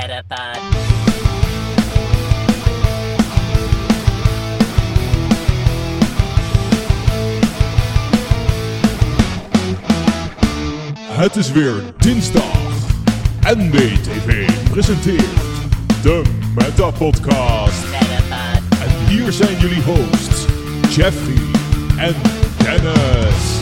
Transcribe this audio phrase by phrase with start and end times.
[0.00, 0.58] Metapod.
[11.02, 12.58] Het is weer dinsdag.
[13.40, 15.24] NBTV presenteert
[16.02, 16.22] de
[16.54, 17.84] Meta Podcast.
[17.90, 18.80] Metapod.
[18.82, 20.46] En hier zijn jullie hosts,
[20.96, 21.60] Jeffrey
[21.98, 22.14] en
[22.58, 23.60] Dennis.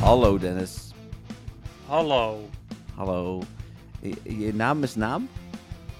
[0.00, 0.92] Hallo Dennis.
[1.86, 2.48] Hallo.
[2.94, 3.42] Hallo.
[4.00, 5.28] Je, je naam is naam?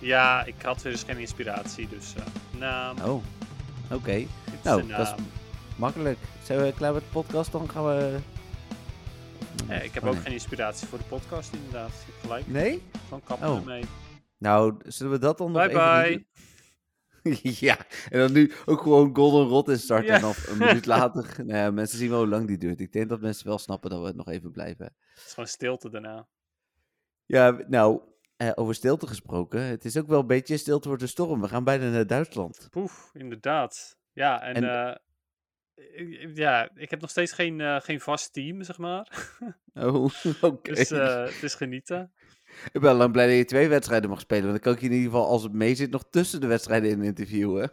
[0.03, 2.23] Ja, ik had weer eens geen inspiratie, dus eh
[2.59, 2.97] naam.
[2.98, 3.23] Oh,
[3.92, 4.27] oké.
[4.65, 5.25] Nou, dat is
[5.77, 6.19] makkelijk.
[6.42, 7.52] Zijn we klaar met de podcast?
[7.52, 8.19] Dan gaan we...
[9.69, 10.23] Ja, ik heb Oh, ook nee.
[10.23, 11.91] geen inspiratie voor de podcast, inderdaad.
[12.20, 12.47] Gelijk.
[12.47, 12.83] Nee?
[13.05, 13.56] Gewoon kappen Oh.
[13.56, 13.84] ermee.
[14.38, 16.11] Nou, zullen we dat dan nog Bye even bye.
[16.12, 16.27] doen?
[17.69, 17.77] ja,
[18.09, 20.14] en dan nu ook gewoon Golden Rot instarten Ja.
[20.14, 21.34] en dan een minuut later...
[21.47, 22.80] Nou ja, mensen zien wel hoe lang die duurt.
[22.80, 24.84] Ik denk dat mensen wel snappen dat we nog even blijven.
[25.14, 26.27] Het is gewoon stilte daarna.
[27.27, 28.00] Ja, nou,
[28.46, 29.60] eh, over stilte gesproken.
[29.62, 31.41] Het is ook wel een beetje stilte wordt de storm.
[31.41, 32.67] We gaan bijna naar Duitsland.
[32.70, 33.98] Poef, inderdaad.
[34.12, 34.64] Ja, en, En-
[35.75, 39.06] eh, ik- ja, ik heb nog steeds geen, eh, geen vast team, zeg maar.
[39.75, 40.05] Oh,
[40.41, 40.72] oké.
[40.72, 42.12] Dus het is genieten.
[42.72, 44.42] Ik ben lang blij dat je twee wedstrijden mag spelen.
[44.50, 46.47] Want dan kan ik je in ieder geval, als het mee zit, nog tussen de
[46.47, 47.72] wedstrijden in interviewen.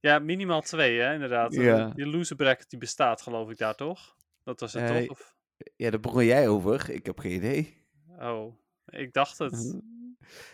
[0.00, 1.54] Ja, minimaal twee, hè, inderdaad.
[1.54, 1.88] Ja.
[1.94, 4.16] Die loser bracket die bestaat, geloof ik, daar toch?
[4.44, 5.08] Dat was het toch?
[5.08, 5.34] Of...
[5.76, 6.90] Ja, daar begon jij over.
[6.90, 7.84] Ik heb geen idee.
[8.18, 8.54] Oh,
[8.86, 9.80] ik dacht het.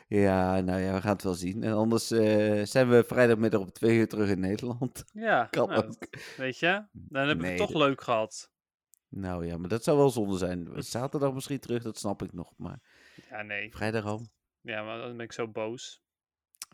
[0.09, 1.63] Ja, nou ja, we gaan het wel zien.
[1.63, 5.05] En anders eh, zijn we vrijdagmiddag om twee uur terug in Nederland.
[5.13, 5.95] Ja, Kan nou, ook.
[6.37, 6.85] weet je?
[6.93, 8.51] Dan hebben we Nee, het toch dat- leuk gehad.
[9.09, 10.69] Nou ja, maar dat zou wel zonde zijn.
[10.83, 12.53] Zaterdag misschien terug, dat snap ik nog.
[12.57, 12.81] Maar
[13.31, 13.71] Ja, nee.
[13.77, 14.27] vrijdag al.
[14.61, 16.03] Ja, maar dan ben ik zo boos.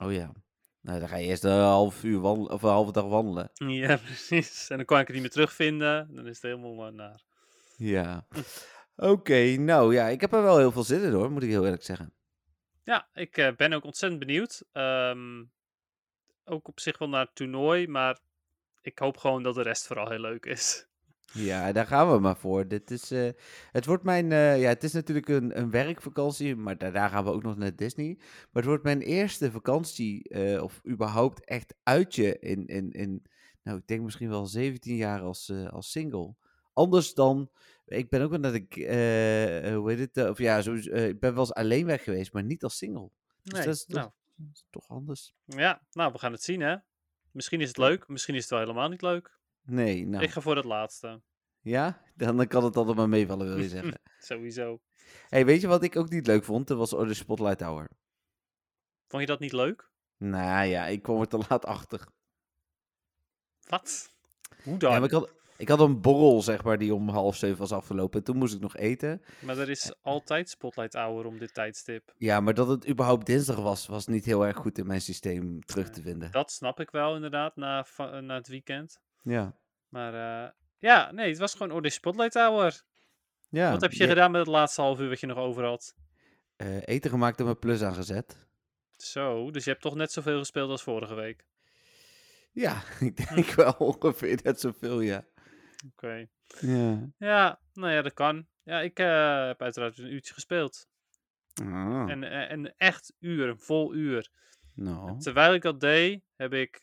[0.02, 0.32] Oh ja.
[0.80, 3.50] Nou, dan ga je eerst een half uur wandelen, of een halve dag wandelen.
[3.54, 4.70] Ja, precies.
[4.70, 6.14] En dan kan ik het niet meer terugvinden.
[6.14, 7.22] Dan is het helemaal eh, naar.
[7.76, 8.26] Ja.
[8.96, 11.64] Oké, nou ja, ik heb er wel heel veel zin in hoor, moet ik heel
[11.64, 12.12] eerlijk zeggen.
[12.84, 14.64] Ja, ik eh, ben ook ontzettend benieuwd.
[14.72, 15.44] Ehm,
[16.44, 18.18] ook op zich wel naar het toernooi, maar
[18.80, 20.86] ik hoop gewoon dat de rest vooral heel leuk is.
[21.32, 22.68] Ja, daar gaan we maar voor.
[22.68, 23.28] Dit is, eh,
[23.70, 27.30] het wordt mijn, eh, ja, het is natuurlijk een, een werkvakantie, maar daarna gaan we
[27.30, 28.14] ook nog naar Disney.
[28.18, 30.30] Maar het wordt mijn eerste vakantie,
[30.62, 33.22] of überhaupt echt uitje in, in, in,
[33.62, 36.34] nou, ik denk misschien wel 17 jaar als, als single.
[36.72, 37.50] Anders dan,
[37.86, 40.74] ik ben ook wel naar de, eh, eh, hoe heet het, eh, of ja, zo,
[40.74, 43.10] ik ben wel eens alleen weg geweest, maar niet als single.
[43.42, 45.34] Dus Nee, dat is toch, nou, dat is toch anders.
[45.44, 46.76] ja, nou, we gaan het zien, hè?
[47.30, 49.38] Misschien is het leuk, misschien is het wel helemaal niet leuk.
[49.62, 51.22] Nee, nou, Ik ga voor het laatste.
[51.60, 54.00] ja, dan, kan het altijd maar meevallen, wil je zeggen.
[54.18, 54.80] Sowieso.
[55.28, 56.66] hey, weet je wat ik ook niet leuk vond?
[56.68, 57.90] Dat was de Spotlight Hour.
[59.08, 59.90] Vond je dat niet leuk?
[60.16, 62.08] Nou ja, ik kwam er te laat achter.
[63.68, 64.14] Wat?
[64.64, 64.90] Hoe dan?
[64.90, 67.72] Ja, maar ik had, ik had een borrel, zeg maar, die om half zeven was
[67.72, 68.18] afgelopen.
[68.18, 69.22] En toen moest ik nog eten.
[69.40, 72.14] Maar er is altijd Spotlight Hour om dit tijdstip.
[72.16, 75.64] Ja, maar dat het überhaupt dinsdag was, was niet heel erg goed in mijn systeem
[75.64, 76.30] terug te vinden.
[76.30, 79.00] Dat snap ik wel inderdaad na, va- na het weekend.
[79.22, 79.56] Ja.
[79.88, 80.14] Maar
[80.44, 82.82] eh, ja, nee, het was gewoon oh, de Spotlight Hour.
[83.48, 85.64] ja wat heb je ja, gedaan met het laatste half uur wat je nog over
[85.64, 85.94] had?
[86.56, 88.46] eh, eten gemaakt en mijn plus aangezet.
[88.96, 91.46] Zo, dus je hebt toch net zoveel gespeeld als vorige week.
[92.52, 95.24] Ja, ik denk wel ongeveer net zoveel, ja.
[95.86, 96.26] Oké.
[96.60, 97.08] Ja.
[97.18, 98.46] Ja, nou ja, dat kan.
[98.62, 100.88] Ja, ik eh, heb uiteraard een uurtje gespeeld.
[101.62, 104.30] Ah, En eh, een echt uur, een vol uur.
[104.74, 105.18] nou.
[105.18, 106.82] Terwijl ik dat deed, heb ik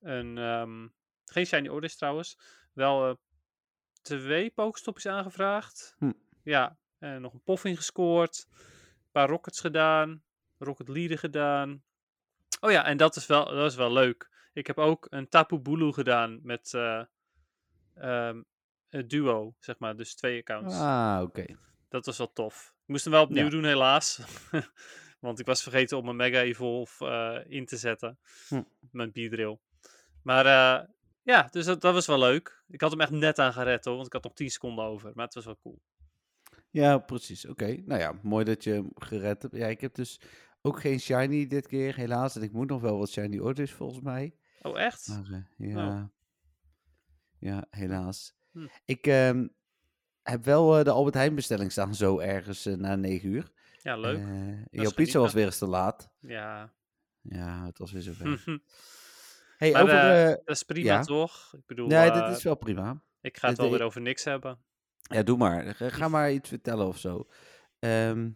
[0.00, 0.88] een, ehm,
[1.24, 2.38] geen Shiny Orders trouwens,
[2.72, 3.14] wel eh,
[4.02, 5.94] twee pokestopjes aangevraagd.
[5.98, 6.12] Hm.
[6.42, 10.22] Ja, en nog een poffing gescoord, een paar rockets gedaan,
[10.58, 11.82] rocket leader gedaan.
[12.60, 14.30] Oh ja, en dat is wel, dat is wel leuk.
[14.52, 16.72] Ik heb ook een Tapu Bulu gedaan met
[17.94, 20.74] een duo, zeg maar, dus twee accounts.
[20.74, 21.44] Ah, oké.
[21.88, 22.74] Dat was wel tof.
[22.82, 23.50] Ik moest hem wel opnieuw Ja.
[23.50, 24.20] doen, helaas.
[25.20, 28.18] Want ik was vergeten om mijn Mega Evolve eh, in te zetten.
[28.48, 28.62] Hm.
[28.90, 29.58] Mijn Beedrill.
[30.22, 30.88] Maar eh,
[31.22, 32.62] ja, dus dat, dat was wel leuk.
[32.68, 35.10] Ik had hem echt net aan gered hoor, want ik had nog 10 seconden over.
[35.14, 35.82] Maar het was wel cool.
[36.70, 37.46] Ja, precies.
[37.46, 37.76] Oké.
[37.84, 39.56] Nou ja, mooi dat je hem gered hebt.
[39.56, 40.20] Ja, ik heb dus
[40.62, 42.36] ook geen shiny dit keer, helaas.
[42.36, 44.34] En ik moet nog wel wat shiny orders, volgens mij.
[44.62, 45.08] Oh, echt?
[45.08, 46.10] Maar eh, ja,
[47.42, 48.34] ja, helaas.
[48.52, 48.66] Hm.
[48.84, 49.46] Ik ehm,
[50.22, 53.52] heb wel eh, de Albert Heijn bestelling staan zo ergens eh, na negen uur.
[53.82, 54.18] Ja, leuk.
[54.18, 56.10] Eh, jouw pizza was weer eens te laat.
[56.20, 56.72] ja.
[57.22, 58.26] Ja, het was weer zover.
[58.46, 58.58] maar
[59.56, 60.26] hey, over...
[60.26, 61.02] eh, dat is prima ja.
[61.02, 61.54] toch?
[61.56, 63.02] Ik bedoel, nee, dit is wel prima.
[63.20, 64.58] ik ga het wel weer over niks hebben.
[65.02, 65.74] Ja, doe maar.
[65.74, 67.28] Ga, ga maar iets vertellen of zo.
[67.78, 68.30] Ehm,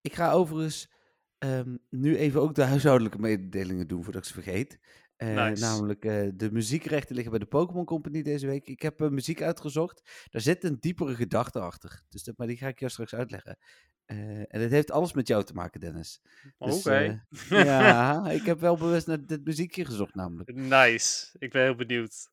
[0.00, 0.92] ik ga overigens
[1.38, 4.78] ehm, nu even ook de huishoudelijke mededelingen doen voordat ik ze vergeet.
[5.20, 5.62] Eh, Nice.
[5.62, 8.66] Namelijk eh, de muziekrechten liggen bij de Pokémon Company deze week.
[8.66, 10.26] Ik heb eh, muziek uitgezocht.
[10.30, 12.02] Daar zit een diepere gedachte achter.
[12.08, 13.58] Dus dat, maar die ga ik jou straks uitleggen.
[14.06, 16.20] En het heeft alles met jou te maken, Dennis.
[16.58, 16.70] Oké.
[16.70, 20.54] Dus, eh, ja, ik heb wel bewust naar dit muziekje gezocht namelijk.
[20.54, 21.36] nice.
[21.38, 22.30] Ik ben heel benieuwd.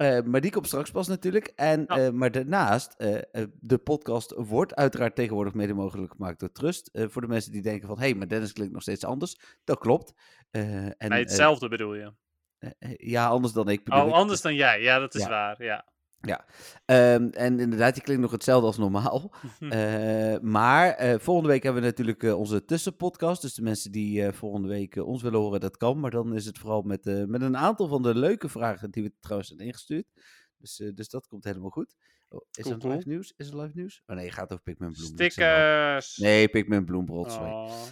[0.00, 1.52] Eh, maar die komt straks pas natuurlijk.
[1.56, 1.96] En, Ja.
[1.98, 6.90] eh, maar daarnaast, eh, de podcast wordt uiteraard tegenwoordig mede mogelijk gemaakt door Trust.
[6.92, 9.36] Voor de mensen die denken van, hé, hey, maar Dennis klinkt nog steeds anders.
[9.64, 10.12] Dat klopt.
[10.50, 12.12] En, nee, hetzelfde bedoel je.
[12.96, 14.14] ja, anders dan ik bedoel Oh, ik.
[14.14, 14.82] anders dan jij.
[14.82, 15.28] Ja, dat is Ja.
[15.28, 15.62] waar.
[15.64, 15.86] Ja.
[16.84, 19.32] Ehm, en inderdaad, die klinkt nog hetzelfde als normaal.
[19.60, 23.42] Eh, maar eh, volgende week hebben we natuurlijk eh, onze tussenpodcast.
[23.42, 26.00] Dus de mensen die volgende week ons willen horen, dat kan.
[26.00, 29.12] Maar dan is het vooral met, met een aantal van de leuke vragen die we
[29.20, 30.06] trouwens hebben ingestuurd.
[30.56, 31.94] Dus, dus dat komt helemaal goed.
[32.28, 32.92] Oh, is Cool, cool.
[32.94, 33.32] live nieuws?
[33.36, 34.02] Is het live nieuws?
[34.06, 35.06] Oh nee, het gaat over Pikmin Bloem.
[35.06, 36.16] Stickers.
[36.16, 37.50] Nee, Pikmin Bloem, sorry.
[37.50, 37.82] Oh,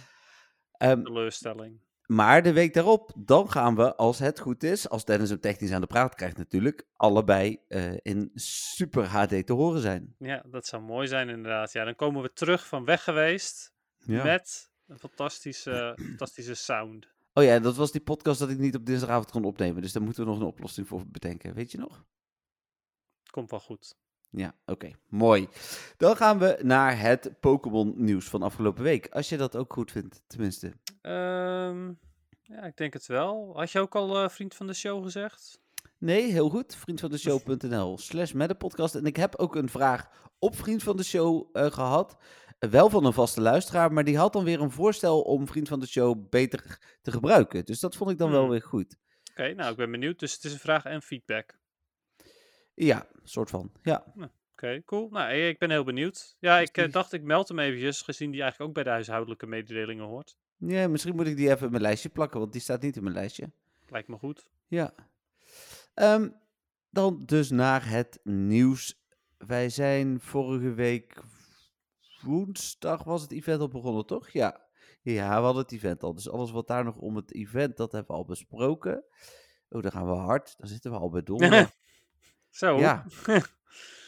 [0.71, 1.79] Ehm, teleurstelling.
[2.09, 5.71] Maar de week daarop, dan gaan we, als het goed is, als Dennis hem technisch
[5.71, 10.15] aan de praat krijgt natuurlijk, allebei eh, in super HD te horen zijn.
[10.17, 11.71] Ja, dat zou mooi zijn inderdaad.
[11.71, 14.23] Ja, dan komen we terug van weg geweest Ja.
[14.23, 17.07] met een fantastische, fantastische sound.
[17.33, 19.81] Oh ja, dat was die podcast dat ik niet op dinsdagavond kon opnemen.
[19.81, 21.53] Dus daar moeten we nog een oplossing voor bedenken.
[21.53, 22.05] Weet je nog?
[23.31, 23.95] Komt wel goed.
[24.31, 24.91] Ja, oké.
[25.07, 25.47] Mooi.
[25.97, 29.07] Dan gaan we naar het Pokémon nieuws van afgelopen week.
[29.07, 30.73] Als je dat ook goed vindt, tenminste.
[31.01, 31.87] Ehm,
[32.41, 33.51] ja, ik denk het wel.
[33.55, 35.61] Had je ook al eh, vriend van de show gezegd?
[35.97, 36.75] Nee, heel goed.
[36.75, 38.95] Vriendvandeshow.nl slash met de podcast.
[38.95, 40.09] En ik heb ook een vraag
[40.39, 42.17] op Vriend van de Show eh, gehad.
[42.59, 45.67] Eh, wel van een vaste luisteraar, maar die had dan weer een voorstel om Vriend
[45.67, 47.65] van de Show beter te gebruiken.
[47.65, 48.49] Dus dat vond ik dan wel Hmm.
[48.49, 48.95] weer goed.
[49.31, 50.19] Oké, nou, ik ben benieuwd.
[50.19, 51.57] Dus het is een vraag en feedback.
[52.85, 53.71] Ja, soort van.
[53.83, 54.13] Ja.
[54.51, 55.09] Oké, cool.
[55.09, 56.35] Nou, ik ben heel benieuwd.
[56.39, 59.45] Ja, ik eh, dacht ik meld hem eventjes, gezien die eigenlijk ook bij de huishoudelijke
[59.45, 60.37] mededelingen hoort.
[60.57, 63.03] ja, misschien moet ik die even in mijn lijstje plakken, want die staat niet in
[63.03, 63.51] mijn lijstje.
[63.87, 64.47] Lijkt me goed.
[64.67, 64.93] Ja.
[65.93, 66.29] Ehm,
[66.89, 69.03] dan dus naar het nieuws.
[69.37, 71.21] Wij zijn vorige week
[72.21, 74.29] woensdag was het event al begonnen, toch?
[74.29, 74.67] Ja.
[75.01, 76.13] Ja, we hadden het event al.
[76.13, 79.03] Dus alles wat daar nog om het event, dat hebben we al besproken.
[79.69, 80.55] Oh, dan gaan we hard.
[80.57, 81.71] Dan zitten we al bij donderdag.
[82.49, 82.77] Zo.
[82.77, 83.05] Ja.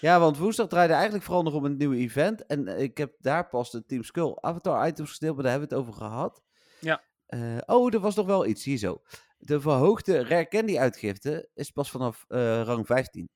[0.01, 2.45] Ja, want woensdag draaide eigenlijk vooral nog om een nieuw event.
[2.45, 5.69] En eh, ik heb daar pas de Team Skull Avatar items gedeeld, maar daar hebben
[5.69, 6.41] we het over gehad.
[6.79, 7.03] Ja.
[7.25, 9.01] Eh, oh, er was nog wel iets, hier zo.
[9.37, 13.29] De verhoogde Rare Candy uitgifte is pas vanaf eh, rang 15.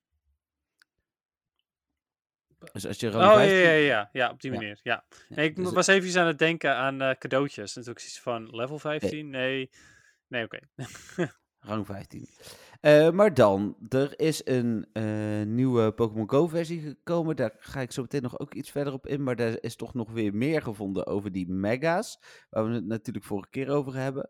[2.72, 3.58] Dus als je rang Oh, ja, 15...
[3.58, 4.80] ja, ja, ja, op die manier.
[4.84, 5.06] Ja.
[5.10, 7.76] Ja, Nee, ik dus- was even aan het denken aan eh, cadeautjes.
[7.76, 9.30] Natuurlijk iets van level 15.
[9.30, 9.70] Nee.
[10.28, 10.60] Nee, oké.
[11.60, 12.30] Rang 15.
[12.86, 17.36] Eh, maar dan, er is een eh, nieuwe Pokémon Go versie gekomen.
[17.36, 19.24] Daar ga ik zo meteen nog ook iets verder op in.
[19.24, 22.20] Maar daar is toch nog weer meer gevonden over die mega's.
[22.50, 24.30] Waar we het natuurlijk vorige keer over hebben.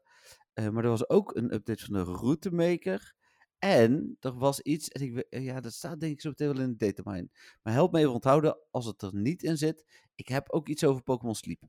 [0.54, 3.14] Eh, maar er was ook een update van de routemaker.
[3.60, 6.76] En er was iets, en ik, ja, dat staat denk ik zo meteen wel in
[6.78, 7.30] de datamine.
[7.62, 9.86] Maar help me even onthouden als het er niet in zit.
[10.16, 11.62] Ik heb ook iets over Pokémon Sleep.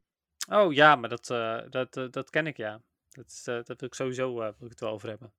[0.50, 1.26] Oh ja, maar dat,
[1.70, 2.82] dat, dat ken ik ja.
[3.08, 5.32] Dat, dat wil ik sowieso wil ik het wel over hebben.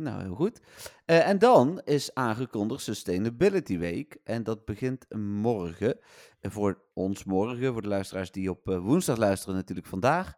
[0.00, 0.60] Nou, heel goed.
[1.04, 4.18] Eh, en dan is aangekondigd Sustainability Week.
[4.24, 5.98] En dat begint morgen.
[6.40, 10.34] En voor ons morgen, voor de luisteraars die op eh, woensdag luisteren, natuurlijk vandaag.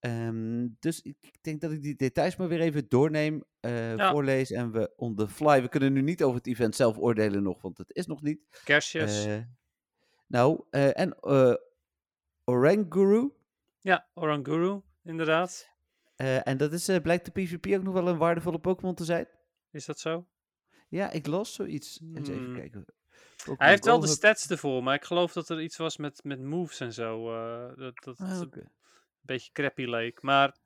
[0.00, 4.10] Ehm, dus ik denk dat ik die details maar weer even doorneem, eh, Ja.
[4.10, 5.62] voorlees en we on the fly.
[5.62, 8.40] We kunnen nu niet over het event zelf oordelen nog, want het is nog niet.
[8.64, 9.24] Kerstjes.
[9.24, 9.38] Eh,
[10.26, 11.16] nou, eh, en
[12.44, 13.30] Oranguru.
[13.80, 15.72] ja, Oranguru, inderdaad.
[16.24, 19.04] Eh, en dat is, eh, blijkt de PvP ook nog wel een waardevolle Pokémon te
[19.04, 19.26] zijn.
[19.70, 20.26] Is dat zo?
[20.88, 22.00] Ja, ik las zoiets.
[22.14, 22.54] Eens even Hmm.
[22.54, 22.84] kijken.
[23.56, 26.40] Hij heeft wel de stats ervoor, maar ik geloof dat er iets was met, met
[26.40, 27.32] moves en zo.
[27.34, 28.70] eh, dat dat Ah, een
[29.20, 30.22] beetje crappy leek.
[30.22, 30.56] Maar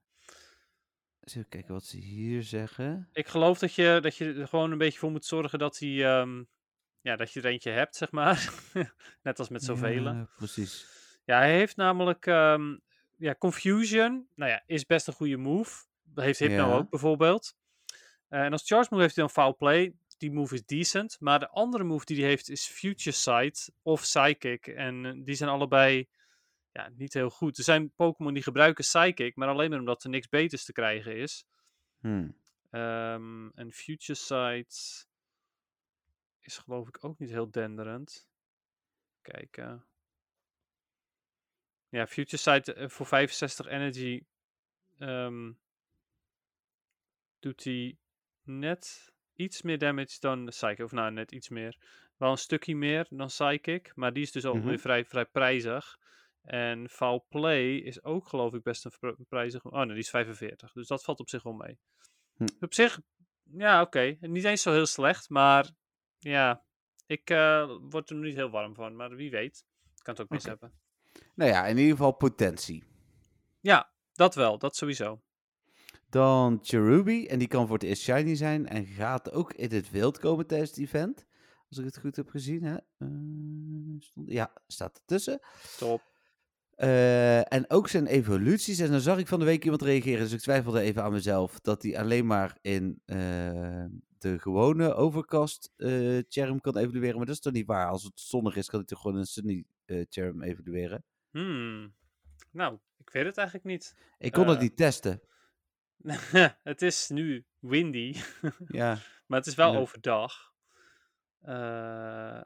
[1.21, 3.09] Eens even kijken wat ze hier zeggen.
[3.13, 6.05] ik geloof dat je, dat je er gewoon een beetje voor moet zorgen dat, hij,
[6.05, 6.45] ehm,
[7.01, 8.53] ja, dat je er eentje hebt, zeg maar.
[9.23, 10.03] Net als met zoveel.
[10.03, 10.13] Ja.
[10.13, 10.87] Ja, precies.
[11.25, 12.77] hij heeft namelijk ehm,
[13.19, 14.29] ja, Confusion.
[14.35, 15.85] Nou ja, is best een goede move.
[16.03, 17.57] Dat heeft Hypno ook bijvoorbeeld.
[18.29, 19.95] Eh, en als charge move heeft hij dan Foul Play.
[20.19, 21.17] Die move is decent.
[21.21, 24.67] Maar de andere move die hij heeft is Future Sight of Psychic.
[24.67, 26.09] En eh, die zijn allebei
[26.73, 27.59] ja, niet heel goed.
[27.59, 31.17] Er zijn Pokémon die gebruiken Psychic, maar alleen maar omdat er niks beters te krijgen
[31.17, 31.47] is.
[32.01, 32.37] Hmm.
[32.71, 35.07] Ehm, en Future Sight
[36.41, 38.29] is geloof ik ook niet heel denderend.
[39.23, 39.88] Kijken.
[41.91, 44.23] Ja, Future Sight eh, voor 65 energy
[44.99, 45.53] ehm,
[47.39, 47.97] doet hij
[48.43, 50.79] net iets meer damage dan Psychic.
[50.79, 51.77] Of nou, net iets meer.
[52.17, 54.79] Wel een stukje meer dan Psychic, maar die is dus alweer Mhm.
[54.79, 55.99] vrij, vrij prijzig.
[56.43, 59.65] En Foul Play is ook geloof ik best een prijzig.
[59.65, 60.73] Oh nee, die is 45.
[60.73, 61.79] Dus dat valt op zich wel mee.
[62.37, 62.47] Hm.
[62.61, 63.01] Op zich
[63.53, 64.17] Ja, oké.
[64.21, 65.71] Niet eens zo heel slecht, maar
[66.19, 66.65] ja,
[67.07, 68.97] ik eh, word er nog niet heel warm van.
[68.97, 69.65] Maar wie weet,
[69.97, 70.73] ik kan het ook mis hebben.
[71.35, 72.85] Nou ja, in ieder geval potentie.
[73.61, 75.21] Ja, dat wel, dat sowieso.
[76.11, 79.91] Dan Cherubi, en die kan voor het eerst shiny zijn en gaat ook in het
[79.91, 81.27] wild komen tijdens het event.
[81.69, 82.77] Als ik het goed heb gezien, hè?
[82.99, 83.09] Eh,
[83.99, 85.41] stond, ja, staat ertussen.
[85.79, 86.03] Top.
[86.71, 88.79] Eh, en ook zijn evoluties.
[88.79, 91.61] En dan zag ik van de week iemand reageren, dus ik twijfelde even aan mezelf,
[91.61, 93.85] dat hij alleen maar in eh,
[94.19, 97.17] de gewone overcast eh Cherm kan evolueren.
[97.17, 97.89] Maar dat is toch niet waar?
[97.89, 101.05] Als het zonnig is, kan hij toch gewoon een sunny eh Cherm evolueren?
[101.31, 101.95] Hmm.
[102.51, 103.95] Nou, ik weet het eigenlijk niet.
[104.19, 104.63] Ik kon het Eh.
[104.63, 105.21] niet testen.
[106.63, 108.17] het is nu windy,
[108.81, 109.79] Ja, maar het is wel Ja.
[109.79, 110.53] overdag.
[111.41, 112.41] Eh,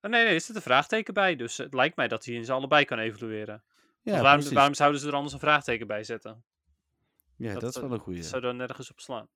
[0.00, 1.36] oh, nee, nee, er zit een vraagteken bij.
[1.36, 3.64] Dus het lijkt mij dat hij in ze allebei kan evolueren.
[4.02, 6.44] ja waarom, waarom zouden ze er anders een vraagteken bij zetten?
[7.36, 8.22] Ja, dat, is wel een goede.
[8.22, 9.28] zou er nergens op slaan.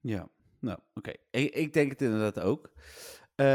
[0.00, 0.28] Ja,
[0.58, 1.12] nou, oké.
[1.30, 2.72] Ik, ik denk het inderdaad ook.
[3.34, 3.46] Eh,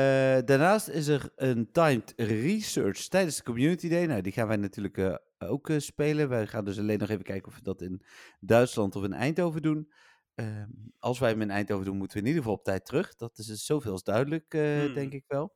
[0.45, 4.05] daarnaast is er een timed research tijdens de Community Day.
[4.05, 6.29] Nou, die gaan wij natuurlijk eh, ook eh, spelen.
[6.29, 8.01] Wij gaan dus alleen nog even kijken of we dat in
[8.39, 9.91] Duitsland of in Eindhoven doen.
[10.35, 10.69] Ehm,
[10.99, 13.15] als wij hem in Eindhoven doen, moeten we in ieder geval op tijd terug.
[13.15, 14.93] Dat is dus zoveel als duidelijk, Hmm.
[14.93, 15.55] denk ik wel.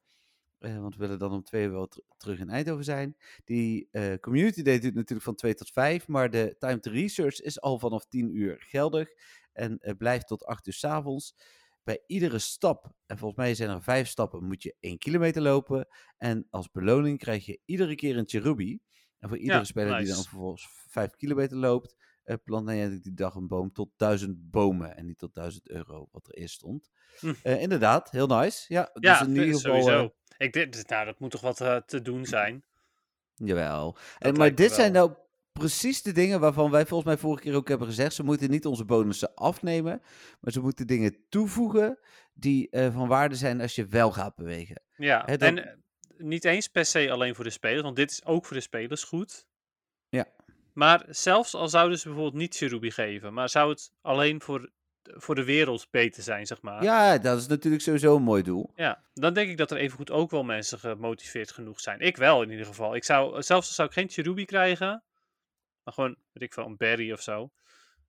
[0.59, 3.15] Want we willen dan om twee uur wel ter- terug in Eindhoven zijn.
[3.45, 6.07] Die Community Day duurt natuurlijk van 2 tot 5.
[6.07, 9.09] Maar de timed research is al vanaf 10 uur geldig.
[9.53, 11.35] En blijft tot 8 uur 's avonds.
[11.83, 15.87] Bij iedere stap, en volgens mij zijn er vijf stappen, moet je 1 kilometer lopen.
[16.17, 18.79] En als beloning krijg je iedere keer een cherubi.
[19.19, 23.35] En voor iedere speler die dan vervolgens 5 kilometer loopt, eh, plant hij die dag
[23.35, 24.95] een boom tot 1000 bomen.
[24.95, 26.89] En niet tot 1000 euro, wat er eerst stond.
[27.19, 27.33] Hm.
[27.43, 28.73] Eh, inderdaad, heel nice.
[28.73, 29.75] Ja, dus Ja, in ieder geval.
[29.75, 30.13] eh, sowieso.
[30.37, 32.63] Ik denk, nou, dat moet toch wat te doen zijn.
[33.35, 33.97] Jawel.
[34.19, 35.13] En, maar dit zijn nou
[35.51, 38.13] precies de dingen waarvan wij volgens mij vorige keer ook hebben gezegd.
[38.13, 40.01] Ze moeten niet onze bonussen afnemen,
[40.39, 41.99] maar ze moeten dingen toevoegen
[42.33, 44.81] die eh, van waarde zijn als je wel gaat bewegen.
[44.95, 45.73] Ja, dan- en eh,
[46.17, 49.03] niet eens per se alleen voor de spelers, want dit is ook voor de spelers
[49.03, 49.45] goed.
[50.09, 50.25] Ja.
[50.73, 54.69] Maar zelfs al zouden ze bijvoorbeeld niet Cherubi geven, maar zou het alleen voor,
[55.03, 56.83] voor de wereld beter zijn, zeg maar.
[56.83, 58.71] Ja, dat is natuurlijk sowieso een mooi doel.
[58.75, 61.99] Ja, dan denk ik dat er evengoed ook wel mensen gemotiveerd genoeg zijn.
[61.99, 62.95] Ik wel in ieder geval.
[62.95, 65.03] Ik zou, zelfs al zou ik geen Cherubi krijgen,
[65.83, 67.51] maar gewoon, weet ik veel, een berry of zo.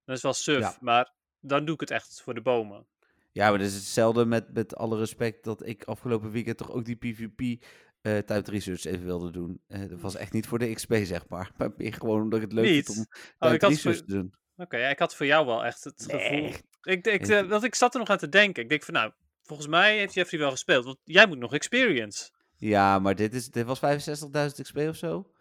[0.05, 0.77] Dat is wel suf, Ja.
[0.79, 2.87] maar dan doe ik het echt voor de bomen.
[3.31, 6.85] Ja, maar dat is hetzelfde met, met alle respect dat ik afgelopen weekend toch ook
[6.85, 7.63] die PvP
[8.01, 9.61] eh Type Research even wilde doen.
[9.67, 11.51] Eh, dat was echt niet voor de XP, zeg maar.
[11.57, 12.85] Maar meer gewoon omdat ik het leuk Niet?
[12.85, 13.05] vind om
[13.47, 14.33] Oh, ik had Research voor- te doen.
[14.55, 16.21] Oké, ja, ik had voor jou wel echt het Nee.
[16.21, 16.59] gevoel.
[16.81, 17.47] Ik, denk, Nee.
[17.47, 18.63] eh, ik zat er nog aan te denken.
[18.63, 19.11] Ik denk van, nou,
[19.43, 20.85] volgens mij heeft Jeffrey wel gespeeld.
[20.85, 22.31] Want jij moet nog experience.
[22.55, 25.31] Ja, maar dit, is, dit was 65.000 XP of zo.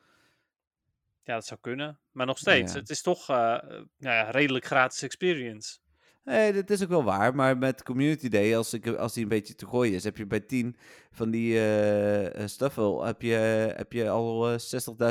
[1.25, 2.01] Ja, dat zou kunnen.
[2.11, 2.79] Maar nog steeds, Ja.
[2.79, 5.79] het is toch eh, eh, nou ja, redelijk gratis experience.
[6.25, 7.35] Nee, dat is ook wel waar.
[7.35, 10.27] Maar met Community Day, als, ik, als die een beetje te gooien is, heb je
[10.27, 10.77] bij 10
[11.11, 13.33] van die eh eh, Stuffel, heb je,
[13.77, 14.59] heb je al eh,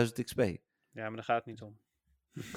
[0.05, 0.39] 60.000 XP.
[0.39, 0.57] Ja,
[0.93, 1.79] maar daar gaat het niet om.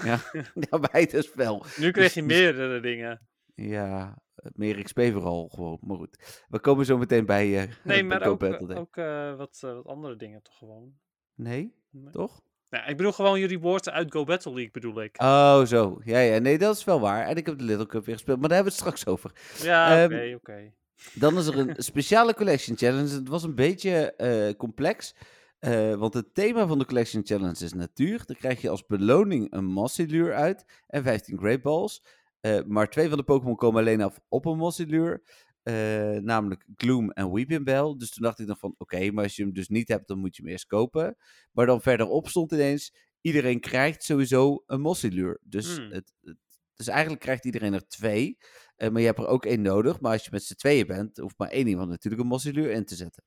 [0.04, 0.20] Ja,
[0.70, 1.64] ja, bij dus wel.
[1.78, 3.28] Nu je dus- meerdere dingen.
[3.54, 5.78] Ja, eh, meer XP vooral gewoon.
[5.80, 7.62] Maar goed, we komen zo meteen bij.
[7.62, 10.98] eh Nee, maar ook, eh, ook eh, wat, eh, wat andere dingen toch gewoon.
[11.34, 12.12] Nee, Nee.
[12.12, 12.42] toch?
[12.74, 15.20] Nou, ik bedoel gewoon je rewards uit Go Battle League bedoel ik.
[15.22, 16.00] Oh, zo.
[16.04, 17.26] Ja, ja, nee, dat is wel waar.
[17.26, 19.32] En ik heb de Little Cup weer gespeeld, maar daar hebben we het straks over.
[19.62, 20.72] Ja, oké, ehm, oké.
[21.12, 23.08] Dan is er een speciale Collection Challenge.
[23.14, 25.14] Het was een beetje eh, complex.
[25.58, 28.22] eh, want het thema van de Collection Challenge is natuur.
[28.26, 32.04] Dan krijg je als beloning een Mossilure uit en 15 Great Balls.
[32.40, 35.22] Eh, maar twee van de Pokémon komen alleen af op een Mossilure.
[35.64, 37.94] Eh, namelijk Gloom en Weeping Bell.
[37.98, 40.18] Dus toen dacht ik dan van, oké, maar als je hem dus niet hebt, dan
[40.18, 41.16] moet je hem eerst kopen.
[41.52, 45.38] Maar dan verderop stond ineens, iedereen krijgt sowieso een Mossilure.
[45.42, 45.90] Dus, Hmm.
[45.90, 46.36] het, het-
[46.74, 48.36] dus eigenlijk krijgt iedereen er twee.
[48.76, 50.00] Eh, maar je hebt er ook één nodig.
[50.00, 52.84] Maar als je met z'n tweeën bent, hoeft maar één iemand natuurlijk een Mossilure in
[52.84, 53.24] te zetten.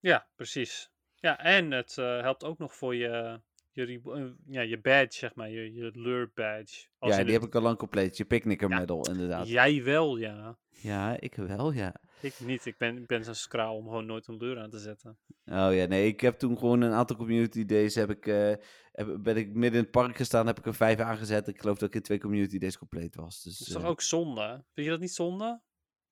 [0.00, 0.90] Ja, precies.
[1.14, 5.34] Ja, en het eh, helpt ook nog voor je, je, eh, ja, je badge, zeg
[5.34, 6.86] maar, je, je lure badge.
[6.98, 8.16] Als ja, die heb ik al lang compleet.
[8.16, 8.78] Je Picnicker Ja.
[8.78, 9.48] medal, inderdaad.
[9.48, 9.68] Ja.
[9.68, 10.58] Jij wel, ja.
[11.20, 11.94] ik wel, ja.
[12.20, 12.66] Ik niet.
[12.66, 15.18] Ik ben, ik ben zo'n skraal om gewoon nooit een lure aan te zetten.
[15.44, 18.52] Oh ja, nee, ik heb toen gewoon een aantal community days, heb ik, eh,
[18.92, 21.48] heb, ben ik midden in het park gestaan, heb ik er vijf aangezet.
[21.48, 23.42] Ik geloof dat ik in twee community days compleet was.
[23.42, 24.64] Dus, Dat is toch eh, ook zonde?
[24.72, 25.60] Vind je dat niet zonde?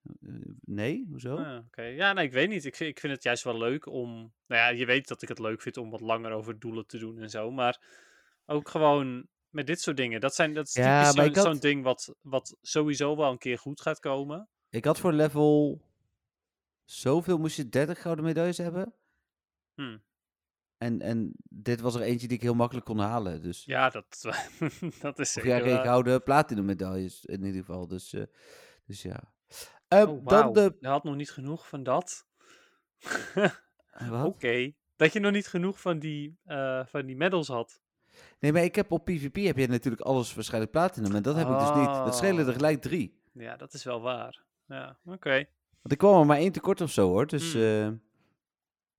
[0.05, 1.37] Eh, nee, hoezo?
[1.37, 2.64] Ah, Oké, ja, nee, ik weet niet.
[2.64, 4.09] Ik vind, ik vind het juist wel leuk om.
[4.47, 6.99] Nou ja, je weet dat ik het leuk vind om wat langer over doelen te
[6.99, 7.50] doen en zo.
[7.50, 7.81] Maar
[8.47, 10.21] ook gewoon met dit soort dingen.
[10.21, 13.38] Dat, zijn, dat is Ja, typisch maar zo'n had- ding wat, wat sowieso wel een
[13.38, 14.49] keer goed gaat komen.
[14.71, 15.81] Ik had voor level
[16.85, 18.95] zoveel moest je 30 gouden medailles hebben.
[19.75, 19.99] Hm.
[20.78, 23.43] En, en dit was er eentje die ik heel makkelijk kon halen.
[23.43, 23.64] Dus.
[23.64, 24.23] Ja, dat,
[25.00, 27.87] dat is Of zeker ja, geen gouden platinum medailles in ieder geval.
[27.88, 28.23] Dus, eh,
[28.85, 29.33] Dus ja.
[29.88, 30.76] Eh, Oh, dan de...
[30.80, 32.26] Je had nog niet genoeg van dat.
[34.11, 34.26] Wat?
[34.26, 34.73] Oké.
[34.97, 37.80] Dat je nog niet genoeg van die, eh, van die medals had.
[38.40, 41.14] Nee, maar ik heb op PvP heb je natuurlijk alles waarschijnlijk platinum.
[41.14, 41.87] En dat heb ik dus niet.
[41.87, 42.54] Dat schelen er Oh.
[42.54, 43.21] gelijk drie.
[43.33, 44.45] Ja, dat is wel waar.
[44.66, 45.35] Ja, oké.
[45.80, 47.26] Want ik kwam er maar één tekort of zo hoor.
[47.26, 47.87] Dus, eh,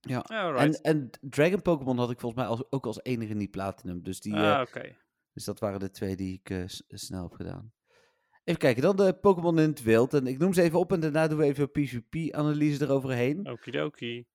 [0.01, 0.81] Ja, en, alright.
[0.81, 4.03] en Dragon Pokémon had ik volgens mij als, ook als enige niet platinum.
[4.03, 4.95] Dus, die, eh, ah, oké.
[5.33, 7.71] dus dat waren de twee die ik eh, snel heb gedaan.
[8.49, 10.13] Even kijken, dan de Pokémon in het wild.
[10.13, 13.49] En ik noem ze even op en daarna doen we even een PvP-analyse eroverheen.
[13.49, 14.25] Okidoki.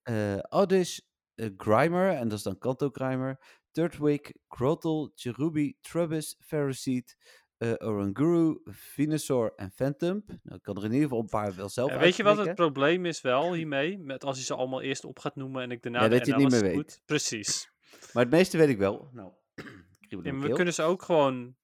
[0.49, 0.99] Oddish,
[1.35, 3.39] eh, Grimer, en dat is dan Kanto Grimer,
[3.71, 7.17] Turtwig, Grottle, Cherubi, Trubbish, Ferroseed,
[7.59, 10.29] eh Oranguru, Venusaur en Phantump.
[10.43, 12.37] Nou, ik kan er in ieder geval een paar wel zelf Ja, weet je wat
[12.47, 13.99] het probleem is wel hiermee?
[13.99, 16.27] Met als je ze allemaal eerst op gaat noemen en ik daarna Ja, de dat
[16.27, 16.75] je het niet meer weet.
[16.75, 17.03] doet.
[17.05, 17.71] Precies.
[18.13, 19.09] Maar het meeste weet ik wel.
[19.13, 19.33] Nou,
[20.09, 21.57] Ja, maar we kunnen ze ook gewoon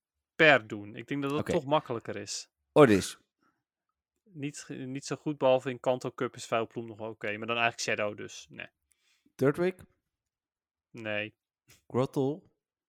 [0.45, 0.97] per doen.
[0.97, 2.49] Ik denk dat dat toch makkelijker is.
[2.73, 3.15] Oddish,
[4.25, 7.27] Niet, niet zo goed, behalve in Kanto Cup is Vuilploem nog wel oké.
[7.37, 8.47] maar dan eigenlijk Shadow dus.
[8.51, 8.67] Nee.
[9.35, 9.75] Turtwig,
[10.91, 11.35] Nee.
[11.89, 12.41] Grottle.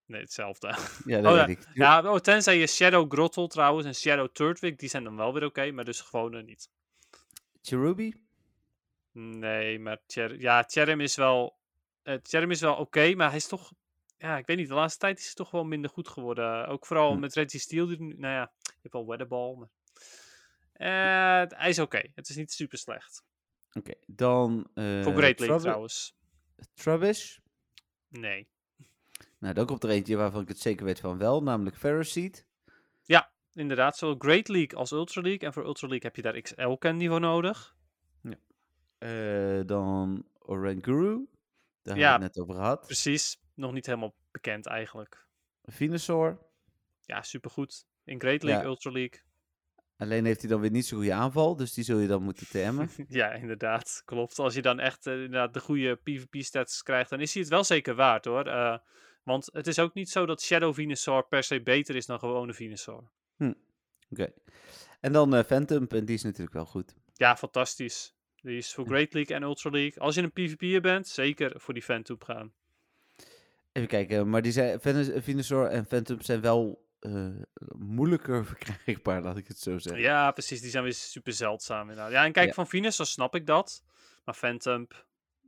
[0.06, 0.66] Nee, hetzelfde.
[1.04, 1.66] Ja, dat Oh, weet ik.
[1.74, 5.44] ja, oh, tenzij je Shadow Grottle trouwens en Shadow Turtwig, die zijn dan wel weer
[5.44, 6.70] oké, maar dus gewoon eh, niet.
[7.62, 8.14] Cherubi,
[9.12, 11.58] Nee, maar Cher ja, Cherrim is wel,
[12.02, 13.72] eh Cherrim is wel oké, maar hij is toch,
[14.22, 16.66] ja, ik weet niet, de laatste tijd is hij toch wel minder goed geworden.
[16.66, 17.20] Ook vooral Hm.
[17.20, 19.68] met Reggie Steel, die, nu- nou ja, je hebt wel Weatherball, maar...
[20.72, 23.24] Eh, hij is oké, het is niet super slecht.
[23.72, 23.92] oké.
[24.06, 26.16] Dan eh Voor Great League trouwens.
[26.74, 27.38] Trubbish.
[28.08, 28.48] Nee.
[29.38, 32.46] Nou, dan komt er eentje waarvan ik het zeker weet van wel, namelijk Ferroseed.
[33.54, 35.40] Inderdaad, zowel Great League als Ultra League.
[35.48, 37.76] En voor Ultra League heb je daar XL candy voor nodig.
[38.98, 41.26] Eh, dan Oranguru.
[41.82, 42.10] Daar Ja.
[42.10, 42.86] hebben we het net over gehad.
[42.86, 45.26] Precies, nog niet helemaal bekend eigenlijk.
[45.64, 46.38] Venusaur.
[47.00, 47.86] Ja, supergoed.
[48.04, 48.68] In Great League, Ja.
[48.68, 49.20] Ultra League.
[49.96, 52.46] Alleen heeft hij dan weer niet zo'n goede aanval, dus die zul je dan moeten
[52.48, 52.90] TM'en.
[53.08, 54.02] Ja, inderdaad.
[54.04, 54.38] Klopt.
[54.38, 57.64] Als je dan echt eh, inderdaad de goede PvP-stats krijgt, dan is hij het wel
[57.64, 58.46] zeker waard hoor.
[58.46, 58.78] Eh,
[59.22, 62.52] want het is ook niet zo dat Shadow Venusaur per se beter is dan gewone
[62.54, 63.10] Venusaur.
[64.10, 64.32] Oké.
[65.00, 66.94] En dan eh Phantom, en die is natuurlijk wel goed.
[67.14, 68.14] Ja, fantastisch.
[68.36, 68.90] Die is voor Hm.
[68.90, 70.02] Great League en Ultra League.
[70.02, 72.52] Als je een PvP'er bent, zeker voor die Phantom gaan.
[73.72, 77.28] Even kijken, maar die zijn, Venus- Venusaur en Phantom zijn wel eh,
[77.76, 80.02] moeilijker verkrijgbaar, laat ik het zo zeggen.
[80.02, 80.60] Ja, precies.
[80.60, 82.10] Die zijn weer super zeldzaam inderdaad.
[82.12, 82.54] Ja, en kijk, Ja.
[82.54, 83.84] van Venusaur snap ik dat.
[84.24, 84.86] Maar Phantom,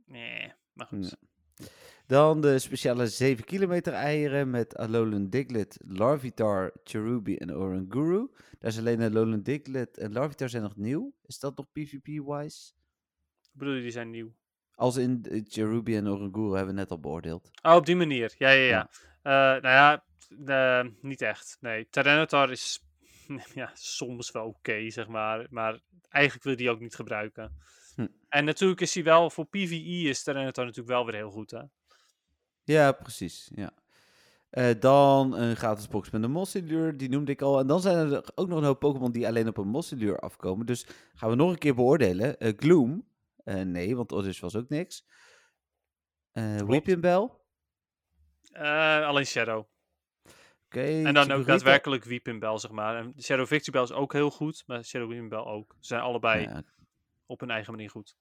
[0.05, 0.53] nee.
[0.73, 1.09] Maar goed.
[1.55, 1.65] Ja.
[2.07, 8.27] Dan de speciale 7 kilometer eieren met Alolan Diglett, Larvitar, Cherubi en Oranguru.
[8.59, 11.13] Daar is alleen Alolan Diglett en Larvitar zijn nog nieuw.
[11.25, 12.71] Is dat nog PvP-wise?
[13.41, 14.33] Ik bedoel, die zijn nieuw.
[14.75, 17.49] Als in Cherubi en Oranguru hebben we net al beoordeeld.
[17.61, 18.33] Oh, op die manier.
[18.37, 18.89] Ja, ja, ja.
[19.23, 19.55] Ja.
[19.55, 20.03] Eh, nou ja,
[20.45, 21.57] eh, niet echt.
[21.59, 22.85] Nee, Tyranitar is
[23.53, 25.47] ja, soms wel oké, zeg maar.
[25.49, 27.57] Maar eigenlijk wil je die ook niet gebruiken.
[27.95, 28.07] Hm.
[28.29, 31.61] En natuurlijk is hij wel, voor PvE is Tyranitar natuurlijk wel weer heel goed, hè.
[32.63, 33.51] Ja, precies.
[33.55, 33.71] Ja.
[34.49, 37.59] Eh, dan een gratis box met een Mossilure, die noemde ik al.
[37.59, 40.65] En dan zijn er ook nog een hoop Pokémon die alleen op een Mossilure afkomen.
[40.65, 40.85] Dus
[41.15, 42.35] gaan we nog een keer beoordelen.
[42.57, 43.05] Gloom,
[43.45, 45.05] Eh, nee, want Oddish was ook niks.
[46.31, 46.65] Klopt.
[46.65, 47.29] Weeping Bell,
[48.51, 49.65] Eh, alleen Shadow.
[50.65, 50.81] oké.
[51.03, 52.95] En dan ook daadwerkelijk Weeping Bell, zeg maar.
[52.97, 55.75] En Shadow Victory Bell is ook heel goed, maar Shadow Weeping Bell ook.
[55.79, 56.63] Ze zijn allebei Ja,
[57.25, 58.17] op hun eigen manier goed.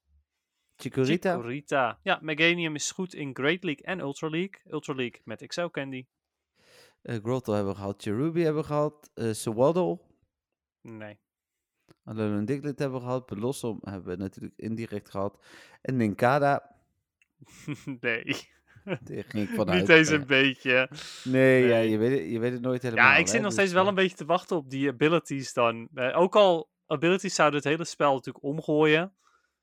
[0.76, 1.98] Chikorita, Chikorita.
[2.02, 4.60] Ja, Meganium is goed in Great League en Ultra League.
[4.64, 6.06] Ultra League met XL Candy.
[7.02, 10.00] eh Grottle hebben we gehad, Cherubi hebben we gehad, eh Sewaddle,
[10.80, 11.18] Nee.
[12.04, 15.44] Alolan Diglett hebben we gehad, Blossom hebben we natuurlijk indirect gehad.
[15.82, 16.76] En Ninkada,
[18.00, 18.24] nee.
[18.84, 19.78] daar ging ik vanuit.
[19.80, 20.90] Niet eens een beetje.
[21.24, 23.10] Nee, ja, je, weet het, je weet het nooit helemaal.
[23.10, 24.88] Ja, ik hè, zit nog dus, steeds wel eh, een beetje te wachten op die
[24.88, 25.88] abilities dan.
[25.94, 29.14] Eh, ook al abilities zouden het hele spel natuurlijk omgooien.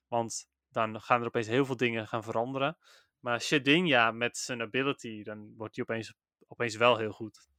[0.07, 2.77] Want dan gaan er opeens heel veel dingen gaan veranderen.
[3.19, 6.13] Maar Shedinja met zijn ability, dan wordt hij opeens,
[6.47, 7.49] opeens wel heel goed.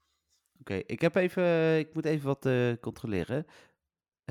[0.60, 3.46] Oké, ik heb even, ik moet even wat eh, controleren.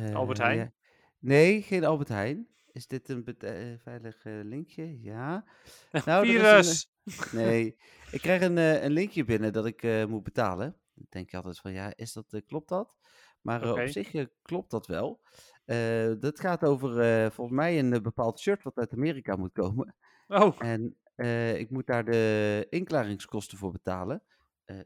[0.09, 0.57] Eh, Albert Heijn?
[0.57, 0.71] ja.
[1.19, 2.47] Nee, geen Albert Heijn.
[2.71, 5.01] Is dit een bet- eh, veilig eh, linkje?
[5.01, 5.45] Ja.
[6.05, 6.91] Nou, een, Virus!
[7.03, 7.75] eh, nee,
[8.11, 10.75] ik krijg een, eh, een linkje binnen dat ik eh, moet betalen.
[10.93, 12.95] Dan denk je altijd van, ja, is dat, eh, klopt dat?
[13.41, 15.21] Maar eh, op zich eh, klopt dat wel.
[15.65, 19.51] Eh, dat gaat over eh, volgens mij een eh, bepaald shirt wat uit Amerika moet
[19.53, 19.95] komen.
[20.27, 24.23] Oh, En eh, ik moet daar de inklaringskosten voor betalen.
[24.65, 24.79] Eh,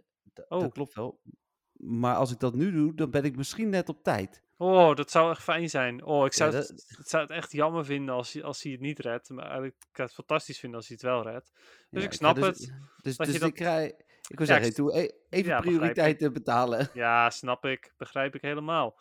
[0.47, 0.59] Oh.
[0.59, 1.21] Dat klopt wel.
[1.73, 4.43] Maar als ik dat nu doe, dan ben ik misschien net op tijd.
[4.57, 6.03] Oh, dat zou echt fijn zijn.
[6.03, 8.71] Oh, ik zou, Ja, het, ik zou het echt jammer vinden als hij, als hij
[8.71, 9.29] het niet redt.
[9.29, 11.51] Maar eigenlijk, ik zou het fantastisch vinden als hij het wel redt.
[11.89, 12.73] Dus Ja, ik snap dus, het.
[13.01, 13.91] Dus, dat je dus ik krijg...
[14.27, 16.89] Ik wil zeggen, doe e- even prioriteiten betalen.
[16.93, 17.93] Ja, snap ik.
[17.97, 18.99] Begrijp ik helemaal.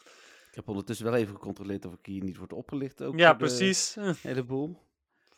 [0.48, 3.02] Ik heb ondertussen wel even gecontroleerd of ik hier niet word opgelicht.
[3.02, 3.96] Ook Ja, precies.
[4.22, 4.68] hele boel.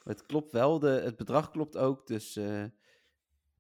[0.03, 2.07] Maar het klopt wel, de, het bedrag klopt ook.
[2.07, 2.65] Dus eh,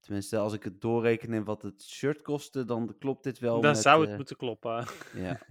[0.00, 3.60] tenminste, als ik het doorreken in wat het shirt kostte, dan klopt dit wel.
[3.60, 4.86] Dan met, zou het eh, moeten kloppen.
[5.14, 5.40] Ja.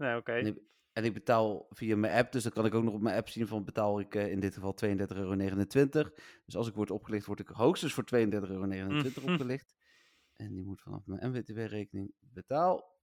[0.00, 0.32] nee, oké.
[0.32, 0.58] En ik,
[0.92, 3.28] en ik betaal via mijn app, dus dan kan ik ook nog op mijn app
[3.28, 6.10] zien van betaal ik eh, in dit geval 32,29 euro.
[6.44, 9.32] Dus als ik word opgelicht, word ik hoogstens voor 32,29 euro Mhm.
[9.32, 9.74] opgelicht.
[10.36, 12.98] En die moet vanaf mijn MWTW-rekening betaal.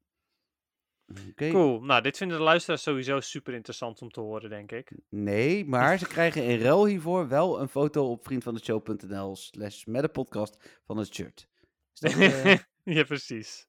[1.30, 1.50] Oké.
[1.50, 1.82] Cool.
[1.82, 4.92] Nou, dit vinden de luisteraars sowieso super interessant om te horen, denk ik.
[5.10, 10.12] Nee, maar ze krijgen in ruil hiervoor wel een foto op vriendvandeshow.nl slash met een
[10.12, 11.48] podcast van het shirt.
[11.94, 12.58] Is dat, eh,
[12.98, 13.68] ja, precies.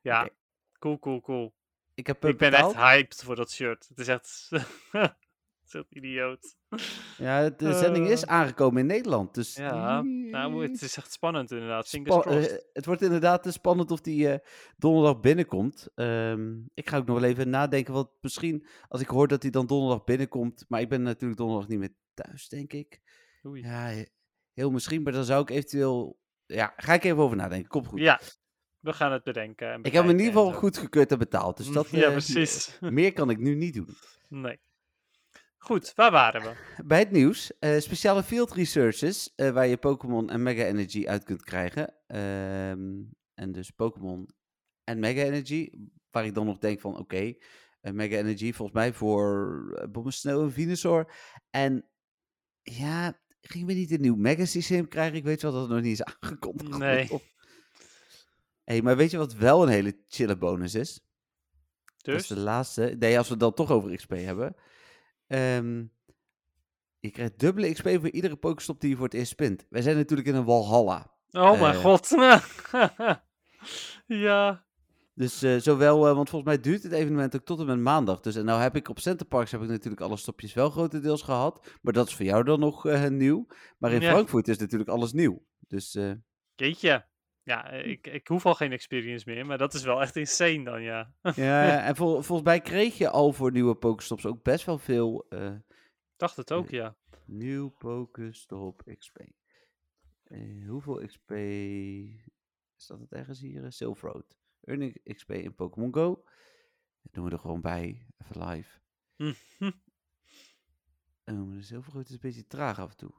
[0.00, 0.30] Ja,
[0.78, 1.54] cool, cool, cool.
[1.94, 2.72] Ik heb Ik ben betaald.
[2.74, 3.88] echt hyped voor dat shirt.
[3.88, 4.48] Het is echt...
[4.90, 5.14] het
[5.66, 6.56] is echt idioot.
[7.18, 8.30] Ja, de zending is Eh.
[8.32, 9.34] aangekomen in Nederland.
[9.34, 11.86] Dus Ja, nou, het is echt spannend inderdaad.
[11.88, 14.38] Spa- eh, het wordt inderdaad eh, spannend of die
[14.76, 15.88] donderdag binnenkomt.
[15.94, 17.92] Ehm, ik ga ook nog wel even nadenken.
[17.94, 20.64] Want misschien als ik hoor dat hij dan donderdag binnenkomt.
[20.68, 23.00] Maar ik ben natuurlijk donderdag niet meer thuis, denk ik.
[23.46, 23.62] Oei.
[23.62, 24.06] Ja, he-
[24.52, 25.02] heel misschien.
[25.02, 26.20] Maar dan zou ik eventueel.
[26.46, 27.68] Ja, ga ik even over nadenken.
[27.68, 28.00] Komt goed.
[28.00, 28.20] Ja,
[28.82, 29.72] we gaan het bedenken.
[29.72, 30.58] en ik heb hem in ieder geval zo.
[30.58, 31.56] goed gekeurd en betaald.
[31.56, 32.78] Dus dat, ja, eh, precies.
[32.80, 33.96] meer kan ik nu niet doen.
[34.28, 34.60] nee.
[35.56, 36.54] Goed, waar waren we?
[36.86, 41.24] Bij het nieuws, eh, speciale field researches eh, waar je Pokémon en Mega Energy uit
[41.24, 41.94] kunt krijgen.
[42.06, 43.02] Ehm,
[43.34, 44.28] en dus Pokémon
[44.84, 45.70] en Mega Energy,
[46.10, 47.34] waar ik dan nog denk van oké,
[47.80, 49.62] Mega Energy volgens mij voor
[50.24, 51.14] uh, en Venusaur.
[51.50, 51.88] En
[52.62, 55.16] ja, gingen we niet een nieuw Mega systeem krijgen?
[55.16, 56.78] Ik weet wel dat het nog niet is aangekondigd.
[56.78, 57.08] Nee.
[58.64, 61.00] Hey, maar weet je wat wel een hele chille bonus is?
[61.96, 62.36] Dat is Dus?
[62.36, 62.96] de laatste.
[62.98, 64.54] Nee, als we het dan toch over XP hebben.
[65.26, 65.84] Ehm,
[66.98, 69.66] je krijgt dubbele XP voor iedere Pokestop die je voor het eerst spint.
[69.68, 71.10] Wij zijn natuurlijk in een Walhalla.
[71.30, 71.80] Oh mijn Eh.
[71.80, 72.08] god.
[74.06, 74.64] ja.
[75.14, 78.20] Dus eh, zowel, eh, want volgens mij duurt het evenement ook tot en met maandag.
[78.20, 81.66] Dus en nou heb ik op Centerparks heb ik natuurlijk alle stopjes wel grotendeels gehad.
[81.82, 83.46] Maar dat is voor jou dan nog nieuw.
[83.78, 84.10] Maar in Ja.
[84.10, 85.42] Frankfurt is natuurlijk alles nieuw.
[85.58, 86.12] Dus eh,
[86.54, 87.06] Jeetje.
[87.44, 90.64] Ja, eh, ik, ik hoef al geen experience meer, maar dat is wel echt insane
[90.64, 91.14] dan, ja.
[91.34, 95.26] ja, en vol- volgens mij kreeg je al voor nieuwe Pokestops ook best wel veel
[95.28, 95.54] eh,
[96.16, 96.96] dacht het ook, ja.
[97.26, 99.18] Nieuw Pokestop XP.
[100.24, 101.32] Eh, hoeveel XP
[102.76, 103.64] staat het ergens hier?
[103.64, 104.36] Eh, Silver Road.
[104.60, 106.24] Earning XP in Pokémon Go.
[107.02, 108.06] Dat doen we er gewoon bij.
[108.18, 108.78] Even live.
[109.16, 109.70] Hm, hm.
[111.24, 113.12] Maar de Silver Road is een beetje traag af en toe.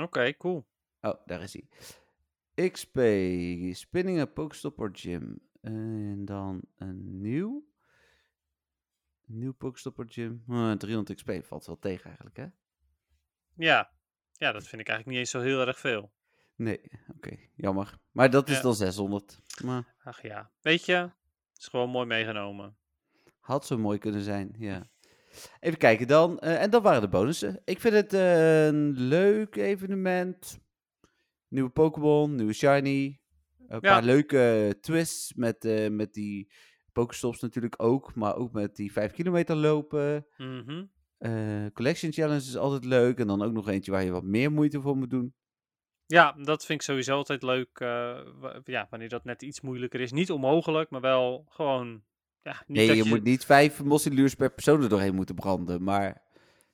[0.00, 0.66] Oké, cool.
[1.00, 1.68] Oh, daar is hij.
[2.54, 2.98] XP.
[3.74, 5.38] Spinning a Pokestop or Gym.
[5.60, 7.64] En dan een nieuw.
[9.26, 10.42] Nieuw Pokestop or Gym.
[10.48, 12.46] Ah, 300 XP valt wel tegen eigenlijk, hè?
[13.54, 13.90] Ja.
[14.32, 16.12] ja, dat vind ik eigenlijk niet eens zo heel erg veel.
[16.56, 16.80] Nee,
[17.16, 17.36] oké.
[17.54, 17.98] Jammer.
[18.10, 18.62] Maar dat is Ja.
[18.62, 19.38] dan 600.
[19.64, 21.12] Maar Ach ja, weet je, het
[21.58, 22.76] is gewoon mooi meegenomen.
[23.40, 24.90] had zo mooi kunnen zijn, ja.
[25.60, 26.38] Even kijken dan.
[26.38, 27.60] eh, en dat waren de bonussen.
[27.64, 30.58] Ik vind het een leuk evenement.
[31.52, 33.20] Nieuwe Pokémon, nieuwe Shiny.
[33.68, 36.52] Een paar leuke twists met, eh, met die
[36.92, 38.14] Pokestops natuurlijk ook.
[38.14, 40.26] Maar ook met die 5 kilometer lopen.
[41.18, 43.18] Eh, collection Challenge is altijd leuk.
[43.18, 45.34] En dan ook nog eentje waar je wat meer moeite voor moet doen.
[46.06, 47.78] Ja, dat vind ik sowieso altijd leuk.
[47.80, 48.20] eh,
[48.64, 50.12] ja, wanneer dat net iets moeilijker is.
[50.12, 52.02] Niet onmogelijk, maar wel gewoon.
[52.42, 55.82] Ja, niet Nee, dat je, moet niet vijf Mossiluurs per persoon er doorheen moeten branden.
[55.82, 56.22] Maar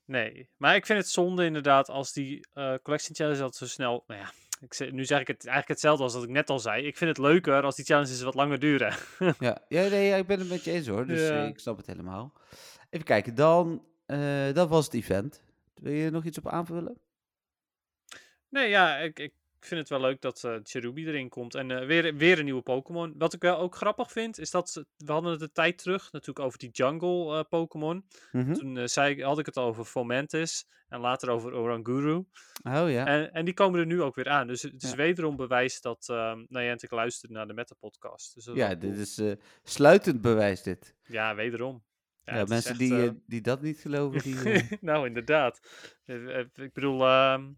[0.04, 2.46] Nee, maar ik vind het zonde inderdaad als die
[2.82, 4.04] collection challenge altijd zo snel.
[4.06, 6.86] Nou ja, ik nu zeg ik het eigenlijk hetzelfde als dat ik net al zei.
[6.86, 8.94] Ik vind het leuker als die challenges wat langer duren.
[9.38, 11.06] Ja, ja, nee, ja, ik ben het met je eens hoor.
[11.06, 11.42] Dus Ja.
[11.42, 12.32] eh, ik snap het helemaal.
[12.90, 13.84] Even kijken, dan.
[14.06, 15.42] eh, dat was het event.
[15.74, 16.98] Wil je er nog iets op aanvullen?
[18.48, 19.32] Nee, ja, ik, ik
[19.64, 21.54] vind het wel leuk dat eh Cherubi erin komt.
[21.54, 23.14] En eh, weer, weer een nieuwe Pokémon.
[23.16, 26.12] Wat ik wel ook grappig vind, is dat ze, we hadden het de tijd terug
[26.12, 28.04] natuurlijk over die jungle eh, Pokémon.
[28.32, 28.52] Mhm.
[28.52, 32.14] Toen zei, ik- had ik het al over Fomantis en later over Oranguru.
[32.14, 32.24] Oh
[32.90, 33.06] ja.
[33.06, 34.46] En, en die komen er nu ook weer aan.
[34.46, 34.96] Dus het is Ja.
[34.96, 38.34] wederom bewijs dat ehm Niantic luistert naar de Meta-podcast.
[38.34, 39.00] Dus ja, dit cool.
[39.02, 40.96] is sluitend bewijs dit.
[41.02, 41.84] Ja, wederom.
[42.24, 44.36] Ja, mensen echt, die, die dat niet geloven, die...
[44.80, 45.60] nou, inderdaad.
[46.54, 47.50] Ik bedoel, ehm,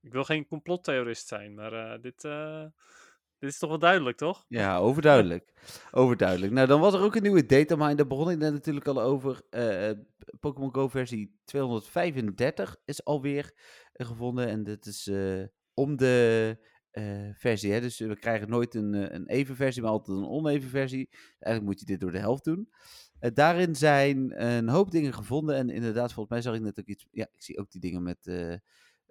[0.00, 2.64] ik wil geen complottheorist zijn, maar eh, dit, eh,
[3.38, 4.44] dit is toch wel duidelijk, toch?
[4.48, 5.52] ja, overduidelijk.
[5.90, 6.52] Overduidelijk.
[6.52, 7.94] Nou, dan was er ook een nieuwe datamine.
[7.94, 9.42] Daar begon ik net natuurlijk al over.
[9.50, 9.90] Eh,
[10.40, 13.52] Pokémon Go versie 235 is alweer
[13.92, 14.48] gevonden.
[14.48, 15.10] En dit is
[15.74, 16.56] om de
[17.34, 17.72] versie.
[17.72, 17.80] Hè?
[17.80, 21.08] Dus we krijgen nooit een, een even versie, maar altijd een oneven versie.
[21.38, 22.68] Eigenlijk moet je dit door de helft doen.
[23.18, 25.56] Daarin zijn een hoop dingen gevonden.
[25.56, 27.06] En inderdaad, volgens mij zag ik net ook iets.
[27.10, 28.26] Ja, ik zie ook die dingen met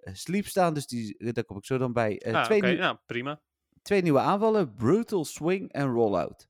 [0.02, 0.74] sleep staan.
[0.74, 2.18] Dus die, eh, daar kom ik zo dan bij.
[2.18, 3.40] Eh, ah, twee, nieuw- nou, prima.
[3.82, 6.48] twee nieuwe aanvallen: Brutal Swing en Rollout.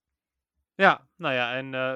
[0.74, 1.94] Ja, nou ja, en eh,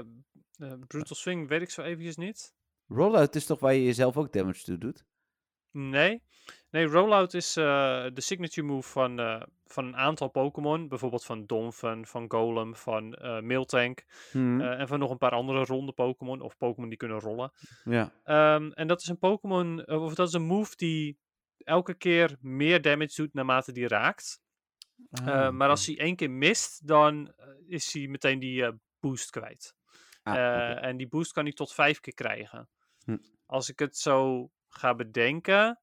[0.59, 2.55] Eh, Brutal Swing weet ik zo eventjes niet.
[2.89, 5.05] Rollout is toch waar je jezelf ook damage toe doet?
[5.71, 6.23] Nee.
[6.71, 7.65] Nee, Rollout is eh,
[8.13, 10.89] de signature move van, eh, van een aantal Pokémon.
[10.89, 14.05] Bijvoorbeeld van Donphan, van Golem, van eh Miltank.
[14.31, 16.41] Hmm, eh, en van nog een paar andere ronde Pokémon.
[16.41, 17.53] Of Pokémon die kunnen rollen.
[17.85, 18.13] ja.
[18.25, 21.19] Ehm, en dat is een Pokémon, eh, of dat is een move die
[21.65, 24.43] elke keer meer damage doet naarmate die raakt.
[25.11, 28.73] Eh, Ah, maar als hij één keer mist, dan eh, is hij meteen die eh,
[29.01, 29.75] boost kwijt.
[30.23, 30.85] Ah.
[30.85, 32.69] En die boost kan hij tot vijf keer krijgen.
[33.05, 33.17] Hm.
[33.47, 35.81] Als ik het zo ga bedenken,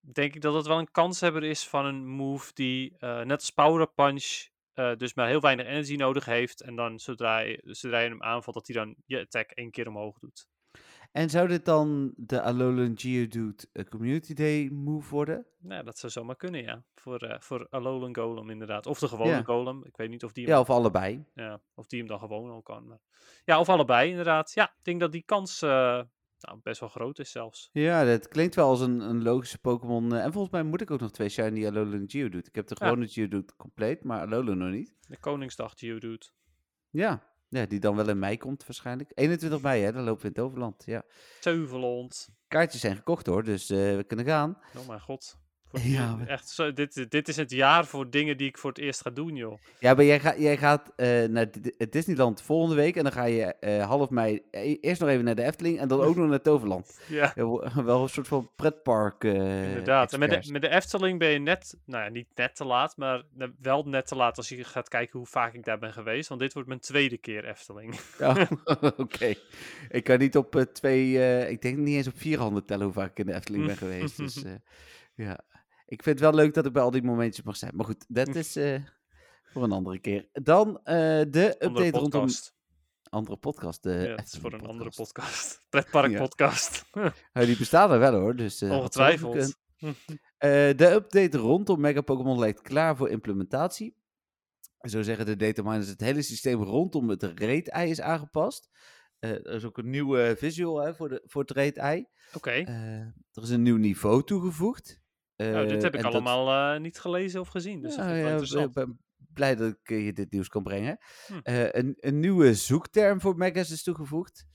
[0.00, 3.86] denk ik dat het wel een kanshebber is van een move die, net als Power
[3.86, 4.48] Punch,
[4.96, 6.60] dus maar heel weinig energy nodig heeft.
[6.60, 9.88] En dan zodra je, zodra je hem aanvalt, dat hij dan je attack één keer
[9.88, 10.48] omhoog doet.
[11.12, 15.46] En zou dit dan de Alolan Geodude eh, Community Day move worden?
[15.58, 16.84] Nou, dat zou zomaar kunnen, ja.
[16.94, 18.86] Voor, eh voor Alolan Golem inderdaad.
[18.86, 19.42] Of de gewone Ja.
[19.42, 19.84] Golem.
[19.84, 21.24] Ik weet niet of die hem Ja, of allebei.
[21.34, 22.86] Ja, of die hem dan gewoon al kan.
[22.86, 22.98] Maar...
[23.44, 24.52] Ja, of allebei inderdaad.
[24.54, 26.02] Ja, ik denk dat die kans eh,
[26.40, 27.68] nou, best wel groot is zelfs.
[27.72, 30.14] Ja, dat klinkt wel als een, een logische Pokémon.
[30.14, 32.48] en volgens mij moet ik ook nog twee shiny Alolan Geodude.
[32.48, 32.86] Ik heb de Ja.
[32.86, 34.94] gewone Geodude compleet, maar Alolan nog niet.
[35.08, 36.26] De Koningsdag Geodude.
[36.90, 37.28] Ja.
[37.50, 39.12] Ja, die dan wel in mei komt waarschijnlijk.
[39.14, 40.82] 21 mei, hè, dan lopen we in het overland.
[40.86, 41.02] Ja.
[41.40, 42.28] Teuvelhond.
[42.48, 44.58] Kaartjes zijn gekocht hoor, dus eh, we kunnen gaan.
[44.78, 45.38] Oh mijn god.
[45.72, 49.00] Ja, echt, zo, dit, dit is het jaar voor dingen die ik voor het eerst
[49.00, 49.58] ga doen, joh.
[49.78, 51.46] Ja, maar jij, gaat jij gaat eh, naar
[51.78, 55.24] het Disneyland volgende week en dan ga je eh, half mei e- eerst nog even
[55.24, 57.00] naar de Efteling en dan ook nog naar Toverland.
[57.08, 59.24] Ja, Ja, wel een soort van pretpark.
[59.24, 60.12] eh inderdaad.
[60.12, 62.96] En met de, met de Efteling ben je net, nou ja, niet net te laat,
[62.96, 63.22] maar
[63.60, 66.28] wel net te laat als je gaat kijken hoe vaak ik daar ben geweest.
[66.28, 68.00] Want dit wordt mijn tweede keer Efteling.
[68.18, 68.48] Ja,
[68.96, 69.34] oké.
[69.88, 72.84] Ik kan niet op eh, twee, eh, ik denk niet eens op vier handen tellen
[72.84, 74.16] hoe vaak ik in de Efteling ben geweest.
[74.16, 74.52] Dus eh,
[75.14, 75.40] ja,
[75.90, 77.76] ik vind het wel leuk dat ik bij al die momentjes mag zijn.
[77.76, 78.80] Maar goed, dat is eh,
[79.44, 80.28] voor een andere keer.
[80.32, 82.28] Dan eh, de Andere update rondom
[83.08, 83.82] andere podcast.
[83.82, 85.62] De Ja, het is voor een andere podcast.
[85.70, 86.84] Pretpark podcast.
[87.32, 88.60] Ja, die bestaan er wel hoor, dus...
[88.60, 89.56] eh, Ongetwijfeld.
[90.78, 93.96] de update rondom Mega Pokémon lijkt klaar voor implementatie.
[94.80, 98.68] Zo zeggen de dataminers, het hele systeem rondom het reet-ei is aangepast.
[99.18, 102.06] Er is ook een nieuwe visual hè, voor, de, voor het reet-ei.
[102.34, 102.50] Oké.
[102.50, 103.00] Eh,
[103.32, 105.00] er is een nieuw niveau toegevoegd.
[105.48, 107.80] Nou, dit Eh, heb ik dat- allemaal eh, niet gelezen of gezien.
[107.82, 109.00] Dus Ja, dat vind ik wel ja, ben
[109.34, 110.98] blij dat ik eh, je dit nieuws kan brengen.
[111.26, 111.40] Hm.
[111.42, 114.46] Een, een nieuwe zoekterm voor megas is toegevoegd.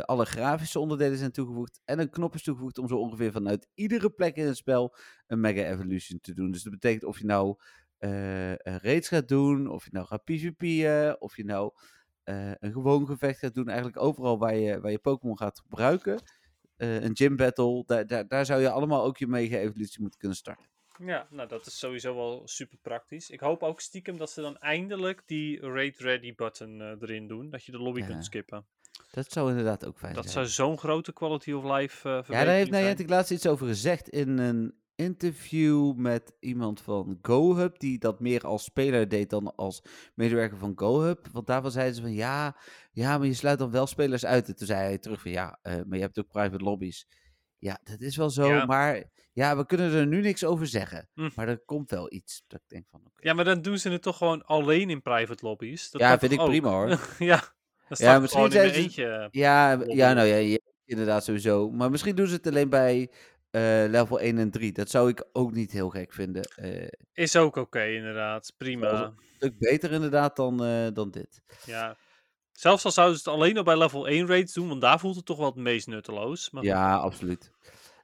[0.00, 1.80] Alle grafische onderdelen zijn toegevoegd.
[1.84, 5.40] En een knop is toegevoegd om zo ongeveer vanuit iedere plek in het spel een
[5.40, 6.50] Mega Evolution te doen.
[6.50, 7.56] Dus dat betekent of je nou
[7.98, 11.72] een raids gaat doen, of je nou gaat PvP'en, of je nou
[12.58, 13.68] een gewoon gevecht gaat doen.
[13.68, 16.20] Eigenlijk overal waar je, waar je Pokémon gaat gebruiken.
[16.76, 20.18] Eh, een gym battle, daar, daar, daar zou je allemaal ook je Mega Evolution moeten
[20.20, 20.66] kunnen starten.
[20.98, 23.30] Ja, nou dat is sowieso wel super praktisch.
[23.30, 27.50] Ik hoop ook stiekem dat ze dan eindelijk die Raid Ready button eh, erin doen.
[27.50, 28.06] Dat je de lobby Ja.
[28.06, 28.66] kunt skippen.
[29.10, 30.34] Dat zou inderdaad ook fijn Dat zijn.
[30.48, 32.70] zou zo'n grote quality of life eh Ja, daar heeft.
[32.70, 38.40] Niantic laatst iets over gezegd in een interview met iemand van GoHub, die dat meer
[38.46, 39.82] als speler deed dan als
[40.14, 41.26] medewerker van GoHub.
[41.32, 42.56] Want daarvan zeiden ze van ja,
[42.92, 44.48] ja, maar je sluit dan wel spelers uit.
[44.48, 47.06] En toen zei hij terug van ja, eh, maar je hebt ook private lobby's.
[47.58, 48.64] Ja, dat is wel zo, Ja.
[48.64, 51.08] maar ja, we kunnen er nu niks over zeggen.
[51.14, 51.28] Hm.
[51.34, 52.44] Maar er komt wel iets.
[52.46, 53.00] Dat ik denk van.
[53.14, 55.90] Ja, maar dan doen ze het toch gewoon alleen in private lobby's.
[55.90, 56.48] Dat Ja, vind ik ook?
[56.48, 56.88] prima, hoor.
[57.18, 57.40] ja,
[57.88, 59.06] dan Ja, ja misschien zijn ze- eentje.
[59.06, 59.94] eh, Ja, lobby.
[59.94, 61.70] ja, nou ja, ja, inderdaad sowieso.
[61.70, 63.10] Maar misschien doen ze het alleen bij
[63.54, 64.72] eh, level 1 en 3.
[64.72, 66.42] Dat zou ik ook niet heel gek vinden.
[66.42, 68.52] Eh, Is ook oké, inderdaad.
[68.56, 69.14] Prima.
[69.36, 71.40] Stuk beter inderdaad dan, eh, dan dit.
[71.66, 71.96] Ja.
[72.52, 75.16] Zelfs al zouden ze het alleen al bij level 1 raids doen, want daar voelt
[75.16, 76.50] het toch wel het meest nutteloos.
[76.50, 76.64] Maar.
[76.64, 77.50] Ja, absoluut.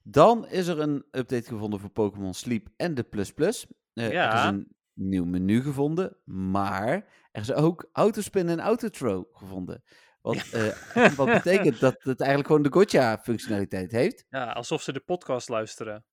[0.03, 3.67] Dan is er een update gevonden voor Pokémon Sleep en de Plus Plus.
[3.93, 4.49] Eh, Er is Ja.
[4.49, 6.93] een nieuw menu gevonden, maar
[7.33, 9.83] er is ook Autospin en Autothrow gevonden.
[10.21, 14.25] Wat, eh, wat betekent dat het eigenlijk gewoon de Gotcha-functionaliteit heeft.
[14.31, 16.05] Ja, alsof ze de podcast luisteren.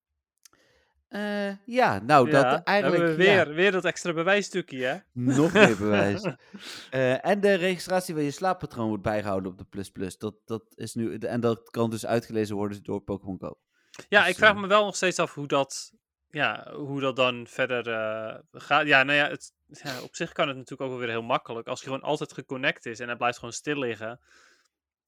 [1.08, 3.10] Eh, ja, nou, ja, dat eigenlijk...
[3.10, 3.16] ja.
[3.16, 4.98] weer, weer dat extra bewijsstukje, hè?
[5.14, 6.22] Nog meer bewijs.
[6.90, 10.18] Eh, en de registratie van je slaappatroon wordt bijgehouden op de Plus Plus.
[10.18, 13.60] Dat, dat is nu, en dat kan dus uitgelezen worden door Pokémon Go.
[14.10, 15.94] Ja, Dus, ik vraag me wel nog steeds af hoe dat,
[16.30, 18.88] ja, hoe dat dan verder eh, gaat.
[18.88, 21.68] Ja, nou ja, het, ja, op zich kan het natuurlijk ook wel weer heel makkelijk.
[21.68, 24.20] Als je gewoon altijd geconnect is en hij blijft gewoon stil liggen,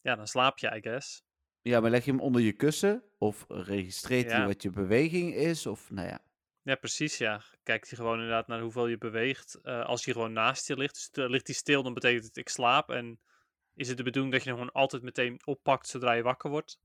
[0.01, 1.23] ja, dan slaap je, I guess.
[1.61, 3.03] Ja, maar leg je hem onder je kussen?
[3.17, 5.65] Of registreert hij wat je beweging is?
[5.65, 6.19] Of, nou ja.
[6.61, 7.41] Ja, precies, ja.
[7.63, 9.59] Kijkt hij gewoon inderdaad naar hoeveel je beweegt.
[9.63, 12.49] Eh, als hij gewoon naast je ligt, dus ligt hij stil, dan betekent het ik
[12.49, 12.89] slaap.
[12.89, 13.19] En
[13.75, 16.79] is het de bedoeling dat je hem gewoon altijd meteen oppakt zodra je wakker wordt?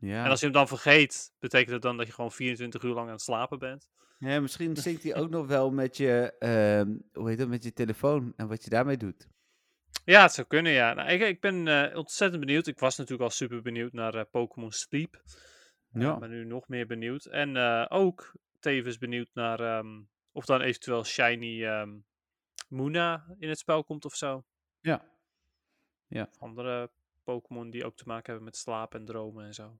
[0.00, 0.24] Ja.
[0.24, 3.06] En als je hem dan vergeet, betekent het dan dat je gewoon 24 uur lang
[3.06, 3.90] aan het slapen bent?
[4.18, 7.72] ja, misschien zinkt hij ook nog wel met je, ehm, hoe heet dat, met je
[7.72, 9.28] telefoon en wat je daarmee doet.
[10.04, 10.94] Ja, het zou kunnen, ja.
[10.94, 12.66] Nou, ik, ik ben eh, ontzettend benieuwd.
[12.66, 15.22] Ik was natuurlijk al super benieuwd naar eh, Pokémon Sleep.
[15.92, 16.00] Ja.
[16.00, 16.18] Ja.
[16.18, 17.24] Ben nu nog meer benieuwd.
[17.24, 20.00] En eh, ook tevens benieuwd naar ehm,
[20.32, 21.98] of dan eventueel Shiny ehm
[22.68, 24.44] Moona in het spel komt of zo.
[24.80, 25.04] Ja.
[26.08, 26.90] Of andere
[27.24, 29.78] Pokémon die ook te maken hebben met slapen en dromen en zo.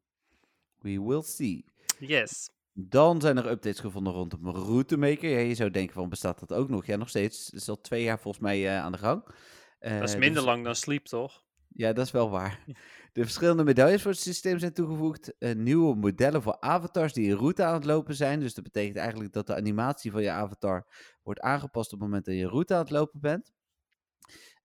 [0.80, 1.64] We will see.
[1.98, 2.50] Yes.
[2.72, 5.28] Dan zijn er updates gevonden rondom Routemaker.
[5.30, 6.86] Ja, je zou denken van, bestaat dat ook nog?
[6.86, 7.46] Ja, nog steeds.
[7.46, 9.24] Het is al twee jaar volgens mij eh, aan de gang.
[9.24, 9.34] Dat
[9.78, 11.42] Eh, is de minder lang dan Sleep, toch?
[11.68, 12.64] Ja, dat is wel waar.
[13.12, 15.38] De verschillende medailles voor het systeem zijn toegevoegd.
[15.38, 18.40] eh, nieuwe modellen voor avatars die in route aan het lopen zijn.
[18.40, 20.86] Dus dat betekent eigenlijk dat de animatie van je avatar
[21.22, 23.52] wordt aangepast op het moment dat je route aan het lopen bent.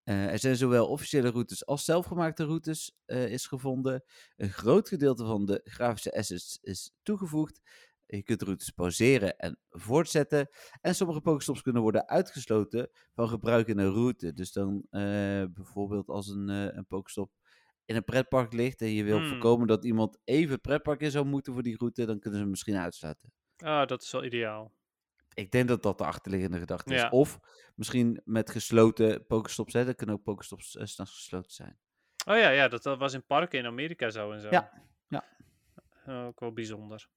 [0.06, 4.04] Eh, er zijn zowel officiële routes als zelfgemaakte routes eh, is gevonden.
[4.36, 7.62] Een groot gedeelte van de grafische assets is toegevoegd.
[8.06, 10.50] Je kunt routes pauzeren en voortzetten.
[10.82, 14.34] En sommige Pokestops kunnen worden uitgesloten van gebruik in een route.
[14.34, 15.02] Dus dan eh,
[15.54, 17.32] bijvoorbeeld als een, een Pokestop
[17.86, 19.28] in een pretpark ligt en je wil Hmm.
[19.28, 22.39] voorkomen dat iemand even het pretpark in zou moeten voor die route, dan kunnen ze
[22.44, 23.32] hem misschien uitsluiten.
[23.58, 24.72] Ah, dat is wel ideaal.
[25.36, 27.02] Ik denk dat dat de achterliggende gedachte is.
[27.02, 27.10] Ja.
[27.10, 27.39] Of
[27.76, 29.74] misschien met gesloten Pokestops.
[29.74, 29.88] Hè?
[29.88, 31.78] Er kunnen ook Pokestops uh, s'nachts gesloten zijn.
[32.28, 34.48] Oh ja, ja dat, dat was in parken in Amerika zo en zo.
[34.50, 34.71] Ja,
[35.08, 35.24] ja.
[36.06, 37.08] Eh, ook wel bijzonder.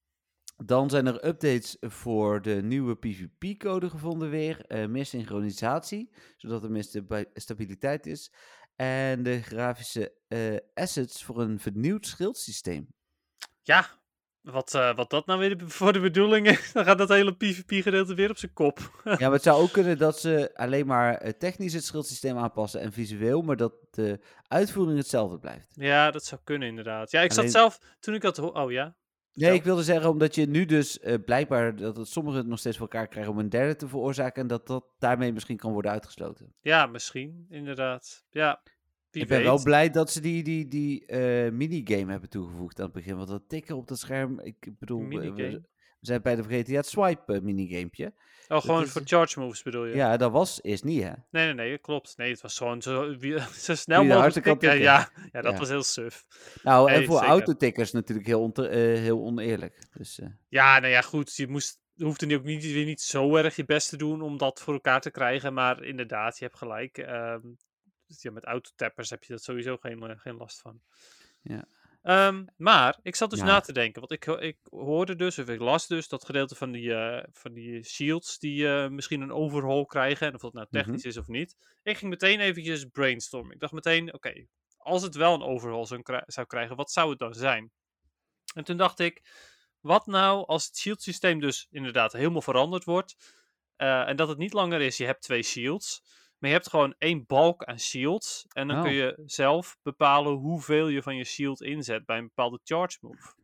[0.64, 4.66] Dan zijn er updates voor de nieuwe PvP-code gevonden weer.
[4.66, 8.33] Eh, meer synchronisatie, zodat er meer stabi- stabiliteit is.
[8.76, 10.14] En de grafische
[10.74, 12.88] assets voor een vernieuwd schildsysteem.
[13.62, 13.97] Ja,
[14.42, 18.14] wat, eh, wat dat nou weer voor de bedoeling is, dan gaat dat hele PvP-gedeelte
[18.14, 19.01] weer op zijn kop.
[19.05, 22.81] Ja, maar het zou ook kunnen dat ze alleen maar eh, technisch het schildsysteem aanpassen
[22.81, 25.68] en visueel, maar dat de uitvoering hetzelfde blijft.
[25.74, 27.11] ja, dat zou kunnen inderdaad.
[27.11, 28.38] Ja, ik Alleen- zat zelf, toen ik dat...
[28.38, 28.96] Oh ja?
[29.33, 32.59] Nee, ik wilde zeggen, omdat je nu dus eh, blijkbaar dat het sommigen het nog
[32.59, 35.72] steeds voor elkaar krijgen om een derde te veroorzaken en dat dat daarmee misschien kan
[35.72, 36.55] worden uitgesloten.
[36.61, 38.24] Ja, misschien, inderdaad.
[38.31, 38.62] Ja,
[39.11, 39.47] wie ik ben weet.
[39.47, 43.29] wel blij dat ze die, die, die eh, minigame hebben toegevoegd aan het begin, want
[43.29, 45.62] dat tikken op dat scherm, ik bedoel, we- Minigame?
[46.01, 48.12] zijn bijna vergeten, ja, het swipe eh, minigamepje.
[48.49, 49.94] Oh, gewoon is- voor charge moves bedoel je?
[49.94, 51.11] Ja, dat was eerst niet, hè?
[51.31, 52.16] Nee, nee, nee, klopt.
[52.16, 54.59] Nee, het was gewoon zo, wie, zo snel de mogelijk tikken.
[54.59, 54.79] tikken.
[54.81, 55.59] Ja, ja, dat Ja.
[55.59, 56.25] was heel suf.
[56.62, 57.31] Nou, en voor zeker.
[57.31, 59.79] autotikkers natuurlijk heel, onte- eh, heel oneerlijk.
[59.92, 61.35] Dus, Ja, nou ja, goed.
[61.37, 64.23] Je moest, je hoefde nu ook niet, weer niet zo erg je best te doen
[64.23, 65.55] om dat voor elkaar te krijgen.
[65.55, 66.99] Maar inderdaad, je hebt gelijk.
[66.99, 67.40] ehm,
[68.09, 70.81] dus ja, met autotappers heb je dat sowieso geen, eh, geen last van.
[71.42, 71.68] Ja.
[72.03, 73.44] Ehm, maar ik zat dus Ja.
[73.44, 74.01] na te denken.
[74.01, 77.53] Want ik, ik hoorde dus, of ik las dus, dat gedeelte van die, eh, van
[77.53, 80.27] die shields die eh, misschien een overhaul krijgen.
[80.27, 80.77] En of dat nou Mhm.
[80.79, 81.57] technisch is of niet.
[81.83, 83.53] Ik ging meteen eventjes brainstormen.
[83.55, 87.18] Ik dacht meteen, oké, als het wel een overhaul zou, zou krijgen, wat zou het
[87.18, 87.73] dan zijn?
[88.55, 89.23] En toen dacht ik,
[89.81, 93.37] wat nou als het shield systeem dus inderdaad helemaal veranderd wordt.
[93.77, 96.03] en dat het niet langer is, je hebt twee shields.
[96.38, 98.46] Maar je hebt gewoon één balk aan shields.
[98.48, 98.96] En dan kun Oh.
[98.96, 103.35] je zelf bepalen hoeveel je van je shield inzet bij een bepaalde charge move.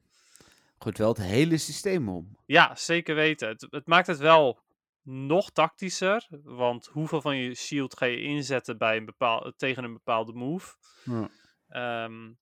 [0.78, 2.37] goed, wel het hele systeem om.
[2.46, 3.48] Ja, zeker weten.
[3.48, 4.62] Het, het maakt het wel
[5.02, 6.26] nog tactischer.
[6.42, 10.74] Want hoeveel van je shield ga je inzetten bij een bepaal, tegen een bepaalde move?
[11.04, 11.28] Ja.
[11.68, 12.33] Ehm,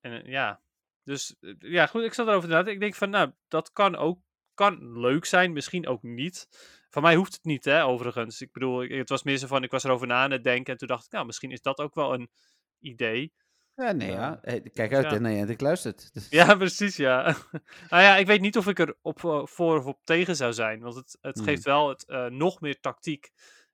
[0.00, 0.60] en eh, ja,
[1.04, 2.72] dus eh, ja, goed, ik zat erover nadenken.
[2.74, 4.18] Ik denk van, nou, dat kan ook
[4.54, 6.48] kan leuk zijn, misschien ook niet.
[6.92, 8.40] Van mij hoeft het niet, hè, overigens.
[8.40, 10.72] Ik bedoel, ik- het was meer zo van, ik was erover na aan het denken
[10.72, 12.30] en toen dacht ik, nou, misschien is dat ook wel een
[12.78, 13.32] idee.
[13.74, 14.14] Ja, nee, Ja.
[14.14, 14.42] ja.
[14.42, 15.20] Eh, Kijk Dus uit, ja.
[15.22, 16.14] hè, je ik luistert.
[16.14, 17.22] Dus- Ja, precies, ja.
[17.90, 20.52] nou ja, ik weet niet of ik er op, eh, voor of op tegen zou
[20.52, 21.44] zijn, want het, het Hmm.
[21.44, 23.30] geeft wel het, eh, nog meer tactiek.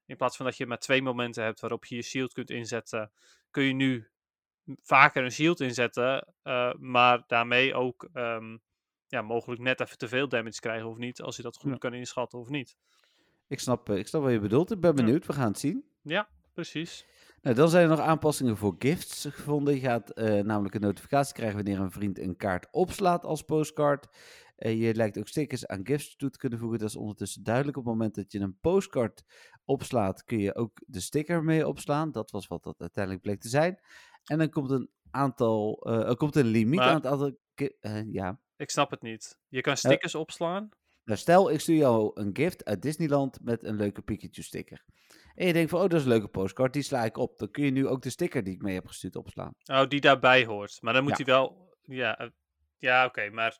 [0.06, 3.12] In plaats van dat je maar twee momenten hebt waarop je je shield kunt inzetten,
[3.50, 4.08] kun je nu
[4.82, 8.56] vaker een shield inzetten, eh, maar daarmee ook ehm,
[9.06, 11.76] ja, mogelijk net even te veel damage krijgen of niet, als je dat goed Ja.
[11.78, 12.76] kan inschatten of niet.
[13.48, 14.70] Ik, snap, eh, ik snap wat je bedoelt.
[14.70, 15.26] Ik ben benieuwd.
[15.26, 15.84] We gaan het zien.
[16.02, 17.06] Ja, precies.
[17.42, 19.74] Nou, dan zijn er nog aanpassingen voor gifts gevonden.
[19.74, 24.06] Je gaat eh, namelijk een notificatie krijgen wanneer een vriend een kaart opslaat als postcard.
[24.56, 26.78] Je lijkt ook stickers aan gifts toe te kunnen voegen.
[26.78, 27.76] Dat is ondertussen duidelijk.
[27.76, 29.22] Op het moment dat je een postcard
[29.64, 32.12] opslaat, kun je ook de sticker mee opslaan.
[32.12, 33.78] Dat was wat dat uiteindelijk bleek te zijn.
[34.24, 37.38] En dan komt een aantal, eh, er komt een limiet Maar- aan het aantal.
[38.12, 38.40] ja.
[38.56, 39.38] Ik snap het niet.
[39.48, 40.68] Je kan stickers opslaan.
[41.08, 44.84] Nou, stel, ik stuur jou een gift uit Disneyland met een leuke Pikachu sticker.
[45.34, 47.38] En je denkt van, oh, dat is een leuke postcard, die sla ik op.
[47.38, 49.52] Dan kun je nu ook de sticker die ik mee heb gestuurd opslaan.
[49.64, 50.78] Oh, die daarbij hoort.
[50.80, 51.24] Maar dan moet Ja.
[51.24, 51.76] hij wel.
[51.82, 52.28] Ja, eh,
[52.78, 53.58] ja oké, maar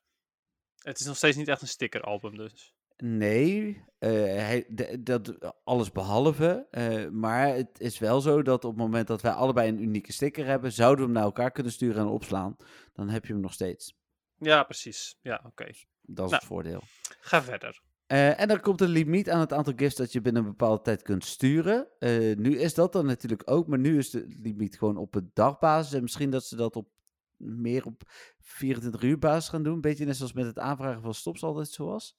[0.78, 2.74] het is nog steeds niet echt een stickeralbum, dus.
[2.96, 4.66] Nee, eh, hij,
[5.00, 6.66] dat alles behalve.
[6.70, 10.12] eh, maar het is wel zo dat op het moment dat wij allebei een unieke
[10.12, 12.56] sticker hebben, zouden we hem naar elkaar kunnen sturen en opslaan.
[12.92, 13.96] Dan heb je hem nog steeds.
[14.38, 15.18] Ja, precies.
[15.22, 15.70] Ja, oké.
[16.10, 16.34] Dat is Nou.
[16.42, 16.82] het voordeel.
[17.20, 17.80] Ga verder.
[18.06, 20.82] Eh, en dan komt een limiet aan het aantal gifts dat je binnen een bepaalde
[20.82, 21.88] tijd kunt sturen.
[21.98, 25.30] Eh, nu is dat dan natuurlijk ook, maar nu is de limiet gewoon op een
[25.34, 25.92] dagbasis.
[25.92, 26.88] En misschien dat ze dat op
[27.36, 28.02] meer op
[28.40, 29.80] 24 uur basis gaan doen.
[29.80, 32.16] Beetje net zoals met het aanvragen van stops altijd zo was.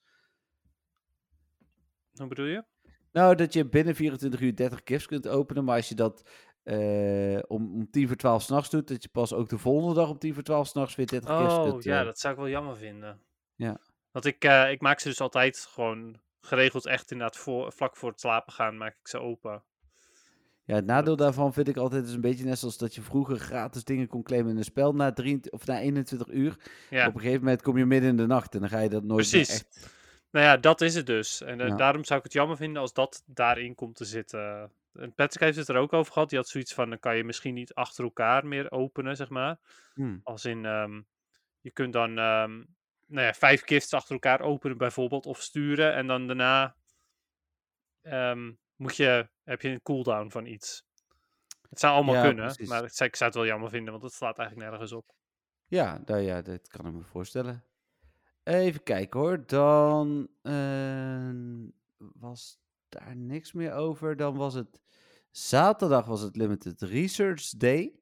[2.13, 2.63] Hoe bedoel je?
[3.11, 5.63] Nou, dat je binnen 24 uur 30 gifts kunt openen.
[5.63, 6.29] Maar als je dat
[6.63, 10.09] eh, om, om 10 voor 12 s'nachts doet, dat je pas ook de volgende dag
[10.09, 11.83] om 10 voor 12 s'nachts weer 30 gifts Oh, kunt.
[11.83, 13.21] ja, eh, dat zou ik wel jammer vinden.
[13.59, 13.77] Ja.
[14.11, 18.09] Want ik, eh, ik maak ze dus altijd gewoon geregeld echt inderdaad voor, vlak voor
[18.09, 19.63] het slapen gaan maak ik ze open.
[20.63, 23.39] Ja, het nadeel daarvan vind ik altijd is een beetje net zoals dat je vroeger
[23.39, 26.55] gratis dingen kon claimen in een spel na, 23, of na 21 uur.
[26.89, 28.89] Ja, Op een gegeven moment kom je midden in de nacht en dan ga je
[28.89, 29.49] dat nooit meer Precies.
[29.55, 29.95] echt...
[30.31, 31.41] nou ja, dat is het dus.
[31.41, 31.75] En eh, Ja.
[31.75, 34.71] daarom zou ik het jammer vinden als dat daarin komt te zitten.
[34.93, 36.29] En Patrick heeft het er ook over gehad.
[36.29, 39.57] Die had zoiets van, dan kan je misschien niet achter elkaar meer openen, zeg maar.
[39.93, 40.21] Hmm.
[40.23, 41.01] Als in, ehm,
[41.61, 42.63] je kunt dan ehm,
[43.09, 45.93] nou ja, vijf gifts achter elkaar openen bijvoorbeeld, of sturen.
[45.93, 46.75] En dan daarna
[48.01, 50.87] ehm, moet je, heb je een cooldown van iets.
[51.69, 52.67] Het zou allemaal Ja, kunnen, precies.
[52.69, 55.13] maar ik zou het wel jammer vinden, want het slaat eigenlijk nergens op.
[55.67, 57.63] Ja, nou ja, dat kan ik me voorstellen.
[58.43, 59.45] Even kijken hoor.
[59.45, 61.29] Dan eh,
[61.97, 64.15] was daar niks meer over.
[64.15, 64.81] Dan was het
[65.31, 67.99] zaterdag was het Limited Research Day.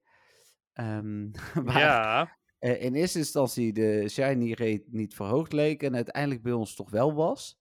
[0.73, 1.31] Ehm,
[1.65, 2.37] waar Ja,
[2.72, 7.13] in eerste instantie de shiny rate niet verhoogd leek en uiteindelijk bij ons toch wel
[7.13, 7.59] was.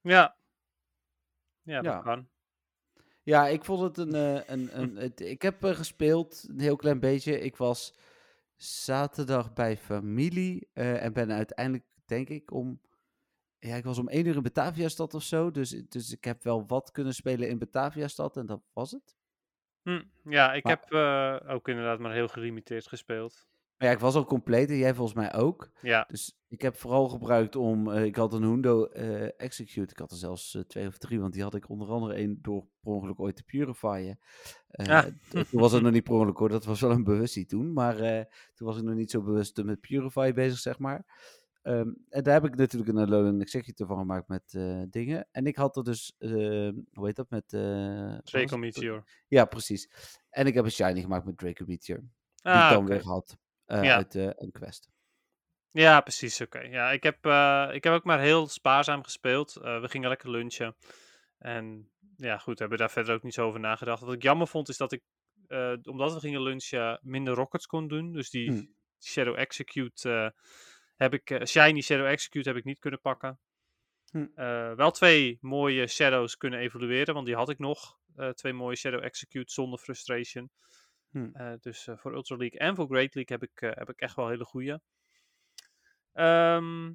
[0.00, 0.36] ja.
[1.64, 2.00] Ja, dat Ja.
[2.00, 2.28] kan.
[3.22, 4.14] Ja, ik vond het een.
[4.14, 7.40] eh, een, een het, ik heb eh, gespeeld, een heel klein beetje.
[7.40, 7.94] Ik was
[8.56, 12.80] zaterdag bij familie eh, en ben uiteindelijk, denk ik, om.
[13.58, 15.50] Ja, ik was om één uur in Batavia-stad of zo.
[15.50, 19.16] Dus, dus ik heb wel wat kunnen spelen in Batavia-stad en dat was het.
[19.82, 23.46] Hm, ja, ik Maar- heb eh, ook inderdaad maar heel gelimiteerd gespeeld.
[23.78, 25.70] Maar ja, ik was al compleet en jij volgens mij ook.
[25.80, 27.90] Ja, Dus ik heb vooral gebruikt om.
[27.90, 29.92] eh, ik had een Hundo eh, Execute.
[29.92, 32.38] Ik had er zelfs eh, twee of drie, want die had ik onder andere één
[32.42, 34.18] door per ongeluk ooit te purifyen.
[34.70, 35.00] Ah.
[35.00, 37.72] t- Toen was het nog niet per ongeluk hoor, dat was wel een bewustie toen.
[37.72, 37.96] Maar
[38.54, 41.04] toen was ik nog niet zo bewust met Purify bezig, zeg maar.
[41.62, 44.58] Ehm, en daar heb ik natuurlijk een Alolan Executor van gemaakt met
[44.92, 45.28] dingen.
[45.32, 46.30] En ik had er dus, eh,
[46.92, 47.52] hoe heet dat, met...
[47.52, 48.56] was Draco?
[48.56, 49.04] Meteor.
[49.28, 49.90] Ja, precies.
[50.30, 51.98] En ik heb een shiny gemaakt met Draco Meteor.
[51.98, 52.92] Die Ah, ik dan oké.
[52.92, 53.36] weer had
[53.80, 53.94] Ja.
[53.94, 54.90] uit eh, een quest.
[55.70, 56.40] Ja, precies.
[56.40, 56.60] Oké.
[56.60, 59.56] Ja, ik heb, eh, ik heb ook maar heel spaarzaam gespeeld.
[59.56, 60.76] Eh, we gingen lekker lunchen.
[61.38, 64.02] En ja, goed, hebben daar verder ook niet zo over nagedacht.
[64.02, 65.02] Wat ik jammer vond, is dat ik,
[65.46, 68.12] eh, omdat we gingen lunchen, minder rockets kon doen.
[68.12, 68.64] Dus die Hm.
[69.04, 70.28] Shadow Execute eh,
[70.96, 73.40] heb ik, eh, Shiny Shadow Execute heb ik niet kunnen pakken.
[74.10, 74.26] Hm.
[74.34, 77.98] Eh, wel twee mooie Shadows kunnen evalueren, want die had ik nog.
[78.16, 80.50] Eh, twee mooie Shadow Execute zonder frustration.
[81.12, 81.28] Hm.
[81.32, 84.00] Eh, dus eh, voor Ultra League en voor Great League heb ik, eh, heb ik
[84.00, 84.80] echt wel hele goede.
[86.12, 86.92] Ehm,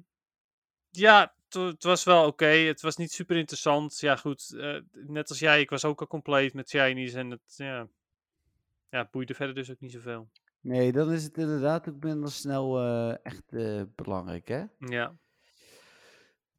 [0.90, 2.46] ja, het wa- het was wel oké.
[2.46, 3.98] Het was niet super interessant.
[3.98, 4.54] Ja, goed.
[4.92, 7.12] net als jij, ik was ook al compleet met shinies.
[7.14, 7.88] En het, ja,
[8.88, 10.30] ja, boeide verder dus ook niet zoveel.
[10.60, 12.82] Nee, dan is het inderdaad ook minder snel
[13.22, 13.44] echt
[13.94, 14.64] belangrijk, hè?
[14.78, 15.16] Ja,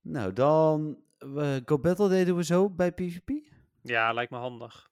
[0.01, 1.03] Nou, dan
[1.65, 3.29] Go Battle deden we zo bij PvP.
[3.29, 3.41] Oké,
[3.81, 4.91] ja lijkt me handig.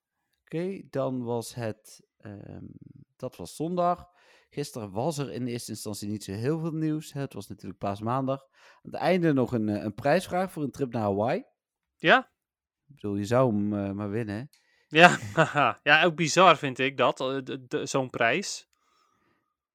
[0.89, 2.06] dan was het,
[2.47, 2.63] ehm,
[3.15, 4.07] dat was zondag.
[4.49, 7.13] Gisteren was er in eerste instantie niet zo heel veel nieuws.
[7.13, 8.41] Het was natuurlijk paasmaandag.
[8.41, 11.43] Aan het einde nog een, eh, een prijsvraag voor een trip naar Hawaii.
[11.95, 12.19] Ja?
[12.88, 14.49] Ik bedoel, je zou hem eh, maar winnen.
[14.88, 15.17] Ja,
[15.84, 18.67] ja, ook bizar vind ik dat, eh, zo'n prijs.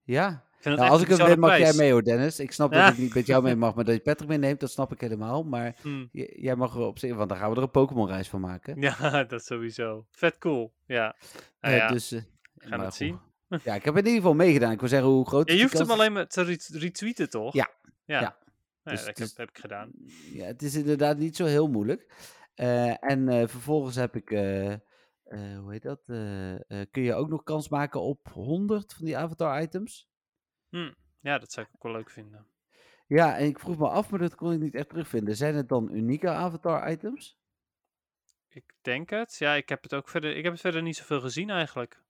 [0.02, 2.40] Ja, nou, als ik hem win mag jij mee hoor Dennis.
[2.40, 2.84] Ik snap Ja.
[2.84, 5.00] dat ik niet met jou mee mag, maar dat je Patrick meeneemt, dat snap ik
[5.00, 5.42] helemaal.
[5.44, 6.06] Maar Hm.
[6.12, 8.40] j- jij mag er op zich, want dan gaan we er een Pokémon reis van
[8.40, 8.80] maken.
[8.80, 10.06] Ja, dat sowieso.
[10.10, 10.72] Vet cool.
[10.86, 11.16] Ja.
[11.60, 12.14] Nou ja, dus,
[12.68, 13.06] gaan maar het goed.
[13.06, 13.20] zien.
[13.64, 14.72] Ja, ik heb in ieder geval meegedaan.
[14.72, 17.30] Ik wil zeggen hoe groot Ja, is je hoeft hem alleen maar te ret- retweeten,
[17.30, 17.54] toch?
[17.54, 17.70] Ja.
[18.04, 18.20] Ja.
[18.20, 18.38] Ja.
[18.82, 19.92] Dus ja, dat heb, heb ik gedaan.
[20.32, 22.06] Ja, het is inderdaad niet zo heel moeilijk.
[22.54, 24.74] Eh, en eh, vervolgens heb ik, eh,
[25.58, 26.02] hoe heet dat?
[26.90, 30.10] Kun je ook nog kans maken op 100 van die avatar items?
[30.68, 30.92] Hm.
[31.20, 32.46] Ja, dat zou ik ook wel leuk vinden.
[33.06, 35.36] Ja, en ik vroeg me af, maar dat kon ik niet echt terugvinden.
[35.36, 37.38] Zijn het dan unieke avatar items?
[38.48, 39.36] Ik denk het.
[39.38, 40.36] Ja, ik heb het ook verder.
[40.36, 42.01] Ik heb het verder niet zoveel gezien eigenlijk.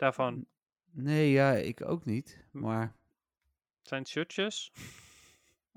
[0.00, 0.46] Daarvan.
[0.90, 2.44] Nee, ja, ik ook niet.
[2.50, 2.94] Maar
[3.82, 4.72] Zijn het shirtjes?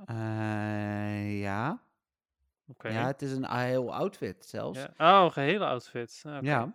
[0.06, 1.82] eh, ja.
[2.82, 4.80] Ja, het is een heel outfit zelfs.
[4.80, 4.94] Ja.
[4.98, 5.20] Ja.
[5.20, 6.24] Oh, een gehele outfit.
[6.26, 6.74] Ah, oké.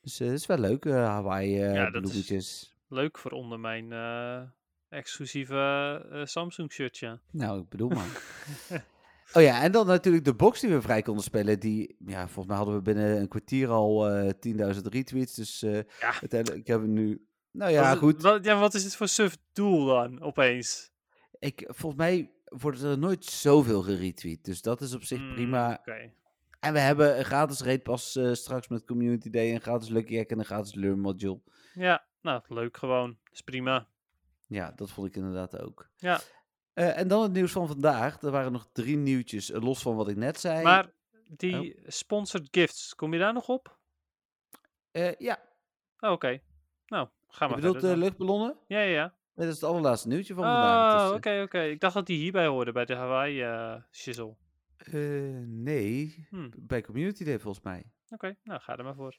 [0.00, 2.76] Dus eh, het is wel leuk, eh Hawaii Ja, bloemetjes.
[2.88, 3.92] Leuk voor onder mijn
[4.88, 7.18] exclusieve Samsung shirtje.
[7.30, 8.22] Nou, ik bedoel maar.
[9.32, 11.60] oh ja, en dan natuurlijk de box die we vrij konden spelen.
[11.60, 14.30] Die, ja, volgens mij hadden we binnen een kwartier al eh
[14.74, 15.34] 10.000 retweets.
[15.34, 16.12] Dus eh Ja.
[16.20, 17.24] uiteindelijk hebben we nu...
[17.52, 18.22] Nou ja, Wat goed.
[18.22, 20.90] Wat, ja, wat is het voor suf doel dan, opeens?
[21.38, 24.44] Ik, volgens mij wordt er nooit zoveel geretweet.
[24.44, 25.76] Dus dat is op zich Mm, prima.
[25.80, 26.12] Oké.
[26.60, 30.16] En we hebben een gratis raid pas eh, straks met Community Day, een gratis Lucky
[30.16, 31.40] Hack en een gratis Learn module.
[31.74, 33.18] Ja, nou, leuk gewoon.
[33.32, 33.88] is prima.
[34.46, 35.90] Ja, dat vond ik inderdaad ook.
[35.96, 36.20] Ja.
[36.80, 38.22] Eh, en dan het nieuws van vandaag.
[38.22, 40.62] Er waren nog drie nieuwtjes, eh, los van wat ik net zei.
[40.62, 40.90] Maar
[41.36, 43.78] die sponsored gifts, kom je daar nog op?
[44.90, 45.48] Eh, ja,
[46.00, 46.40] Oh, Oké.
[46.86, 48.56] Nou, ga je maar bedoelt verder de luchtballonnen?
[48.66, 49.04] Ja, ja, ja.
[49.34, 51.08] Nee, dat is het allerlaatste nieuwtje van vandaag.
[51.10, 51.60] Oh, oké, oké.
[51.62, 53.44] Ik dacht dat die hierbij hoorde, bij de Hawaii
[53.90, 54.34] shizzle.
[54.76, 54.92] eh,
[55.46, 56.48] nee, Hm.
[56.56, 57.84] bij Community Day volgens mij.
[58.08, 59.18] Oké, nou, ga er maar voor.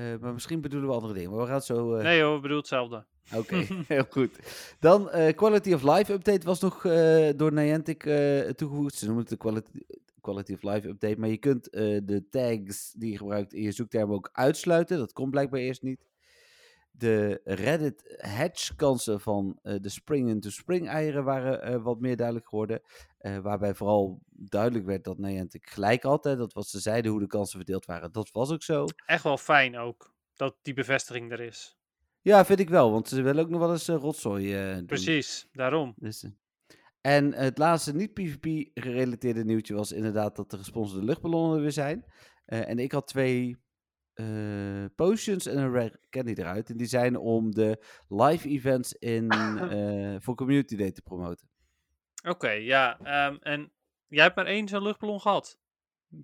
[0.00, 1.30] Eh, maar misschien bedoelen we andere dingen.
[1.30, 1.94] Maar we gaan het zo...
[1.94, 3.04] eh, Nee hoor, ik bedoel hetzelfde.
[3.34, 3.56] Oké,
[3.94, 4.30] heel goed.
[4.80, 6.82] Dan eh, Quality of Life update was nog
[7.36, 8.02] door Niantic
[8.56, 8.94] toegevoegd.
[8.94, 9.70] Ze noemen het de quality,
[10.20, 11.18] quality of Life update.
[11.18, 14.98] Maar je kunt de tags die je gebruikt in je zoekterm ook uitsluiten.
[14.98, 16.00] Dat kon blijkbaar eerst niet.
[16.90, 22.16] De Reddit hatch kansen van eh, de spring into spring eieren waren eh, wat meer
[22.16, 22.82] duidelijk geworden.
[23.18, 26.24] Eh, waarbij vooral duidelijk werd dat Niantic gelijk had.
[26.24, 28.12] Hè, dat wat ze zeiden hoe de kansen verdeeld waren.
[28.12, 28.86] Dat was ook zo.
[29.06, 31.78] Echt wel fijn ook, dat die bevestiging er is.
[32.20, 32.90] Ja, vind ik wel.
[32.90, 34.86] Want ze willen ook nog wel eens rotzooi doen.
[34.86, 35.94] Precies, daarom.
[35.96, 36.26] Dus,
[37.00, 42.04] en het laatste niet-PvP-gerelateerde nieuwtje was inderdaad dat de gesponsorde luchtballonnen er weer zijn.
[42.44, 43.56] En ik had twee
[44.14, 46.70] eh, potions en een rare candy eruit.
[46.70, 51.48] En die zijn om de live events in, eh, voor Community Day te promoten.
[52.28, 52.98] Oké, ja.
[53.00, 53.72] ehm, en
[54.06, 55.58] jij hebt maar één zo'n luchtballon gehad?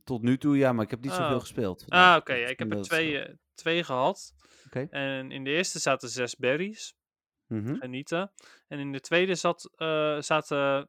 [0.04, 1.40] Tot nu toe ja, maar ik heb niet zoveel Oh.
[1.40, 1.84] gespeeld.
[1.88, 2.34] Ah, oké.
[2.34, 4.34] ja, ik heb er twee, eh, twee gehad.
[4.66, 4.86] Oké.
[4.90, 6.94] En in de eerste zaten zes berries.
[7.46, 7.74] Mhm.
[7.74, 8.32] Genieten.
[8.68, 9.70] En in de tweede zat,
[10.24, 10.88] zaten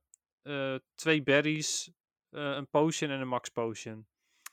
[0.95, 1.91] twee berries,
[2.29, 4.07] een potion en een max potion.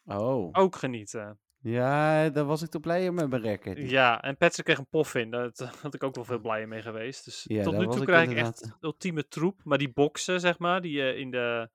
[0.05, 0.49] Oh.
[0.53, 1.39] Ook genieten.
[1.65, 3.89] Ja, daar was ik toch blij met mijn.
[3.89, 5.31] Ja, en Patrick kreeg een pof in.
[5.31, 5.51] Daar
[5.83, 7.25] had ik ook wel veel blijer mee geweest.
[7.25, 9.61] Dus Ja, tot nu toe krijg ik inderdaad, echt ultieme troep.
[9.65, 11.71] Maar die boxen, zeg maar, die je in de,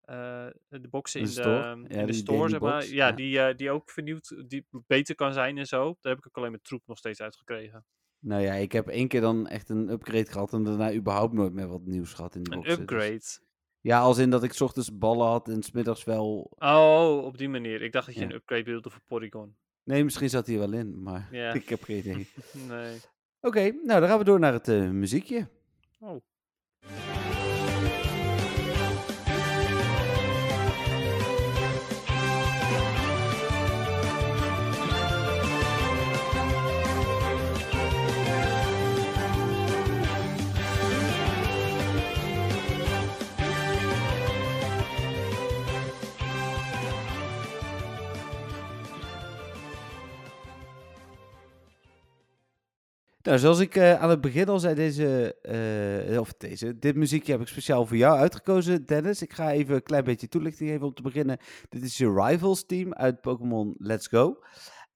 [0.00, 1.62] eh, de boxen in de, store?
[1.62, 2.72] ehm, Ja, in de die store, zeg maar.
[2.72, 3.12] box, Ja, ja.
[3.14, 5.84] Die, eh, die ook vernieuwd, die beter kan zijn en zo.
[6.00, 7.84] Daar heb ik ook alleen met troep nog steeds uitgekregen.
[8.18, 11.52] Nou ja, ik heb één keer dan echt een upgrade gehad en daarna überhaupt nooit
[11.52, 12.86] meer wat nieuws gehad in de Een boxen.
[12.86, 13.46] dus- upgrade.
[13.80, 16.50] Ja, als in dat ik 's ochtends ballen had en 's middags wel.
[16.58, 17.82] Oh, op die manier.
[17.82, 18.26] Ik dacht dat je Ja.
[18.26, 19.56] een upgrade bedoelde voor Porygon.
[19.84, 21.52] Nee, misschien zat hij wel in, maar Ja.
[21.62, 22.28] ik heb geen idee.
[22.68, 22.96] Nee.
[23.40, 25.48] Oké, nou dan gaan we door naar het eh, muziekje.
[26.00, 26.16] Oh.
[53.28, 55.34] Nou, zoals ik eh, aan het begin al zei, deze,
[56.10, 59.22] eh, of deze, dit muziekje heb ik speciaal voor jou uitgekozen, Dennis.
[59.22, 61.38] Ik ga even een klein beetje toelichting geven om te beginnen.
[61.68, 64.42] Dit is je Rivals team uit Pokémon Let's Go.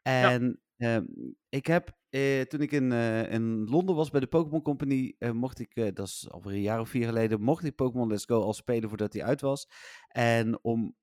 [0.02, 1.04] En ehm,
[1.48, 2.92] ik heb, eh, toen ik in,
[3.30, 6.88] in Londen was bij de Pokémon Company, mocht ik, dat is alweer een jaar of
[6.88, 9.68] vier geleden, mocht ik Pokémon Let's Go al spelen voordat hij uit was.
[10.08, 10.94] En om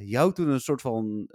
[0.00, 1.28] jou toen een soort van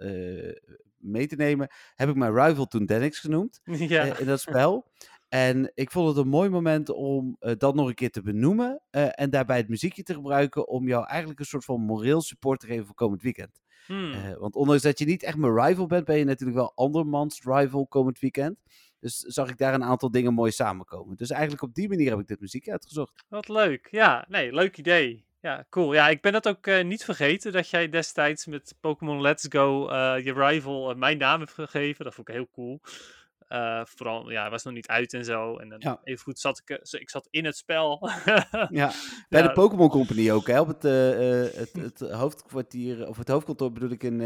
[1.05, 4.05] mee te nemen, heb ik mijn rival toen Denix genoemd ja.
[4.05, 4.91] eh, in dat spel.
[5.29, 8.81] En ik vond het een mooi moment om eh, dat nog een keer te benoemen.
[8.89, 12.59] eh, en daarbij het muziekje te gebruiken om jou eigenlijk een soort van moreel support
[12.59, 13.61] te geven voor komend weekend.
[13.85, 14.35] Hmm.
[14.39, 17.87] Want ondanks dat je niet echt mijn rival bent, ben je natuurlijk wel andermans rival
[17.87, 18.57] komend weekend.
[18.99, 21.15] Dus zag ik daar een aantal dingen mooi samenkomen.
[21.17, 23.23] Dus eigenlijk op die manier heb ik dit muziek uitgezocht.
[23.27, 23.87] Wat leuk.
[23.91, 25.25] Ja, nee, leuk idee.
[25.45, 25.93] Ja, cool.
[25.93, 29.87] Ja, ik ben dat ook eh, niet vergeten dat jij destijds met Pokémon Let's Go
[29.87, 32.05] eh, je rival eh, mijn naam hebt gegeven.
[32.05, 32.79] Dat vond ik heel cool.
[33.83, 35.57] Vooral, ja, hij was nog niet uit en zo.
[35.57, 35.99] En dan Ja.
[36.03, 38.09] even goed zat ik, ik zat in het spel.
[38.69, 38.91] Ja,
[39.29, 39.47] bij Ja.
[39.47, 40.83] de Pokémon Company ook, hè, op het,
[41.55, 44.21] het, het hoofdkwartier, of het hoofdkantoor bedoel ik in,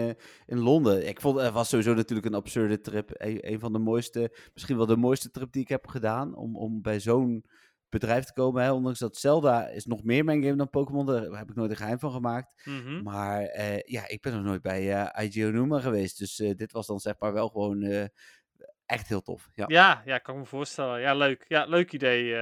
[0.46, 1.08] in Londen.
[1.08, 3.10] Ik vond het was sowieso natuurlijk een absurde trip.
[3.14, 6.56] Een, een van de mooiste, misschien wel de mooiste trip die ik heb gedaan, om,
[6.58, 7.46] om bij zo'n
[7.90, 8.64] bedrijf te komen.
[8.64, 8.72] Hè.
[8.72, 11.78] Ondanks dat Zelda is nog meer mijn game dan Pokémon, daar heb ik nooit een
[11.78, 12.62] geheim van gemaakt.
[12.66, 13.04] Mhm.
[13.04, 16.72] Maar eh, ja, ik ben nog nooit bij eh IGO Numa geweest, dus eh, dit
[16.72, 18.06] was dan zeg maar wel gewoon eh,
[18.86, 19.50] echt heel tof.
[19.54, 19.66] Ja.
[19.68, 21.00] Ja, ja, kan ik me voorstellen.
[21.00, 21.46] Ja, leuk.
[21.48, 22.36] Ja, leuk idee.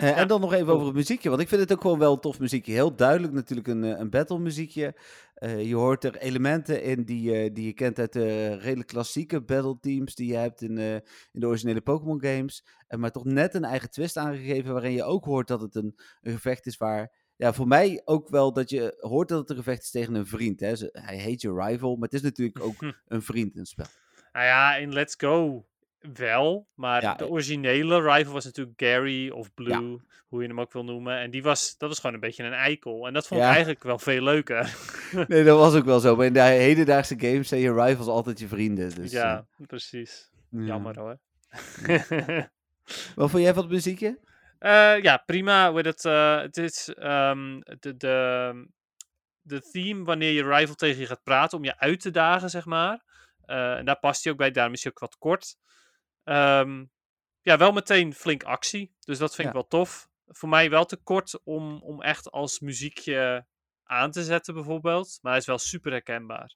[0.00, 0.74] Eh, Ja, en dan nog even cool.
[0.76, 2.72] over het muziekje, want ik vind het ook gewoon wel een tof muziekje.
[2.72, 4.94] Heel duidelijk natuurlijk een, eh, een battle muziekje.
[5.34, 9.76] Eh, je hoort er elementen in die, die je kent uit de redelijk klassieke battle
[9.80, 10.78] teams die je hebt in,
[11.32, 12.64] in de originele Pokémon games.
[12.88, 16.32] Maar toch net een eigen twist aangegeven waarin je ook hoort dat het een, een
[16.32, 17.18] gevecht is waar...
[17.36, 20.26] Ja, voor mij ook wel dat je hoort dat het een gevecht is tegen een
[20.26, 20.60] vriend.
[20.60, 20.76] Hè.
[20.76, 23.86] Ze- Hij heet je rival, maar het is natuurlijk ook een vriend in het spel.
[24.32, 25.66] Nou ja, in Let's Go
[26.00, 27.30] wel, maar Ja, de eh.
[27.30, 31.18] originele rival was natuurlijk Gary of Blue, hoe je hem ook wil noemen.
[31.18, 33.06] En die was, dat was gewoon een beetje een eikel.
[33.06, 34.74] En dat vond ik eigenlijk wel veel leuker.
[35.28, 36.16] Nee, dat was ook wel zo.
[36.16, 38.94] Maar in de hedendaagse games zijn je rivals altijd je vrienden.
[38.94, 40.30] Dus, ja, precies.
[40.52, 40.64] eh, ja.
[40.66, 41.18] Jammer hoor.
[43.16, 44.18] Wat vond jij van het muziekje?
[44.58, 45.74] Eh, ja, prima.
[45.74, 46.02] Het,
[46.42, 48.66] het is ehm, de, de,
[49.42, 52.64] de theme wanneer je rival tegen je gaat praten om je uit te dagen, zeg
[52.64, 53.02] maar.
[53.46, 55.56] En daar past hij ook bij, daarom is hij ook wat kort.
[56.24, 56.84] Ehm,
[57.42, 58.94] ja, wel meteen flink actie.
[59.00, 60.08] Dus dat vind ik wel tof.
[60.26, 63.46] Voor mij wel te kort om, om echt als muziekje
[63.84, 65.18] aan te zetten, bijvoorbeeld.
[65.22, 66.54] Maar hij is wel super herkenbaar.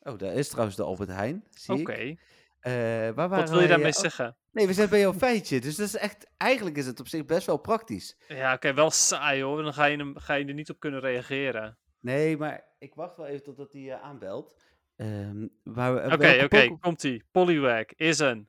[0.00, 1.44] Oh, daar is trouwens de Albert Heijn.
[1.66, 2.14] Oké.
[2.60, 4.36] Eh, wat wil je daarmee eh, oh, zeggen?
[4.50, 5.60] nee, we zijn bij jouw feitje.
[5.60, 8.16] Dus dat is echt, eigenlijk is het op zich best wel praktisch.
[8.28, 9.62] Ja, oké, wel saai hoor.
[9.62, 11.78] Dan ga je, hem, ga je er niet op kunnen reageren.
[12.00, 14.56] Nee, maar ik wacht wel even totdat hij eh, aanbelt.
[14.96, 17.24] Ehm, Oké, welke oké, Poké- komt-ie.
[17.30, 18.48] Poliwag is een...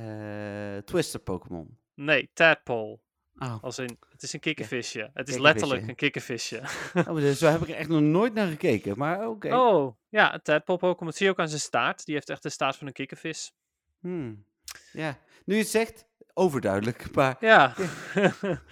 [0.00, 1.78] eh, Twister Pokémon.
[1.94, 2.98] Nee, tadpole.
[3.38, 3.62] Oh.
[3.62, 5.10] Als in, het is een kikkervisje.
[5.14, 6.62] Het is letterlijk een kikkervisje.
[7.08, 8.98] oh, dus, zo heb ik er echt nog nooit naar gekeken.
[8.98, 9.54] Maar oké.
[9.56, 11.12] Oh, ja, een tadpole Pokémon.
[11.12, 12.04] Zie je ook aan zijn staart.
[12.04, 13.54] Die heeft echt de staart van een kikkervis.
[14.00, 14.44] Hmm.
[14.92, 17.10] Ja, nu je het zegt, overduidelijk.
[17.14, 17.74] Maar Ja.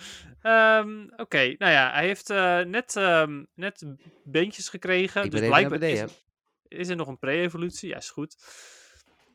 [0.43, 3.85] Ehm, Oké, nou ja, hij heeft eh, net, ehm, net
[4.25, 5.25] beentjes gekregen.
[5.25, 6.25] ik dus blijkbaar is,
[6.69, 7.89] is er nog een pre-evolutie.
[7.89, 8.37] Ja, is goed.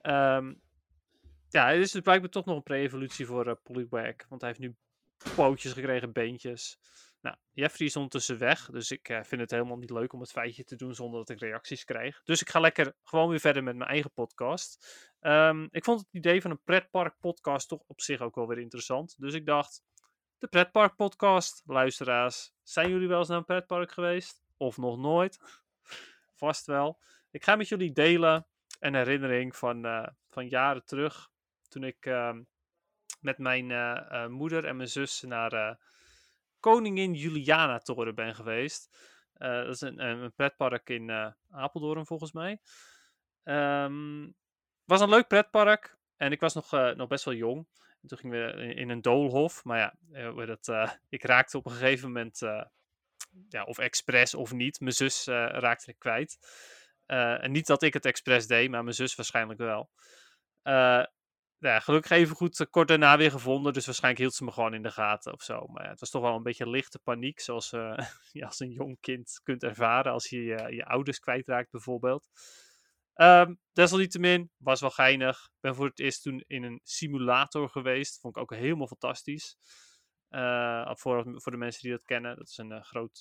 [0.01, 0.53] Ehm,
[1.53, 4.15] ja, er is dus blijkbaar toch nog een pre-evolutie voor eh Poliwag.
[4.29, 4.75] Want hij heeft nu
[5.35, 6.79] pootjes gekregen, beentjes.
[7.21, 8.69] Nou, Jeffrey is ondertussen weg.
[8.71, 11.29] Dus ik eh, vind het helemaal niet leuk om het feitje te doen zonder dat
[11.29, 12.21] ik reacties krijg.
[12.23, 14.87] Dus ik ga lekker gewoon weer verder met mijn eigen podcast.
[15.19, 18.59] Ehm, ik vond het idee van een pretpark podcast toch op zich ook wel weer
[18.59, 19.15] interessant.
[19.17, 19.83] Dus ik dacht,
[20.37, 24.43] de pretpark podcast, luisteraars, zijn jullie wel eens naar een pretpark geweest?
[24.57, 25.39] Of nog nooit?
[26.43, 26.99] Vast wel.
[27.31, 28.47] Ik ga met jullie delen
[28.79, 31.31] een herinnering van, eh, van jaren terug.
[31.73, 32.41] Toen ik ehm,
[33.19, 35.75] met mijn eh, eh, moeder en mijn zus naar eh,
[36.59, 38.97] Koningin Juliana Toren ben geweest.
[39.33, 42.59] Dat is een, een pretpark in Apeldoorn volgens mij.
[43.43, 44.29] Ehm
[44.83, 45.97] was een leuk pretpark.
[46.17, 47.67] En ik was nog, nog best wel jong.
[48.01, 49.63] En toen gingen we in, een doolhof.
[49.63, 50.67] Maar ja, dat,
[51.09, 52.39] ik raakte op een gegeven moment,
[53.49, 56.37] ja, of expres of niet, mijn zus raakte ik kwijt.
[57.05, 59.89] En niet dat ik het expres deed, maar mijn zus waarschijnlijk wel.
[61.63, 63.73] Ja, gelukkig even goed eh, kort daarna weer gevonden.
[63.73, 65.67] Dus waarschijnlijk hield ze me gewoon in de gaten of zo.
[65.67, 67.39] Maar ja, het was toch wel een beetje lichte paniek.
[67.39, 67.97] Zoals eh,
[68.31, 72.27] je als een jong kind kunt ervaren als je je, ouders kwijtraakt bijvoorbeeld.
[73.13, 75.49] Ehm, desalniettemin, was wel geinig.
[75.59, 78.19] Ben voor het eerst toen in een simulator geweest.
[78.19, 79.57] Vond ik ook helemaal fantastisch.
[80.27, 82.35] Eh, voor, voor de mensen die dat kennen.
[82.35, 83.19] Dat is een groot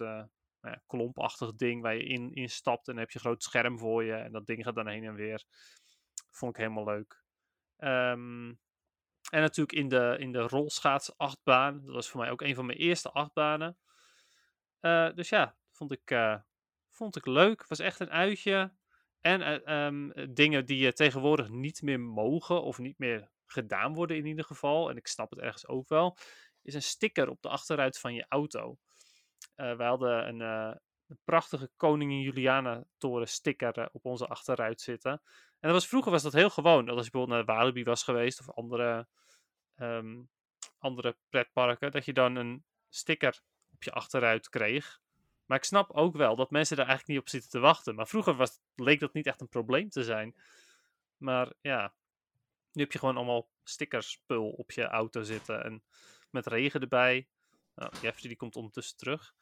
[0.60, 2.88] nou klompachtig ding waar je in, in stapt.
[2.88, 4.14] En dan heb je een groot scherm voor je.
[4.14, 5.44] En dat ding gaat dan heen en weer.
[6.30, 7.21] Vond ik helemaal leuk.
[7.82, 8.48] Ehm,
[9.30, 11.84] en natuurlijk in de, in de rolschaatsachtbaan.
[11.84, 13.76] Dat was voor mij ook een van mijn eerste achtbanen.
[14.80, 16.36] Eh, dus ja, vond ik, eh,
[16.90, 17.66] vond ik leuk.
[17.66, 18.72] Was echt een uitje.
[19.20, 24.16] En eh, ehm, dingen die je tegenwoordig niet meer mogen of niet meer gedaan worden
[24.16, 24.90] in ieder geval.
[24.90, 26.16] En ik snap het ergens ook wel.
[26.62, 28.78] Is een sticker op de achteruit van je auto.
[29.54, 30.40] Wij hadden een,
[31.06, 35.22] een prachtige Koningin Juliana toren sticker op onze achteruit zitten.
[35.62, 36.84] En dat was, vroeger was dat heel gewoon.
[36.84, 39.06] Dat als je bijvoorbeeld naar Walibi was geweest of andere,
[39.76, 40.22] ehm,
[40.78, 41.90] andere pretparken.
[41.90, 43.42] Dat je dan een sticker
[43.72, 45.00] op je achteruit kreeg.
[45.46, 47.94] Maar ik snap ook wel dat mensen daar eigenlijk niet op zitten te wachten.
[47.94, 50.36] Maar vroeger was, leek dat niet echt een probleem te zijn.
[51.16, 51.94] Maar ja,
[52.72, 55.64] nu heb je gewoon allemaal stickerspul op je auto zitten.
[55.64, 55.82] En
[56.30, 57.28] met regen erbij.
[57.74, 59.34] Nou, Jeffrey die komt ondertussen terug.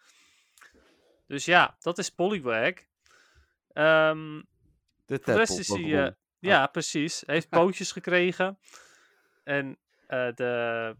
[1.26, 2.74] Dus ja, dat is Poliwag.
[3.72, 4.40] Ehm
[5.10, 6.06] De de rest is hij...
[6.06, 7.22] eh, ja, precies.
[7.26, 8.58] Hij heeft pootjes gekregen.
[9.44, 10.96] En eh, de,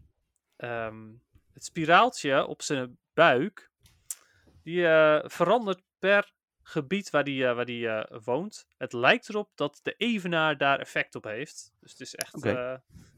[0.57, 1.09] ehm,
[1.53, 3.69] het spiraaltje op zijn buik...
[4.63, 6.33] Die eh, verandert per
[6.63, 7.89] gebied waar die, waar die
[8.23, 8.67] woont.
[8.77, 11.73] Het lijkt erop dat de evenaar daar effect op heeft.
[11.79, 12.75] Dus het is echt eh,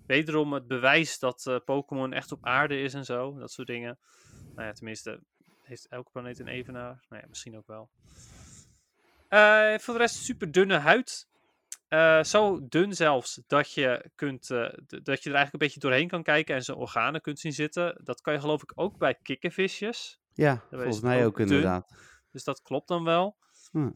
[0.07, 3.37] wederom het bewijs dat Pokémon echt op aarde is en zo.
[3.37, 3.99] Dat soort dingen.
[4.55, 5.19] Nou ja, tenminste,
[5.61, 7.05] heeft elke planeet een evenaar?
[7.09, 7.89] Nou ja, misschien ook wel.
[9.33, 11.27] Eh, voor de rest super dunne huid.
[11.87, 14.57] Eh, zo dun zelfs dat je, kunt, eh,
[14.87, 18.01] dat je er eigenlijk een beetje doorheen kan kijken en zijn organen kunt zien zitten.
[18.03, 20.19] Dat kan je geloof ik ook bij kikkervisjes.
[20.33, 21.47] Ja, volgens mij ook dun.
[21.47, 21.95] inderdaad.
[22.31, 23.37] Dus dat klopt dan wel.
[23.71, 23.91] Hm.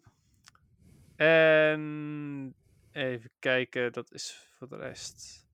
[1.15, 2.55] En
[2.91, 5.47] even kijken, dat is voor de rest.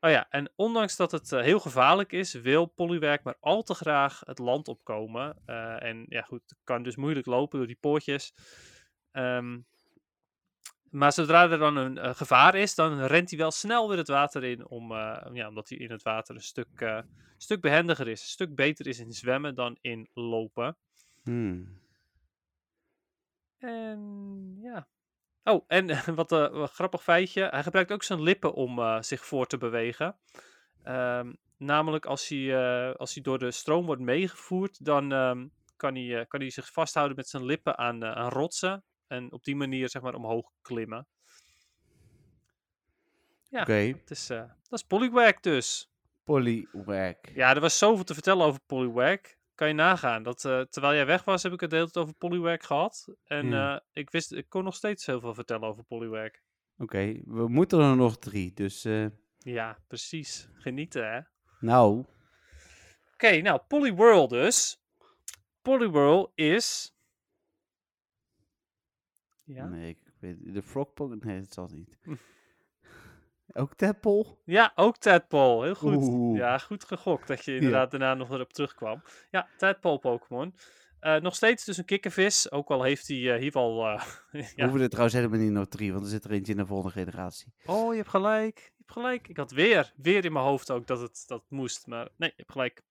[0.00, 4.20] Oh ja, en ondanks dat het heel gevaarlijk is, wil Poliwag maar al te graag
[4.24, 5.46] het land opkomen.
[5.78, 8.34] En ja, goed, het kan dus moeilijk lopen door die poortjes.
[9.14, 9.58] Ehm,
[10.94, 14.08] maar zodra er dan een eh, gevaar is, dan rent hij wel snel weer het
[14.08, 14.68] water in.
[14.68, 16.98] Om, eh, ja, omdat hij in het water een stuk, eh,
[17.36, 18.20] stuk behendiger is.
[18.20, 20.76] Een stuk beter is in zwemmen dan in lopen.
[21.22, 21.80] Hmm.
[23.58, 24.88] En ja.
[25.44, 27.48] Oh, en wat een grappig feitje.
[27.48, 30.16] Hij gebruikt ook zijn lippen om zich voor te bewegen.
[30.82, 32.56] Ehm, namelijk als hij,
[32.96, 35.46] als hij door de stroom wordt meegevoerd, dan ehm,
[35.76, 38.84] kan, hij, kan hij zich vasthouden met zijn lippen aan, aan rotsen.
[39.06, 41.06] En op die manier zeg maar omhoog klimmen.
[43.48, 44.38] Ja, Oké, dat is, eh
[44.68, 45.90] dat is Poliwag dus.
[46.24, 47.14] Poliwag.
[47.34, 49.18] Ja, er was zoveel te vertellen over Poliwag.
[49.54, 50.22] Kan je nagaan.
[50.22, 53.08] Dat, eh, terwijl jij weg was, heb ik het de hele tijd over Poliwag gehad.
[53.24, 56.30] En eh, ik, wist, ik kon nog steeds heel veel vertellen over Poliwag.
[56.78, 58.86] Oké, we moeten er nog drie, dus
[59.38, 60.48] Ja, precies.
[60.52, 61.20] Genieten, hè?
[61.60, 62.04] nou,
[63.12, 64.82] Oké, nou, Poliwhirl dus.
[65.62, 66.93] Poliwhirl is...
[69.44, 69.66] Ja?
[69.66, 71.96] nee, ik weet de Frogpong, nee, dat zal niet.
[72.02, 72.14] Hm.
[73.52, 74.36] Ook Tadpole?
[74.44, 75.64] Ja, ook Tadpole.
[75.64, 75.96] Heel goed.
[75.96, 76.38] Oeh.
[76.38, 79.02] Ja, goed gegokt dat je inderdaad daarna nog erop terugkwam.
[79.30, 80.54] Ja, Tadpole Pokémon.
[81.00, 82.50] Eh, nog steeds dus een kikkervis.
[82.50, 83.76] Ook al heeft hij eh, hier wel...
[84.30, 84.64] We ja.
[84.64, 86.92] hoeven er trouwens helemaal niet nog drie, want er zit er eentje in de volgende
[86.92, 87.52] generatie.
[87.64, 88.58] Oh, je hebt gelijk.
[88.58, 89.28] Je hebt gelijk.
[89.28, 91.86] Ik had weer, weer in mijn hoofd ook dat het, dat het moest.
[91.86, 92.82] Maar nee, je hebt gelijk.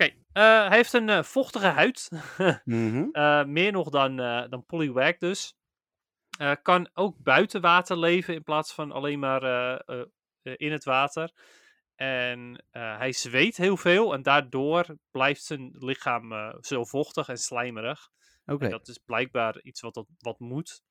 [0.00, 2.08] Oké, eh, hij heeft een eh, vochtige huid.
[2.64, 3.08] Mhm.
[3.12, 4.16] Eh, meer nog dan,
[4.50, 5.54] dan Poliwag dus.
[6.62, 9.42] Kan ook buiten water leven in plaats van alleen maar
[10.42, 11.32] in het water.
[11.94, 18.08] En hij zweet heel veel en daardoor blijft zijn lichaam zo vochtig en slijmerig.
[18.46, 20.82] Oké, dat is blijkbaar iets wat, dat, wat moet.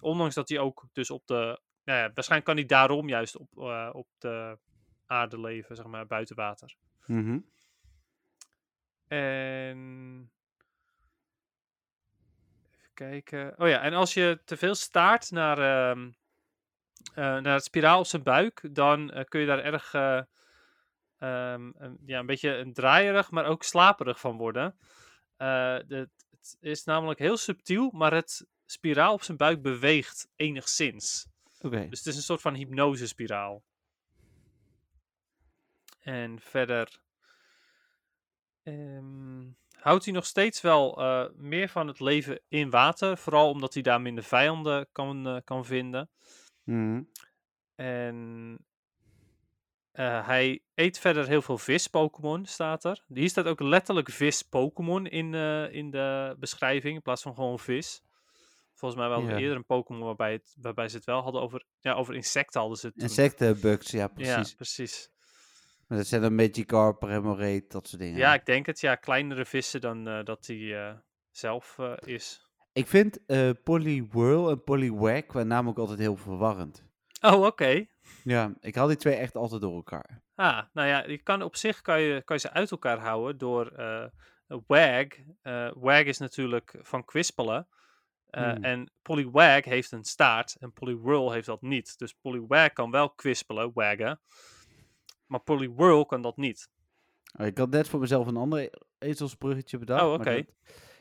[0.00, 1.60] Ondanks dat hij ook dus op de...
[1.84, 3.56] Nou ja, waarschijnlijk kan hij daarom juist op,
[3.92, 4.58] op de
[5.06, 6.76] aarde leven, zeg maar, buiten water.
[7.06, 7.38] Mhm.
[9.08, 10.30] En.
[12.76, 13.54] Even kijken.
[13.58, 16.10] Oh ja, en als je te veel staart naar, ehm,
[17.14, 19.94] eh, naar het spiraal op zijn buik, dan eh, kun je daar erg.
[19.94, 20.22] eh,
[21.18, 24.78] ehm, een, ja, een beetje een draaierig, maar ook slaperig van worden.
[25.36, 31.26] De, het is namelijk heel subtiel, maar het spiraal op zijn buik beweegt enigszins.
[31.60, 31.88] oké.
[31.88, 33.62] Dus het is een soort van hypnosespiraal.
[36.00, 37.00] En verder
[38.68, 39.50] ehm,
[39.80, 43.18] houdt hij nog steeds wel eh, meer van het leven in water.
[43.18, 46.10] Vooral omdat hij daar minder vijanden kan, eh, kan vinden.
[46.64, 47.02] Mhm.
[47.74, 48.58] En
[49.92, 53.04] eh, hij eet verder heel veel vis-Pokémon, staat er.
[53.06, 55.34] Hier staat ook letterlijk vis-Pokémon in,
[55.72, 58.02] in de beschrijving, in plaats van gewoon vis.
[58.74, 59.40] Volgens mij hadden we Ja.
[59.40, 61.64] eerder een Pokémon waarbij, het, waarbij ze het wel hadden over...
[61.80, 62.96] Ja, over insecten hadden ze het.
[62.96, 65.10] Insectenbugs, ja, Ja, precies.
[65.88, 68.18] Maar dat zijn dan Magikarp, Remoraid, dat soort dingen.
[68.18, 68.80] Ja, ik denk het.
[68.80, 70.94] Ja, kleinere vissen dan eh, dat hij eh,
[71.30, 72.46] zelf eh, is.
[72.72, 73.20] Ik vind
[73.62, 76.84] Poliwhirl en Poliwag qua naam ook altijd heel verwarrend.
[77.20, 77.86] Oh, oké.
[78.24, 80.22] Ja, ik haal die twee echt altijd door elkaar.
[80.34, 83.38] Ah, nou ja, je kan, op zich kan je, kan je ze uit elkaar houden
[83.38, 83.72] door
[84.66, 85.06] Wag.
[85.74, 87.68] Wag is natuurlijk van kwispelen.
[88.30, 88.64] Eh, Hmm.
[88.64, 91.98] En Poliwag heeft een staart en Poliwhirl heeft dat niet.
[91.98, 94.20] Dus Poliwag kan wel kwispelen, waggen.
[95.28, 96.68] Maar Poliwhirl kan dat niet.
[97.38, 100.02] Ik had net voor mezelf een ander ezelsbruggetje bedacht.
[100.02, 100.34] Oh, oké.
[100.34, 100.44] dat-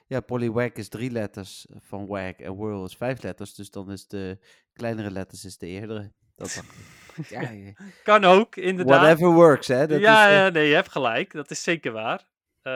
[0.08, 3.54] Ja, Poliwag is drie letters van wag en whirl is vijf letters.
[3.56, 4.38] Dus dan is de
[4.74, 6.12] kleinere letters is de eerdere.
[6.36, 6.64] Dat
[7.30, 7.74] ja, ja.
[8.04, 9.00] Kan ook, inderdaad.
[9.00, 9.88] whatever works, hè.
[9.88, 11.34] Dat ja, is, eh, ja, nee, je hebt gelijk.
[11.34, 12.28] Dat is zeker waar.
[12.62, 12.72] Eh,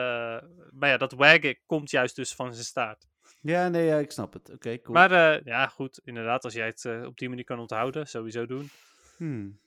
[0.70, 3.06] maar ja, dat waggen komt juist dus van zijn staart.
[3.40, 4.50] ja, nee, ja, ik snap het.
[4.50, 4.94] Oké, cool.
[4.94, 8.70] Maar eh, ja, goed, inderdaad, als jij het op die manier kan onthouden, sowieso doen.
[9.16, 9.58] Hmm.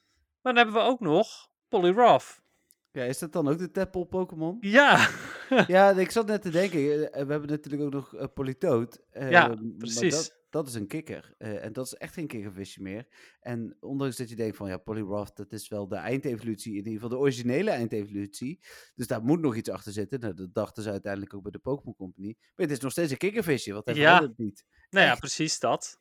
[0.41, 2.43] Maar dan hebben we ook nog Poliwrath.
[2.91, 4.57] Ja, is dat dan ook de Tadpole Pokémon?
[4.61, 5.09] Ja,
[5.67, 6.79] ja, ik zat net te denken.
[7.13, 9.01] eh, We hebben natuurlijk ook nog eh, Politoad.
[9.09, 10.13] eh, Ja, maar precies.
[10.15, 11.33] Dat, dat is een kikker.
[11.37, 13.07] en dat is echt geen kikkervisje meer.
[13.39, 16.93] En ondanks dat je denkt van ja, Poliwrath, dat is wel de eindevolutie, in ieder
[16.93, 18.59] geval de originele eindevolutie.
[18.95, 20.19] Dus daar moet nog iets achter zitten.
[20.19, 22.35] Nou, dat dachten ze uiteindelijk ook bij de Pokémon Company.
[22.37, 24.03] Maar het is nog steeds een kikkervisje, want hij Ja.
[24.15, 24.65] verandert niet.
[24.89, 25.99] nou ja, precies dat.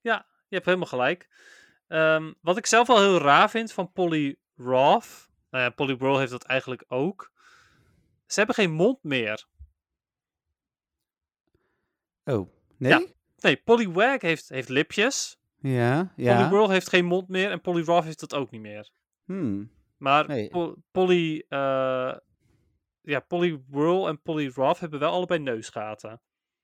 [0.00, 1.28] Ja, je hebt helemaal gelijk.
[1.86, 3.92] Ehm, wat ik zelf wel heel raar vind van
[4.62, 7.32] Poliwrath, nou ja, Poliwhirl heeft dat eigenlijk ook.
[8.26, 9.46] Ze hebben geen mond meer.
[12.24, 12.90] Oh, nee?
[12.90, 13.06] Ja.
[13.40, 15.38] Nee, Poliwag heeft, heeft lipjes.
[15.60, 16.36] Ja, ja.
[16.36, 18.90] Poliwhirl heeft geen mond meer en Poliwrath heeft dat ook niet meer.
[19.24, 19.70] Hmm.
[19.96, 20.48] Maar Nee.
[20.48, 22.16] Po- Poly, eh,
[23.02, 26.20] ja, Poliwhirl en Poliwrath hebben wel allebei neusgaten.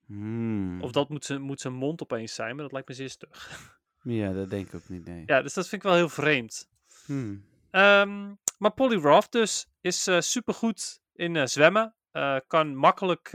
[0.06, 0.82] Hmm.
[0.82, 3.72] Of dat moet zijn, moet zijn mond opeens zijn, maar dat lijkt me zeer stug.
[4.02, 5.22] Ja, dat denk ik ook niet, nee.
[5.26, 6.70] Ja, dus dat vind ik wel heel vreemd.
[7.06, 7.44] Hmm.
[7.74, 11.94] Ehm, maar Poliwrath dus is eh supergoed in eh, zwemmen.
[12.10, 13.32] Eh, kan makkelijk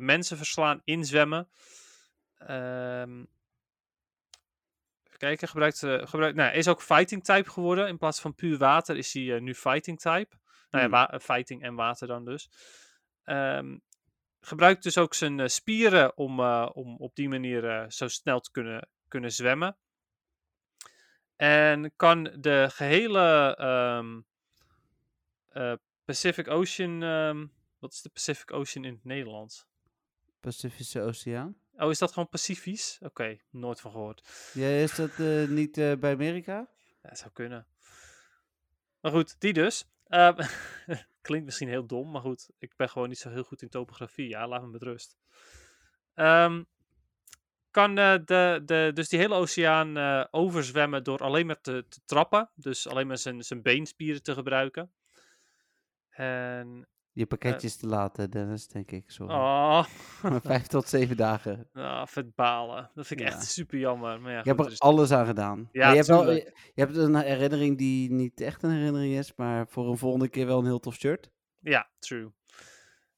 [0.00, 1.48] mensen verslaan in zwemmen.
[2.38, 3.18] Ehm,
[5.04, 5.48] even kijken.
[5.48, 7.88] Gebruikt, gebruikt, nou, is ook fighting type geworden.
[7.88, 10.36] In plaats van puur water is hij nu fighting type.
[10.70, 11.20] Nou ja, Hmm.
[11.20, 12.50] fighting en water dan dus.
[13.22, 13.78] Ehm,
[14.40, 19.32] gebruikt dus ook zijn spieren om, om op die manier zo snel te kunnen, kunnen
[19.32, 19.76] zwemmen.
[21.36, 24.20] En kan de gehele ehm,
[25.48, 27.02] eh, Pacific Ocean.
[27.02, 27.46] ehm,
[27.78, 29.66] wat is de Pacific Ocean in het Nederlands?
[30.40, 31.56] Pacifische Oceaan.
[31.76, 32.98] Oh, is dat gewoon Pacifisch?
[33.02, 34.50] Oké, nooit van gehoord.
[34.54, 36.68] Ja, is dat eh, niet eh, bij Amerika?
[37.02, 37.66] Ja, dat zou kunnen.
[39.00, 39.88] Maar goed, die dus.
[40.06, 40.46] Ehm,
[41.20, 42.50] klinkt misschien heel dom, maar goed.
[42.58, 44.28] Ik ben gewoon niet zo heel goed in topografie.
[44.28, 45.18] Ja, laat me met rust.
[47.74, 52.00] Kan eh, de, de, dus die hele oceaan eh, overzwemmen door alleen maar te, te
[52.04, 52.50] trappen.
[52.54, 54.92] Dus alleen maar zijn, zijn beenspieren te gebruiken.
[56.10, 56.88] En.
[57.12, 59.10] Je pakketjes te laten, Dennis, denk ik.
[59.10, 59.34] Sorry.
[59.34, 59.84] Oh,
[60.22, 61.68] Maar vijf tot zeven dagen.
[61.72, 62.90] ah, vet balen.
[62.94, 63.32] Dat vind ik Ja.
[63.32, 64.20] echt super jammer.
[64.20, 65.68] Maar ja, Je hebt goed, er er is- alles aan gedaan.
[65.72, 69.32] Ja, je, hebt wel, je, je hebt een herinnering die niet echt een herinnering is,
[69.36, 71.30] maar voor een volgende keer wel een heel tof shirt.
[71.60, 72.32] Ja, true.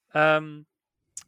[0.09, 0.63] Ehm,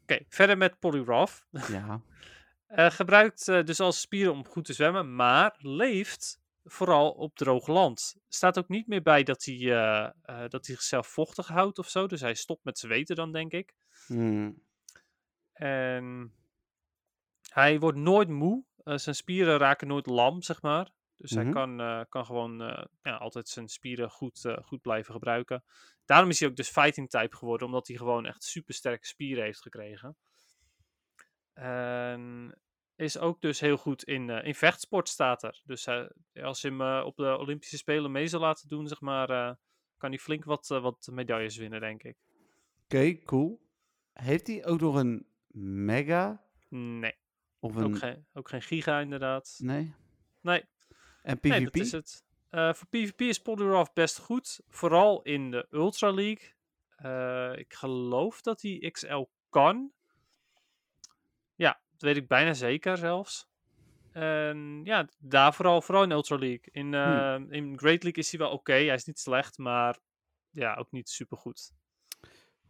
[0.01, 1.45] Oké, verder met Poliwrath.
[1.67, 2.01] Ja.
[2.69, 7.67] Eh, gebruikt eh, dus als spieren om goed te zwemmen, maar leeft vooral op droog
[7.67, 8.15] land.
[8.27, 12.07] Staat ook niet meer bij dat hij, eh, dat hij zichzelf vochtig houdt of zo.
[12.07, 13.73] Dus hij stopt met zweten dan, denk ik.
[14.07, 14.63] Hmm.
[15.53, 16.33] En
[17.49, 18.63] hij wordt nooit moe.
[18.83, 20.91] Zijn spieren raken nooit lam, zeg maar.
[21.15, 21.43] Dus Mhm.
[21.43, 22.57] hij kan, eh, kan gewoon
[23.01, 25.63] ja, altijd zijn spieren goed, goed blijven gebruiken.
[26.05, 29.43] Daarom is hij ook dus fighting type geworden, omdat hij gewoon echt super sterke spieren
[29.43, 30.17] heeft gekregen.
[31.63, 32.53] En
[32.95, 35.61] is ook dus heel goed in, eh, in vechtsport, staat er.
[35.65, 36.09] Dus hij-
[36.41, 39.55] als je hem eh, op de Olympische Spelen mee zou laten doen, zeg maar, eh,
[39.97, 42.17] kan hij flink wat, eh, wat medailles winnen, denk ik.
[42.83, 43.61] Oké, cool.
[44.13, 45.25] Heeft hij ook nog een
[45.85, 46.43] mega?
[46.69, 47.13] Nee,
[47.59, 47.95] Of ook een...
[47.95, 49.59] geen, ook geen giga inderdaad.
[49.61, 49.93] Nee?
[50.41, 50.63] Nee,
[51.23, 51.43] En PvP?
[51.49, 52.25] Nee, dat is het.
[52.49, 54.59] Eh, voor PvP is Polyrov best goed.
[54.67, 56.53] Vooral in de Ultra League.
[56.95, 59.91] Eh, ik geloof dat hij XL kan.
[61.99, 63.47] Dat weet ik bijna zeker zelfs.
[64.11, 66.63] En ja, daar vooral, vooral in Ultra League.
[66.71, 68.73] In, eh, in Great League is hij wel oké.
[68.73, 69.99] Hij is niet slecht, maar
[70.51, 71.71] ja, ook niet super goed.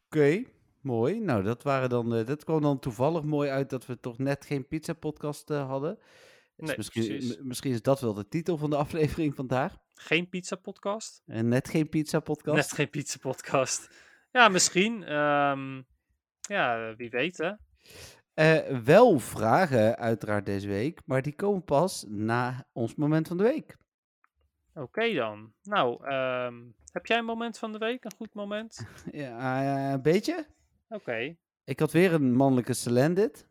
[0.05, 0.43] Oké,
[0.81, 1.19] mooi.
[1.19, 4.45] Nou, dat, waren dan, eh, dat kwam dan toevallig mooi uit dat we toch net
[4.45, 5.95] geen pizza-podcast eh, hadden.
[6.55, 9.77] Dus Nee, misschien, misschien is dat wel de titel van de aflevering vandaag.
[9.93, 11.21] Geen pizza podcast.
[11.25, 12.55] En net geen pizza-podcast.
[12.55, 13.89] Net geen pizza podcast.
[14.31, 15.03] Ja, misschien.
[15.03, 15.81] ehm,
[16.41, 17.51] ja, wie weet hè.
[18.39, 23.43] Eh, wel vragen uiteraard deze week, maar die komen pas na ons moment van de
[23.43, 23.77] week.
[24.73, 25.53] Oké dan.
[25.63, 26.55] Nou, ehm,
[26.91, 28.03] heb jij een moment van de week?
[28.03, 28.85] Een goed moment?
[29.11, 30.45] Ja, eh, een beetje.
[30.89, 31.35] Oké.
[31.63, 33.47] Ik had weer een mannelijke Celendit.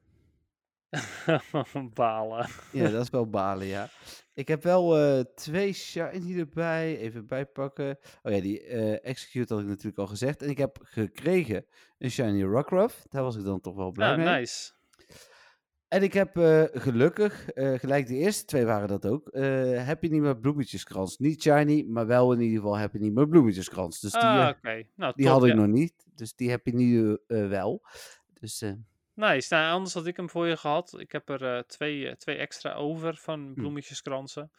[1.94, 2.48] Balen.
[2.72, 3.88] Ja, dat is wel balen, ja.
[4.34, 6.98] Ik heb wel eh, twee shiny erbij.
[6.98, 7.98] Even bijpakken.
[8.22, 8.62] Oh ja, die
[9.00, 10.42] Execute had ik natuurlijk al gezegd.
[10.42, 11.66] En ik heb gekregen
[11.98, 13.06] een shiny Rockruff.
[13.08, 14.26] Daar was ik dan toch wel blij Ja, mee.
[14.26, 14.76] nice.
[15.88, 20.02] En ik heb eh, gelukkig, eh, gelijk de eerste twee waren dat ook, eh, heb
[20.02, 21.18] je niet meer bloemetjeskrans.
[21.18, 24.00] Niet shiny, maar wel in ieder geval heb je niet meer bloemetjeskrans.
[24.00, 24.84] Dus die, ah, oké.
[24.94, 25.56] Nou, die top, had ik ja.
[25.56, 26.06] nog niet.
[26.14, 27.82] Dus die heb je nu wel.
[28.40, 28.64] Dus
[29.14, 29.54] Nice.
[29.54, 30.94] Nou, anders had ik hem voor je gehad.
[30.98, 33.16] Ik heb er twee, twee extra over Hm.
[33.16, 34.50] van bloemetjeskransen.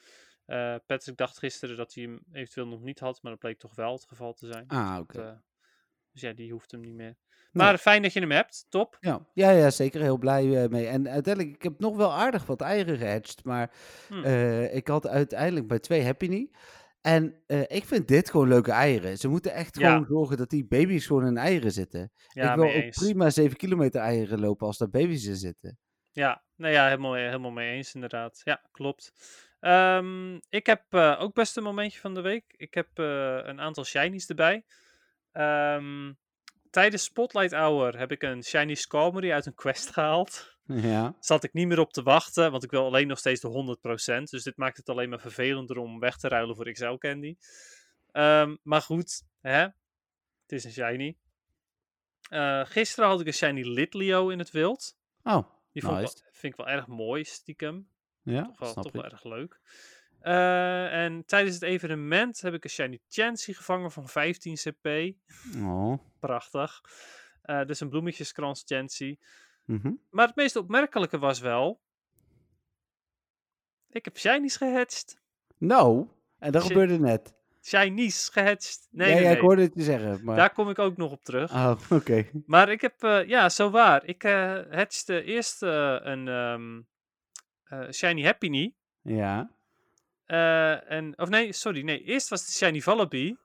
[0.45, 3.75] Eh Patrick dacht gisteren dat hij hem eventueel nog niet had, maar dat bleek toch
[3.75, 4.67] wel het geval te zijn.
[4.67, 5.17] ah, oké.
[5.17, 5.38] Dat, eh,
[6.11, 7.15] dus ja, die hoeft hem niet meer.
[7.52, 7.66] Nee.
[7.66, 8.66] Maar fijn dat je hem hebt.
[8.70, 8.97] Top.
[9.00, 10.02] Ja, ja, ja, zeker.
[10.02, 10.88] Heel blij eh, mee.
[10.88, 13.43] En uiteindelijk, ik heb nog wel aardig wat eieren gehatcht.
[13.43, 13.72] Maar
[14.08, 14.24] Hm.
[14.24, 16.58] eh, ik had uiteindelijk bij twee Happy niet.
[17.02, 19.18] En eh, ik vind dit gewoon leuke eieren.
[19.18, 19.89] Ze moeten echt Ja.
[19.91, 22.12] gewoon zorgen dat die baby's gewoon in eieren zitten.
[22.28, 25.78] Ja, ik wil ook prima 7 kilometer eieren lopen als daar baby's in zitten.
[26.12, 28.41] Ja, nou ja, helemaal, helemaal mee eens inderdaad.
[28.43, 29.12] Ja, klopt.
[29.60, 32.43] Ehm, ik heb ook best een momentje van de week.
[32.58, 34.66] Ik heb een aantal shinies erbij.
[35.32, 36.12] Ehm,
[36.70, 40.57] tijdens Spotlight Hour heb ik een shiny Skarmory uit een quest gehaald.
[40.65, 41.15] Ja.
[41.20, 43.78] Zat ik niet meer op te wachten, want ik wil alleen nog steeds de
[44.20, 44.24] 100%.
[44.24, 47.36] Dus dit maakt het alleen maar vervelender om weg te ruilen voor XL Candy.
[48.11, 49.59] Ehm, maar goed, hè?
[49.61, 49.72] het
[50.51, 51.17] is een shiny.
[52.30, 54.97] Eh, gisteren had ik een shiny Litleo in het wild.
[55.24, 57.89] Oh, Die vond ik wel- vind ik wel erg mooi, stiekem.
[58.24, 59.59] Ja, Toch wel, snap toch wel erg leuk.
[60.20, 65.15] Eh, en tijdens het evenement heb ik een shiny Chansey gevangen van 15 CP.
[65.57, 65.99] Oh.
[66.20, 66.82] Prachtig.
[67.41, 69.17] Eh, dus een bloemetjeskrans Chansey.
[69.65, 69.91] mhm.
[70.09, 71.82] Maar het meest opmerkelijke was wel...
[73.89, 75.22] Ik heb shinies gehatcht.
[75.57, 76.07] Nou,
[76.39, 77.34] en dat gebeurde net.
[77.61, 78.88] Shinies gehatcht.
[78.91, 80.24] Nee, ja, nee, ja, ik hoorde het je zeggen.
[80.24, 80.36] Maar...
[80.36, 81.51] Daar kom ik ook nog op terug.
[81.51, 82.26] Oh, oké.
[82.45, 84.05] Maar ik heb, eh, ja, zo waar.
[84.05, 84.22] Ik
[84.70, 86.28] hatchte eerst een
[87.70, 88.76] eh, shiny Happy Knee.
[89.01, 89.51] Ja.
[90.30, 92.03] Eh, en, of nee, sorry, nee.
[92.03, 93.36] Eerst was het Shiny Vullaby.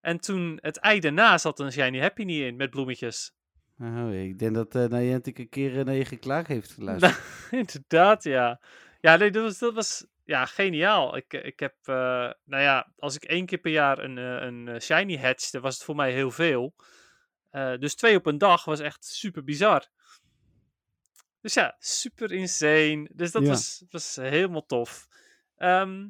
[0.00, 3.34] En toen het ei daarna zat een Shiny Happy niet in met bloemetjes.
[3.78, 7.20] Oh, ik denk dat uh, Niantic een keer uh, naar je geklaag heeft geluisterd.
[7.60, 8.60] Inderdaad, ja.
[9.00, 11.16] Ja, nee, dat was, dat was ja, geniaal.
[11.16, 11.94] Ik, ik heb, uh,
[12.44, 15.96] nou ja, als ik één keer per jaar een, een shiny hatchte, was het voor
[15.96, 16.74] mij heel veel.
[17.78, 19.88] dus twee op een dag was echt super bizar.
[21.40, 23.10] Dus ja, super insane.
[23.12, 23.48] Dus dat Ja.
[23.48, 25.08] was, was helemaal tof.
[25.56, 26.06] Ehm,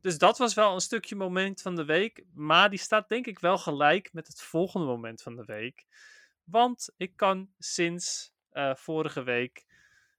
[0.00, 2.24] dus dat was wel een stukje moment van de week.
[2.34, 5.86] Maar die staat denk ik wel gelijk met het volgende moment van de week.
[6.44, 9.66] Want ik kan sinds eh, vorige week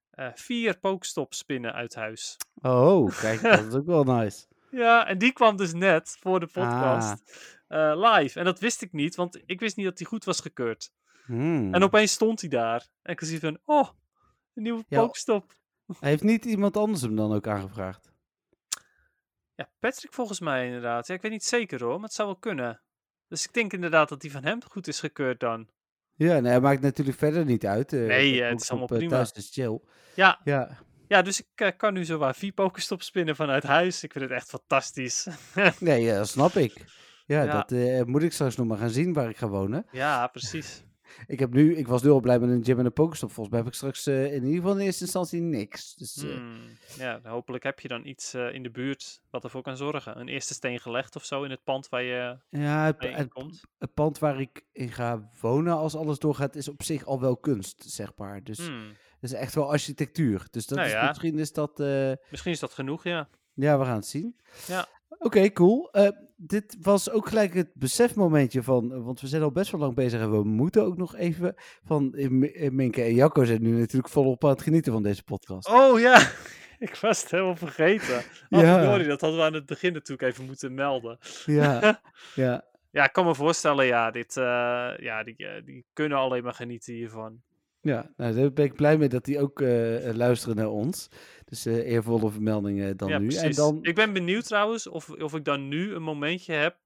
[0.10, 2.38] eh, vier Pokestop spinnen uit huis.
[2.62, 4.46] Oh, kijk, dat is ook wel nice.
[4.72, 7.24] Ja, en die kwam dus net voor de podcast
[7.68, 7.92] Ah.
[7.92, 8.40] eh, live.
[8.40, 10.92] En dat wist ik niet, want ik wist niet dat die goed was gekeurd.
[11.26, 11.74] Hmm.
[11.74, 12.88] En opeens stond hij daar.
[13.02, 13.90] En ik zie van, oh,
[14.54, 15.00] een nieuwe Ja.
[15.00, 15.54] Pokestop.
[16.00, 18.12] Heeft niet iemand anders hem dan ook aangevraagd?
[19.60, 21.08] Ja, Patrick volgens mij inderdaad.
[21.08, 22.82] Ja, ik weet niet zeker hoor, maar het zou wel kunnen.
[23.28, 25.68] Dus ik denk inderdaad dat die van hem goed is gekeurd dan.
[26.16, 27.94] Ja, nee, maakt natuurlijk verder niet uit.
[27.94, 29.14] eh, Nee, eh, het is allemaal op, eh, prima.
[29.16, 29.80] Thuis is chill.
[30.16, 34.04] Ja, Ja, ja dus ik kan nu zowaar vier Pokestops spinnen vanuit huis.
[34.04, 35.28] Ik vind het echt fantastisch.
[35.80, 36.86] nee, dat snap ik.
[37.26, 37.66] Ja, Ja.
[37.68, 39.86] dat moet ik straks nog maar gaan zien waar ik ga wonen.
[39.92, 40.84] ja, precies.
[41.28, 43.32] Ik, heb nu, ik was nu al blij met een gym en een pokestop.
[43.32, 45.96] Volgens mij heb ik straks eh, in ieder geval in eerste instantie niks.
[45.96, 49.62] Dus eh, Hmm, Ja, hopelijk heb je dan iets eh, in de buurt wat ervoor
[49.62, 50.20] kan zorgen.
[50.20, 53.62] Een eerste steen gelegd of zo in het pand waar je ja, het, het, komt.
[53.78, 57.38] het pand waar ik in ga wonen als alles doorgaat is op zich al wel
[57.38, 58.44] kunst, zeg maar.
[58.44, 60.48] Dus het is echt wel architectuur.
[60.52, 61.08] Dus dat Nou is, ja.
[61.08, 61.78] misschien is dat...
[62.30, 63.30] Misschien is dat genoeg, ja.
[63.54, 64.36] Ja, we gaan het zien.
[64.68, 64.88] Ja.
[65.18, 65.92] Oké, cool.
[65.92, 69.80] Eh, dit was ook gelijk het besefmomentje van, eh, want we zijn al best wel
[69.82, 71.54] lang bezig en we moeten ook nog even
[71.84, 75.24] van eh, Mi- Minke en Jacco zijn nu natuurlijk volop aan het genieten van deze
[75.24, 75.68] podcast.
[75.70, 76.32] Oh ja,
[76.88, 78.18] ik was het helemaal vergeten.
[78.50, 78.84] Oh, Ja.
[78.84, 81.18] sorry, dat hadden we aan het begin natuurlijk even moeten melden.
[81.46, 82.02] Ja,
[82.36, 84.34] ja, Ja, ik kan me voorstellen, ja, dit,
[85.00, 85.36] ja die,
[85.66, 87.42] die kunnen alleen maar genieten hiervan.
[87.82, 88.12] ja.
[88.18, 89.60] Nou, daar ben ik blij mee dat die ook
[90.14, 91.10] luisteren naar ons.
[91.50, 93.28] Dus eh, eervolle vermeldingen dan ja, nu.
[93.28, 93.44] precies.
[93.44, 96.78] En dan, Ik ben benieuwd trouwens of, of ik dan nu een momentje heb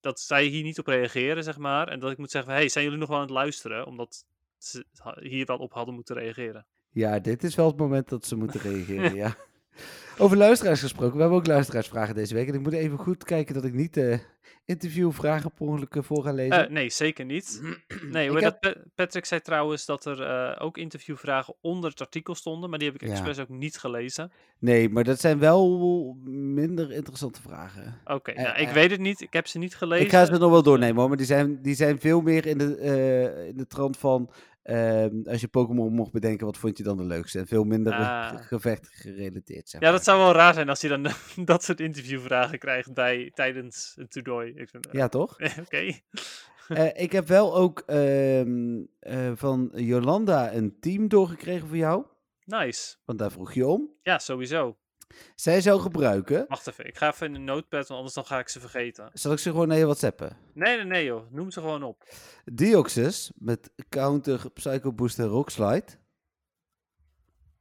[0.00, 1.88] dat zij hier niet op reageren, zeg maar.
[1.88, 3.86] En dat ik moet zeggen, van, hey, zijn jullie nog wel aan het luisteren?
[3.86, 4.24] Omdat
[4.58, 4.84] ze
[5.20, 6.66] hier wel op hadden moeten reageren.
[6.90, 9.36] ja, dit is wel het moment dat ze moeten reageren, ja.
[10.20, 12.48] Over luisteraars gesproken, we hebben ook luisteraarsvragen deze week.
[12.48, 14.18] En ik moet even goed kijken dat ik niet eh
[14.64, 16.64] interviewvragen per ongeluk eh, voor ga lezen.
[16.66, 17.60] Eh, nee, zeker niet.
[18.12, 22.70] Nee, heb- dat, Pa- Patrick zei trouwens dat er ook interviewvragen onder het artikel stonden,
[22.70, 23.12] maar die heb ik Ja.
[23.12, 24.32] expres ook niet gelezen.
[24.58, 28.00] Nee, maar dat zijn wel minder interessante vragen.
[28.04, 29.20] Oké, nou, ik weet het niet.
[29.20, 30.04] Ik heb ze niet gelezen.
[30.04, 32.58] Ik ga ze nog wel doornemen hoor, maar die zijn, die zijn veel meer in
[32.58, 32.76] de,
[33.48, 34.30] in de trant van...
[34.70, 37.38] ehm, als je Pokémon mocht bedenken, wat vond je dan de leukste?
[37.38, 38.28] En veel minder Ah.
[38.28, 41.06] ge- gevecht gerelateerd, zeg Ja, dat zou wel raar zijn als je dan
[41.52, 44.52] dat soort interviewvragen krijgt bij, tijdens een toernooi.
[44.54, 45.36] Eh, Ja, toch?
[45.64, 45.92] Oké.
[46.68, 52.04] Eh, ik heb wel ook ehm, eh, van Jolanda een team doorgekregen voor jou.
[52.44, 52.96] Nice.
[53.04, 53.90] Want daar vroeg je om.
[54.02, 54.76] Ja, sowieso.
[55.34, 56.44] Zij zou gebruiken.
[56.48, 56.86] Wacht even.
[56.86, 59.10] Ik ga even in een notepad, want anders dan ga ik ze vergeten.
[59.12, 60.36] Zal ik ze gewoon naar je WhatsAppen?
[60.54, 61.30] Nee, nee, nee joh.
[61.30, 62.04] Noem ze gewoon op.
[62.44, 65.86] Deoxys met Counter, Psycho Boost en Rockslide.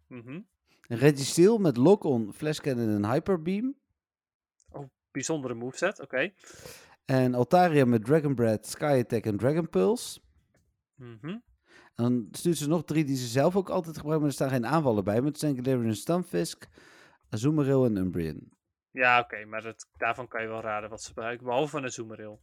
[0.08, 0.42] Mhm.
[0.82, 3.78] Registeel met Lock-on, Flash Cannon en Hyper Beam.
[5.12, 6.32] Bijzondere moveset, oké.
[7.06, 10.20] En Altaria met Dragon Breath, Sky Attack en Dragon Pulse.
[10.96, 11.28] Mhm.
[11.28, 14.50] En dan stuurt ze nog drie die ze zelf ook altijd gebruiken, maar er staan
[14.50, 15.16] geen aanvallen bij.
[15.16, 16.68] Maar het zijn Galarian Stunfisk,
[17.30, 18.52] Azumarill en Umbreon.
[18.92, 19.46] Ja, oké.
[19.46, 21.46] maar dat, daarvan kan je wel raden wat ze gebruiken.
[21.46, 22.42] Behalve van een zoomeril.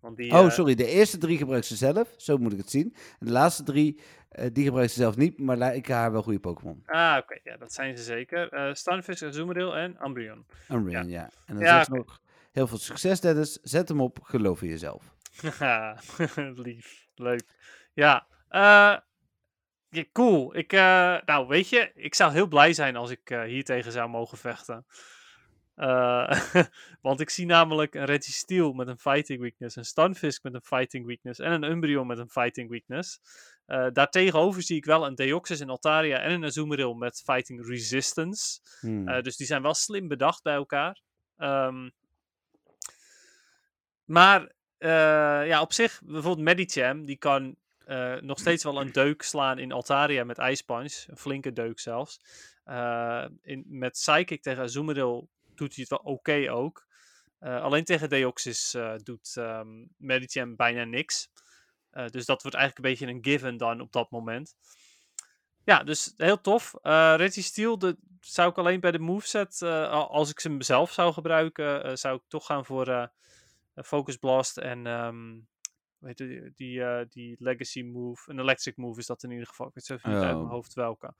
[0.00, 0.74] Want die, Oh, eh, sorry.
[0.74, 2.14] De eerste drie gebruikt ze zelf.
[2.16, 2.94] Zo moet ik het zien.
[3.18, 5.38] En de laatste drie, eh, die gebruikt ze zelf niet.
[5.38, 6.82] Maar lijken haar wel goede Pokémon.
[6.86, 7.38] Ah, oké.
[7.42, 8.52] Ja, dat zijn ze zeker.
[8.52, 10.46] Eh Stunfisk, Azumarill en Umbreon.
[10.70, 11.30] Umbreon, ja.
[11.46, 11.98] En dan Ja, ze oké.
[11.98, 12.20] nog,
[12.52, 13.52] heel veel succes Dennis.
[13.62, 15.14] Zet hem op, geloof in jezelf.
[15.58, 15.96] Haha,
[16.64, 17.06] Lief.
[17.14, 17.42] Leuk.
[17.92, 18.26] Ja.
[18.48, 18.96] eh,
[19.90, 20.56] ja, cool.
[20.56, 23.92] Ik, eh, nou, weet je, ik zou heel blij zijn als ik eh, hier tegen
[23.92, 24.86] zou mogen vechten.
[25.74, 26.40] Eh,
[27.06, 31.06] want ik zie namelijk een Registeel met een fighting weakness, een Stunfisk met een fighting
[31.06, 33.20] weakness en een Umbreon met een fighting weakness.
[33.92, 38.60] Daartegenover zie ik wel een Deoxys, een Altaria en een Azumarill met fighting resistance.
[38.80, 39.22] Hmm.
[39.22, 41.00] Dus die zijn wel slim bedacht bij elkaar.
[41.36, 41.90] Ehm,
[44.04, 44.52] maar
[45.46, 47.56] ja, op zich, bijvoorbeeld Medicham, die kan
[47.86, 51.04] eh, nog steeds wel een deuk slaan in Altaria met Ice Punch.
[51.06, 52.20] Een flinke deuk zelfs.
[52.64, 56.86] Eh, in, met Psychic tegen Azumarill doet hij het wel oké ook.
[57.38, 61.28] Eh, alleen tegen Deoxys doet ehm Medicham bijna niks.
[61.90, 64.54] Dus dat wordt eigenlijk een beetje een given dan op dat moment.
[65.64, 66.74] ja, dus heel tof.
[67.16, 72.16] Reggie Steel zou ik alleen bij de moveset, als ik ze zelf zou gebruiken, zou
[72.16, 73.10] ik toch gaan voor
[73.74, 75.38] Focus Blast en ehm,
[75.98, 78.30] weet je, die, eh, die Legacy Move.
[78.30, 79.66] Een Electric Move is dat in ieder geval.
[79.66, 81.14] Ik weet even niet uit mijn hoofd welke.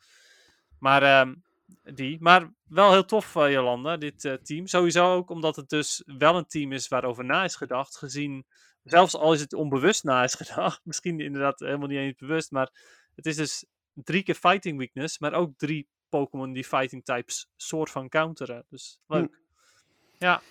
[0.79, 1.35] Maar ehm,
[1.83, 2.16] die.
[2.20, 4.66] Maar wel heel tof, eh, Jolanda, dit eh, team.
[4.66, 7.97] Sowieso ook omdat het dus wel een team is waarover na is gedacht.
[7.97, 8.47] Gezien,
[8.83, 10.81] zelfs al is het onbewust na is gedacht.
[10.85, 12.51] Misschien inderdaad helemaal niet eens bewust.
[12.51, 12.70] Maar
[13.14, 13.64] het is dus
[13.95, 15.18] drie keer fighting weakness.
[15.18, 18.64] Maar ook drie Pokémon die fighting types soort van counteren.
[18.68, 19.41] Dus leuk.
[20.18, 20.43] Ja,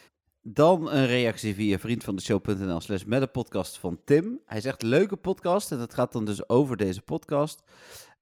[0.48, 4.42] Dan een reactie via vriendvandeshow.nl slash met een podcast van Tim.
[4.46, 7.64] Hij zegt, leuke podcast en dat gaat dan dus over deze podcast.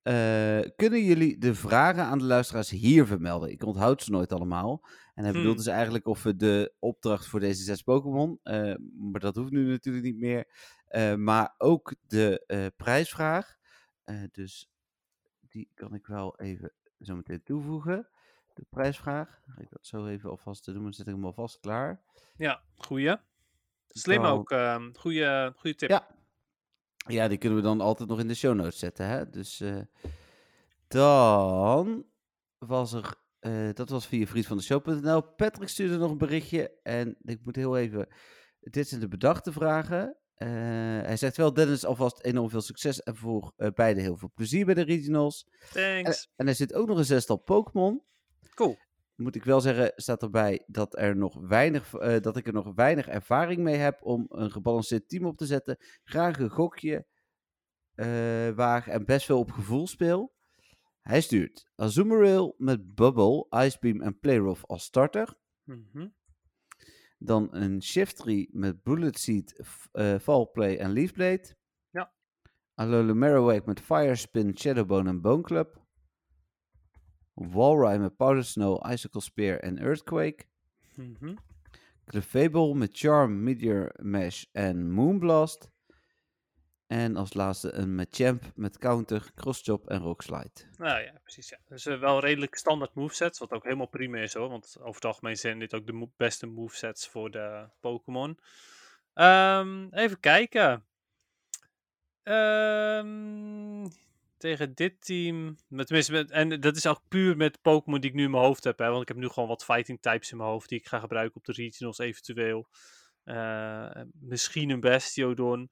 [0.01, 3.51] Eh, kunnen jullie de vragen aan de luisteraars hier vermelden?
[3.51, 4.82] Ik onthoud ze nooit allemaal.
[5.13, 5.41] En hij Hmm.
[5.41, 8.76] bedoelt dus eigenlijk of we de opdracht voor deze zes Pokémon, eh,
[9.11, 10.47] maar dat hoeft nu natuurlijk niet meer.
[10.88, 13.55] Eh, maar ook de prijsvraag.
[14.32, 14.69] Dus
[15.39, 18.07] die kan ik wel even zo meteen toevoegen.
[18.54, 19.41] De prijsvraag.
[19.47, 22.01] Ga ik dat zo even alvast doen, dan zet ik hem alvast klaar.
[22.38, 23.16] ja goeie.
[23.88, 24.51] Slim Dan- ook.
[24.51, 25.89] ehm goeie, goeie tip.
[25.89, 26.08] Ja.
[27.08, 29.08] Ja, die kunnen we dan altijd nog in de show notes zetten.
[29.08, 29.30] Hè?
[29.30, 29.82] Dus eh,
[30.88, 32.06] dan
[32.58, 35.22] was er, eh, dat was via vriendvandeshow.nl.
[35.22, 38.08] Patrick stuurde nog een berichtje en ik moet heel even,
[38.60, 40.18] dit zijn de bedachte vragen.
[40.34, 40.47] Eh,
[41.01, 44.66] hij zegt wel, Dennis, alvast enorm veel succes en voor eh, beide heel veel plezier
[44.66, 45.47] bij de regionals.
[45.74, 46.30] En, Thanks.
[46.36, 48.04] en er zit ook nog een zestal Pokémon.
[48.53, 48.77] Cool.
[49.15, 52.71] Moet ik wel zeggen, staat erbij dat, er nog weinig, eh, dat ik er nog
[52.75, 55.77] weinig ervaring mee heb om een gebalanceerd team op te zetten.
[56.03, 57.05] Graag een gokje
[57.93, 60.33] eh waag en best wel op gevoel speel.
[61.01, 65.37] Hij stuurt Azumarill met Bubble, Icebeam en Playrough als starter.
[65.63, 66.07] Mhm.
[67.17, 71.55] Dan een Shiftry met Bullet Seed, f- eh, Fallplay en Leafblade.
[71.89, 72.13] Ja.
[72.73, 75.41] Alola Marowak met Fire Spin, Shadowbone en Bone
[77.34, 80.45] Walrein met Powder Snow, Icicle Spear en Earthquake.
[80.95, 81.36] Mhm.
[82.05, 85.71] Clefable met Charm, Meteor Mash en Moonblast.
[86.88, 90.51] En als laatste een Machamp met Counter, Crosschop en Rockslide.
[90.77, 91.49] Nou ja, precies.
[91.49, 91.57] Ja.
[91.67, 94.49] Dus wel redelijk standaard movesets, wat ook helemaal prima is hoor.
[94.49, 98.39] Want over het algemeen zijn dit ook de mo- beste movesets voor de Pokémon.
[99.13, 100.86] Ehm, even kijken.
[102.23, 103.86] Ehm,
[104.43, 105.57] tegen dit team.
[105.67, 108.63] Met, met, en dat is ook puur met Pokémon die ik nu in mijn hoofd
[108.63, 108.79] heb.
[108.79, 110.99] Hè, want ik heb nu gewoon wat fighting types in mijn hoofd die ik ga
[110.99, 112.67] gebruiken op de regionals eventueel.
[113.23, 115.69] Eh, misschien een Bastiodon.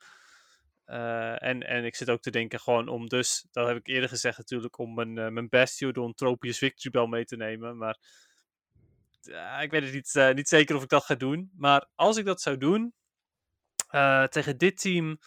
[0.85, 4.09] Eh, en, en ik zit ook te denken gewoon om dus, dat heb ik eerder
[4.09, 7.77] gezegd natuurlijk, om mijn, eh, mijn Bastiodon Tropius Victory Bell mee te nemen.
[7.77, 7.97] Maar
[9.61, 11.51] ik weet het niet, niet zeker of ik dat ga doen.
[11.57, 12.93] Maar als ik dat zou doen,
[14.29, 15.19] tegen dit team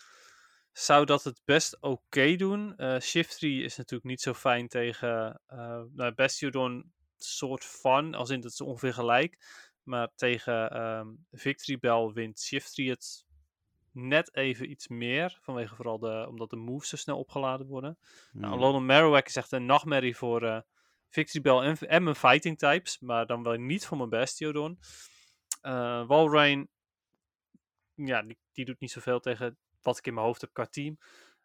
[0.75, 2.77] zou dat het best oké doen.
[2.77, 8.41] Eh Shiftry is natuurlijk niet zo fijn tegen eh nou, Bastiodon soort van, als in
[8.41, 9.39] dat is ongeveer gelijk.
[9.83, 13.27] Maar tegen ehm, Victory Bell wint Shiftry het
[13.93, 15.39] net even iets meer.
[15.41, 17.99] Vanwege vooral de, omdat de moves zo snel opgeladen worden.
[18.33, 18.63] Nou, Hmm.
[18.63, 20.61] Alolan Marowak is echt een nachtmerrie voor eh
[21.09, 22.99] Victory Bell en, en mijn fighting types.
[22.99, 24.79] Maar dan wel niet voor mijn Bastiodon.
[25.61, 26.69] Eh Walrein,
[27.95, 30.99] ja, die, die doet niet zoveel tegen wat ik in mijn hoofd heb qua team.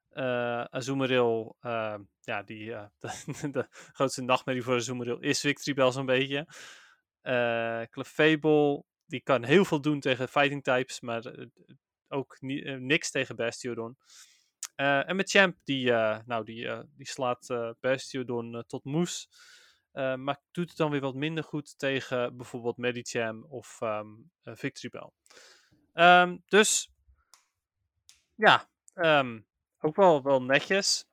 [0.10, 2.86] Eh Azumarill, eh, ja, die, eh,
[3.52, 6.48] de, grootste nachtmerrie voor Azumarill is Victory Bell zo'n beetje.
[7.90, 11.36] Clefable, die kan heel veel doen tegen fighting types, maar
[12.08, 13.98] ook ni- niks tegen Bastiodon.
[14.76, 15.92] En met Champ, die,
[16.26, 17.48] nou, die, die slaat
[17.80, 19.28] Bastiodon tot moes.
[19.94, 24.02] Maar doet het dan weer wat minder goed tegen bijvoorbeeld Medicham of eh,
[24.44, 25.12] Victory Bell.
[25.94, 26.92] Ehm, dus
[28.40, 29.40] ja, ehm,
[29.80, 31.08] ook wel, wel netjes.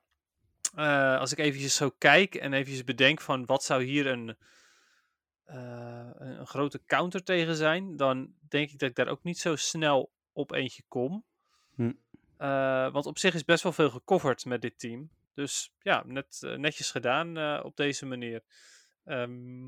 [0.75, 4.37] Eh, als ik eventjes zo kijk en eventjes bedenk van wat zou hier een,
[5.43, 9.39] eh, een, een grote counter tegen zijn, dan denk ik dat ik daar ook niet
[9.39, 11.23] zo snel op eentje kom.
[11.75, 11.91] Hm.
[12.37, 15.09] Eh, want op zich is best wel veel gecoverd met dit team.
[15.33, 18.43] Dus ja, net, netjes gedaan op deze manier.
[19.05, 19.67] Ehm,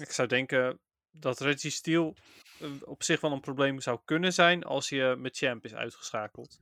[0.00, 0.78] ik zou denken
[1.20, 2.14] dat Reggie Steel
[2.60, 6.60] eh, op zich wel een probleem zou kunnen zijn als je met Champ is uitgeschakeld.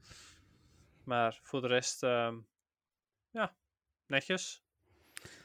[1.05, 2.35] Maar voor de rest, ehm,
[3.31, 3.57] ja,
[4.07, 4.63] netjes.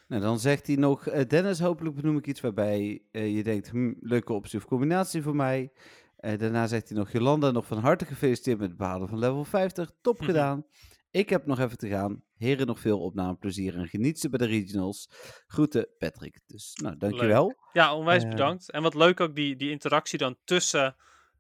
[0.08, 3.70] Nou, dan zegt hij nog, eh, Dennis, hopelijk benoem ik iets waarbij eh, je denkt,
[3.70, 5.72] hm, leuke optie of combinatie voor mij.
[6.16, 9.44] Eh, daarna zegt hij nog, Jolanda, nog van harte gefeliciteerd met het behalen van level
[9.46, 9.92] 50.
[10.02, 10.26] Top Mhm.
[10.26, 10.66] gedaan.
[11.12, 12.24] Ik heb nog even te gaan.
[12.40, 15.08] Heren, nog veel opnameplezier en geniet ze bij de regionals.
[15.48, 16.40] Groeten, Patrick.
[16.48, 17.56] Dus, nou, dankjewel.
[17.74, 18.30] Ja, onwijs Eh.
[18.30, 18.72] bedankt.
[18.72, 20.96] En wat leuk ook die, die interactie dan tussen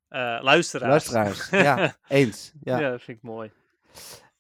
[0.07, 1.11] eh, luisteraars.
[1.11, 2.53] Luisteraars, ja, eens.
[2.61, 2.80] Ja.
[2.80, 2.89] Ja.
[2.89, 3.51] dat vind ik mooi.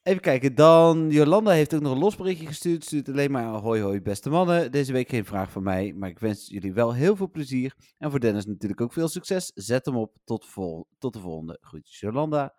[0.03, 2.83] Even kijken, dan Jolanda heeft ook nog een losberichtje gestuurd.
[2.83, 4.71] Stuurt alleen maar hoi hoi beste mannen.
[4.71, 7.75] Deze week geen vraag van mij, maar ik wens jullie wel heel veel plezier.
[7.97, 9.51] En voor Dennis natuurlijk ook veel succes.
[9.55, 10.17] Zet hem op.
[10.23, 11.57] Tot, vol tot de volgende.
[11.61, 12.55] Groetjes Jolanda.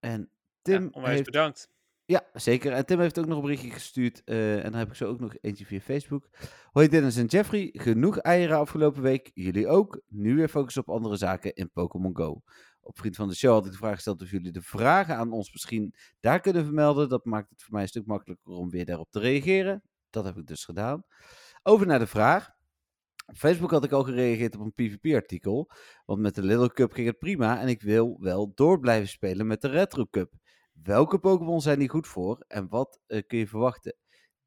[0.00, 0.30] En
[0.62, 1.24] Tim ja, onwijs heeft...
[1.30, 1.70] bedankt.
[2.10, 2.72] Ja, zeker.
[2.72, 4.22] En Tim heeft ook nog een berichtje gestuurd.
[4.24, 6.28] eh, en dan heb ik zo ook nog eentje via Facebook.
[6.72, 7.68] Hoi Dennis en Jeffrey.
[7.72, 9.30] Genoeg eieren afgelopen week.
[9.34, 10.00] Jullie ook.
[10.06, 12.42] Nu weer focus op andere zaken in Pokémon Go.
[12.80, 15.32] Op Vriend van de Show had ik de vraag gesteld of jullie de vragen aan
[15.32, 17.08] ons misschien daar kunnen vermelden.
[17.08, 19.82] Dat maakt het voor mij een stuk makkelijker om weer daarop te reageren.
[20.10, 21.02] Dat heb ik dus gedaan.
[21.62, 22.48] Over naar de vraag.
[23.26, 25.70] Op Facebook had ik al gereageerd op een PvP-artikel.
[26.04, 27.60] Want met de Little Cup ging het prima.
[27.60, 30.32] En ik wil wel door blijven spelen met de Retro Cup.
[30.82, 33.96] Welke Pokémon zijn die goed voor en wat eh, kun je verwachten?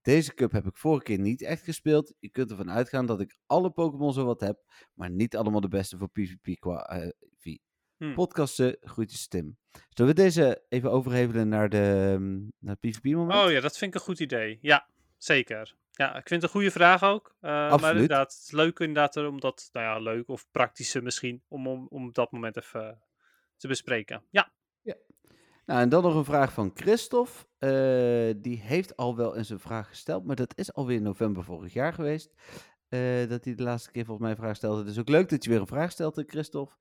[0.02, 2.14] Deze cup heb ik vorige keer niet echt gespeeld.
[2.20, 5.68] Je kunt ervan uitgaan dat ik alle Pokémon zo wat heb, maar niet allemaal de
[5.68, 7.56] beste voor PvP qua eh, V.
[7.98, 8.14] Hm.
[8.14, 9.58] Podcasten, groetjes Tim.
[9.90, 13.44] Zullen we deze even overhevelen naar, de, ehm, naar het PvP moment?
[13.44, 14.58] Oh ja, dat vind ik een goed idee.
[14.62, 14.88] Ja,
[15.18, 15.76] zeker.
[15.92, 17.36] Ja, ik vind het een goede vraag ook.
[17.40, 17.94] Maar Absoluut.
[17.94, 21.88] inderdaad, het is leuk inderdaad om dat, nou ja, leuk of praktische misschien, om, om,
[21.90, 23.02] om dat moment even
[23.58, 24.24] te bespreken.
[24.30, 24.52] Ja,
[25.66, 27.32] Nou, en dan nog een vraag van Christophe.
[27.58, 31.74] Eh, die heeft al wel eens een vraag gesteld, maar dat is alweer november vorig
[31.74, 32.34] jaar geweest.
[32.90, 34.84] eh, dat hij de laatste keer volgens mij een vraag stelde.
[34.84, 36.76] Dus ook leuk dat je weer een vraag stelt, Christophe.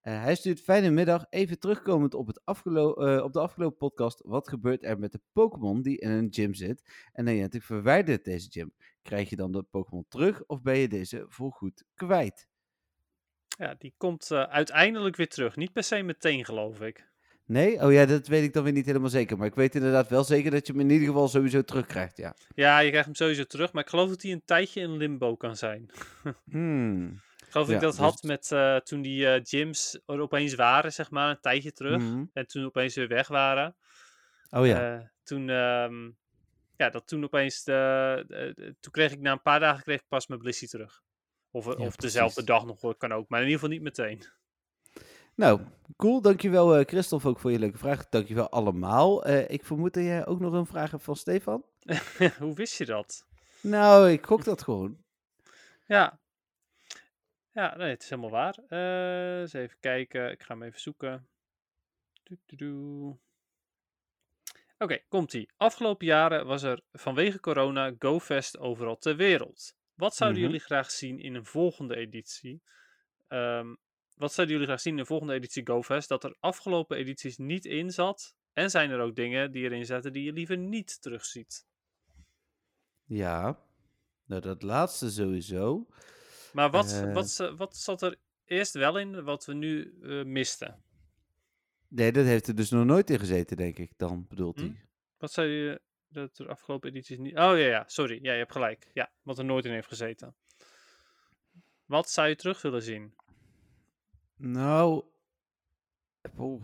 [0.00, 1.26] Eh, hij stuurt fijne middag.
[1.30, 4.22] Even terugkomend op, het afgelo- op de afgelopen podcast.
[4.24, 6.82] Wat gebeurt er met de Pokémon die in een gym zit?
[7.12, 8.72] En Niantic verwijdert deze gym.
[9.02, 12.48] Krijg je dan de Pokémon terug of ben je deze voorgoed kwijt?
[13.58, 15.56] ja die komt uiteindelijk weer terug.
[15.56, 17.06] Niet per se meteen, geloof ik.
[17.48, 17.82] Nee?
[17.82, 19.36] Oh ja, dat weet ik dan weer niet helemaal zeker.
[19.38, 22.34] Maar ik weet inderdaad wel zeker dat je hem in ieder geval sowieso terugkrijgt, ja.
[22.54, 25.36] Ja, je krijgt hem sowieso terug, maar ik geloof dat hij een tijdje in limbo
[25.36, 25.90] kan zijn.
[26.50, 27.20] Hmm.
[27.46, 30.54] Ik geloof Ja, ik dat dus- had met eh, toen die eh, gyms er opeens
[30.54, 32.02] waren, zeg maar, een tijdje terug.
[32.02, 32.24] Mhm.
[32.32, 33.76] En toen opeens weer weg waren.
[34.50, 34.96] Oh ja.
[34.96, 36.04] Eh, toen, ehm,
[36.76, 40.26] ja, dat toen opeens, de, toen kreeg ik na een paar dagen kreeg ik pas
[40.26, 41.02] mijn Blissey terug.
[41.50, 43.28] Of, Ja, of dezelfde dag nog, kan ook.
[43.28, 44.22] Maar in ieder geval niet meteen.
[45.38, 45.60] Nou,
[45.96, 46.20] cool.
[46.20, 48.08] Dankjewel eh Christophe ook voor je leuke vraag.
[48.08, 49.24] Dankjewel allemaal.
[49.24, 51.64] Eh, ik vermoed dat jij ook nog een vraag hebt van Stefan.
[52.38, 53.26] Hoe wist je dat?
[53.60, 54.96] Nou, ik gok dat gewoon.
[55.86, 56.18] Ja.
[57.52, 58.58] Ja, nee, het is helemaal waar.
[58.68, 60.30] Eh, eens even kijken.
[60.30, 61.28] Ik ga hem even zoeken.
[64.78, 65.50] Oké, komt-ie.
[65.56, 69.76] Afgelopen jaren was er vanwege corona GoFest overal ter wereld.
[69.94, 70.48] Wat zouden Mhm.
[70.50, 72.62] jullie graag zien in een volgende editie?
[73.28, 73.74] Ehm,
[74.18, 77.64] wat zouden jullie graag zien in een volgende editie GoFest dat er afgelopen edities niet
[77.64, 78.34] in zat?
[78.52, 81.66] En zijn er ook dingen die erin zaten die je liever niet terugziet?
[83.04, 83.58] Ja.
[84.24, 85.86] Nou, dat laatste sowieso.
[86.52, 87.12] Maar wat, Eh.
[87.14, 90.82] wat, wat zat er eerst wel in wat we nu eh, misten?
[91.88, 93.92] Nee, dat heeft er dus nog nooit in gezeten, denk ik.
[93.96, 94.64] Dan bedoelt Hm?
[94.64, 94.86] hij.
[95.18, 97.32] Wat zei je dat er afgelopen edities niet...
[97.32, 98.18] Oh ja, ja, sorry.
[98.22, 98.90] Ja, je hebt gelijk.
[98.92, 100.34] Ja, wat er nooit in heeft gezeten.
[101.84, 103.14] Wat zou je terug willen zien?
[104.38, 105.04] Nou.
[106.38, 106.62] Oeh.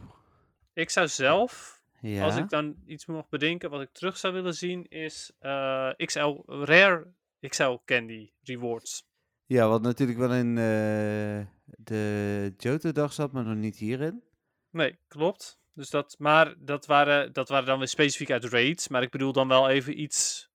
[0.73, 2.25] Ik zou zelf, Ja.
[2.25, 6.41] als ik dan iets mag bedenken wat ik terug zou willen zien, is eh, XL
[6.47, 7.13] Rare
[7.49, 9.07] XL Candy Rewards.
[9.47, 11.47] Ja, wat natuurlijk wel in eh,
[11.79, 14.23] de Johto-dag zat, maar nog niet hierin.
[14.71, 15.59] Nee, klopt.
[15.73, 18.89] Dus dat, maar dat waren, dat waren dan weer specifiek uit raids.
[18.89, 20.51] Maar ik bedoel dan wel even iets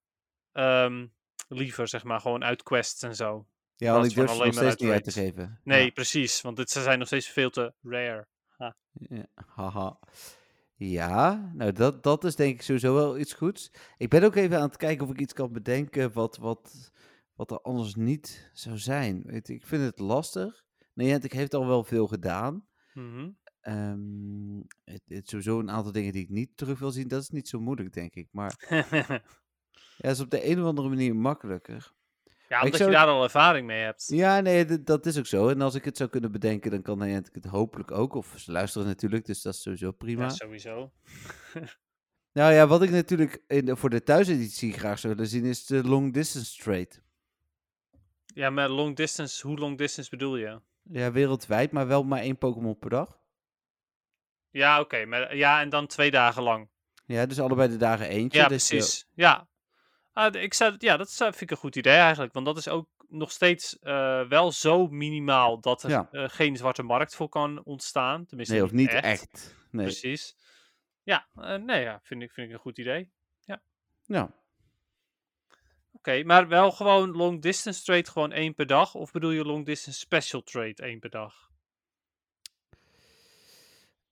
[0.52, 1.08] ehm,
[1.48, 2.20] liever, zeg maar.
[2.22, 3.46] Gewoon uit quests en zo.
[3.80, 5.60] Ja, want ik durf ze alleen nog maar steeds niet uit te geven.
[5.64, 5.92] Nee, Ja.
[5.92, 6.42] precies.
[6.42, 8.28] Want dit, ze zijn nog steeds veel te rare.
[8.92, 9.26] Ja,
[9.56, 10.00] haha.
[10.76, 13.72] Ja, nou dat, dat is denk ik sowieso wel iets goeds.
[13.98, 16.92] Ik ben ook even aan het kijken of ik iets kan bedenken wat, wat,
[17.34, 19.22] wat er anders niet zou zijn.
[19.26, 20.64] Weet ik vind het lastig.
[20.94, 22.68] Niantic heeft al wel veel gedaan.
[23.62, 27.08] Ehm, het, het sowieso een aantal dingen die ik niet terug wil zien.
[27.08, 28.28] Dat is niet zo moeilijk, denk ik.
[28.32, 28.66] Maar
[29.98, 31.94] ja, is op de een of andere manier makkelijker.
[32.50, 34.08] Ja, omdat zou je daar al ervaring mee hebt.
[34.08, 35.48] Ja, nee, dat is ook zo.
[35.50, 38.14] En als ik het zou kunnen bedenken, dan kan Niantic het hopelijk ook.
[38.14, 40.24] Of ze luisteren natuurlijk, dus dat is sowieso prima.
[40.24, 40.92] Ja, sowieso.
[42.32, 45.66] Nou ja, wat ik natuurlijk in de- voor de thuiseditie graag zou willen zien, is
[45.66, 46.90] de long distance trade.
[48.26, 50.62] Ja, maar long distance, hoe long distance bedoel je?
[50.84, 53.20] Ja, wereldwijd, maar wel maar één Pokémon per dag.
[54.50, 55.06] Ja, oké.
[55.06, 56.70] maar ja, en dan twee dagen lang.
[57.06, 58.40] Ja, dus allebei de dagen eentje.
[58.40, 59.08] Ja, dus je- precies.
[59.14, 59.48] Ja.
[60.14, 62.34] Ah, ik zou, ja, dat vind ik een goed idee eigenlijk.
[62.34, 66.08] Want dat is ook nog steeds eh, wel zo minimaal dat er Ja.
[66.12, 68.26] eh, geen zwarte markt voor kan ontstaan.
[68.26, 69.04] Tenminste, nee, of niet echt.
[69.04, 69.56] echt.
[69.72, 69.86] Nee.
[69.86, 70.36] Precies.
[71.04, 73.12] Ja, eh, nee, ja, vind ik, vind ik een goed idee.
[74.06, 74.32] Ja.
[75.92, 78.96] Oké, maar wel gewoon long distance trade gewoon één per dag?
[78.96, 81.50] Of bedoel je long distance special trade één per dag?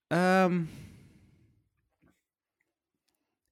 [0.07, 0.63] Ehm,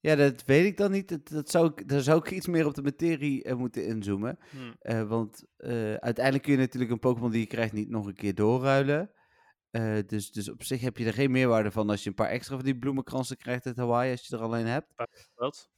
[0.05, 1.09] Ja, dat weet ik dan niet.
[1.09, 4.37] Dat, dat zou ik, daar zou ik iets meer op de materie eh, moeten inzoomen.
[4.49, 4.73] Hm.
[4.79, 8.13] Eh, want eh, uiteindelijk kun je natuurlijk een Pokémon die je krijgt niet nog een
[8.13, 9.11] keer doorruilen.
[10.05, 12.55] Dus, dus op zich heb je er geen meerwaarde van als je een paar extra
[12.55, 14.87] van die bloemenkransen krijgt uit Hawaii, als je er alleen hebt.
[15.33, 15.69] Wat?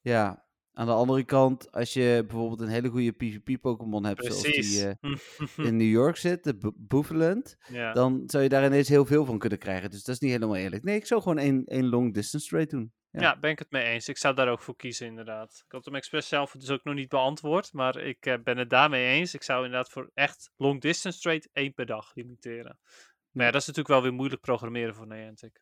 [0.00, 4.86] Ja, aan de andere kant, als je bijvoorbeeld een hele goede PvP-Pokémon hebt, zoals die
[4.88, 5.16] eh,
[5.66, 7.92] in New York zit, de Bo- Bouffalant, ja.
[7.92, 9.90] dan zou je daar ineens heel veel van kunnen krijgen.
[9.90, 10.82] Dus dat is niet helemaal eerlijk.
[10.84, 12.92] Nee, ik zou gewoon één, één long distance trade doen.
[13.10, 13.20] ja.
[13.20, 13.38] Ja.
[13.38, 14.08] ben ik het mee eens.
[14.08, 15.62] Ik zou daar ook voor kiezen, inderdaad.
[15.66, 18.70] Ik had hem expres zelf dus ook nog niet beantwoord, maar ik eh, ben het
[18.70, 19.34] daarmee eens.
[19.34, 22.78] Ik zou inderdaad voor echt long distance trade één per dag limiteren.
[23.30, 25.60] Maar ja, dat is natuurlijk wel weer moeilijk programmeren voor Niantic.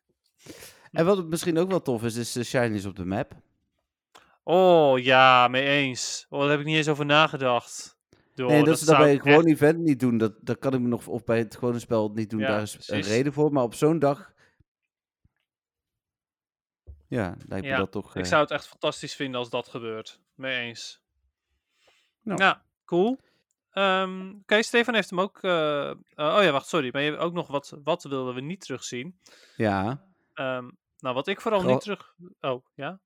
[0.91, 3.31] En wat misschien ook wel tof is, is de shinies op de map.
[4.43, 6.25] Oh ja, mee eens.
[6.29, 7.97] Oh, daar heb ik niet eens over nagedacht.
[8.35, 10.17] Doe, nee, dat, ze dat zou bij ik een gewoon event niet doen.
[10.17, 12.39] Dat, dat kan ik me nog, of bij het gewone spel niet doen.
[12.39, 13.51] Ja, daar is een reden voor.
[13.51, 14.33] Maar op zo'n dag.
[17.07, 18.15] Ja, lijkt me Ja, dat toch.
[18.15, 20.19] Ik eh, zou het echt fantastisch vinden als dat gebeurt.
[20.35, 21.01] Mee eens.
[22.21, 22.41] Nou.
[22.41, 23.19] Ja, cool.
[23.71, 25.43] Ehm, Oké, Stefan heeft hem ook.
[25.43, 26.89] eh, eh, oh ja, wacht, sorry.
[26.91, 27.77] Maar je hebt ook nog wat.
[27.83, 29.19] Wat wilden we niet terugzien?
[29.55, 32.15] Ja, Ehm, nou, wat ik vooral niet terug.
[32.39, 32.99] Oh, ja?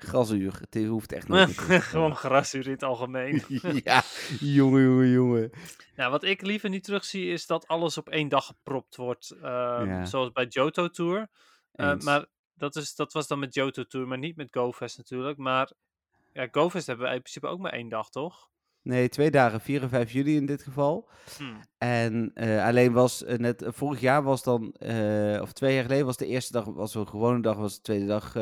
[0.00, 0.60] Grasuur.
[0.70, 1.46] Het hoeft echt te
[1.80, 3.42] Gewoon grasuur in het algemeen.
[3.84, 4.02] ja,
[4.40, 5.50] jongen, jongen, jongen.
[5.96, 9.30] nou, wat ik liever niet terugzie is dat alles op één dag gepropt wordt.
[9.30, 10.04] ehm, Ja.
[10.04, 11.28] Zoals bij Johto Tour.
[11.72, 15.38] Eh, maar dat, is, dat was dan met Johto Tour, maar niet met GoFest natuurlijk.
[15.38, 15.70] Maar
[16.32, 18.48] ja, GoFest hebben we in principe ook maar één dag, toch?
[18.82, 21.08] Nee, twee dagen, 4 en 5 juli in dit geval.
[21.36, 21.44] Hm.
[21.78, 24.74] En eh, alleen was eh, net, eh, vorig jaar was dan,
[25.40, 28.06] of twee jaar geleden was de eerste dag, was een gewone dag, was de tweede
[28.06, 28.34] dag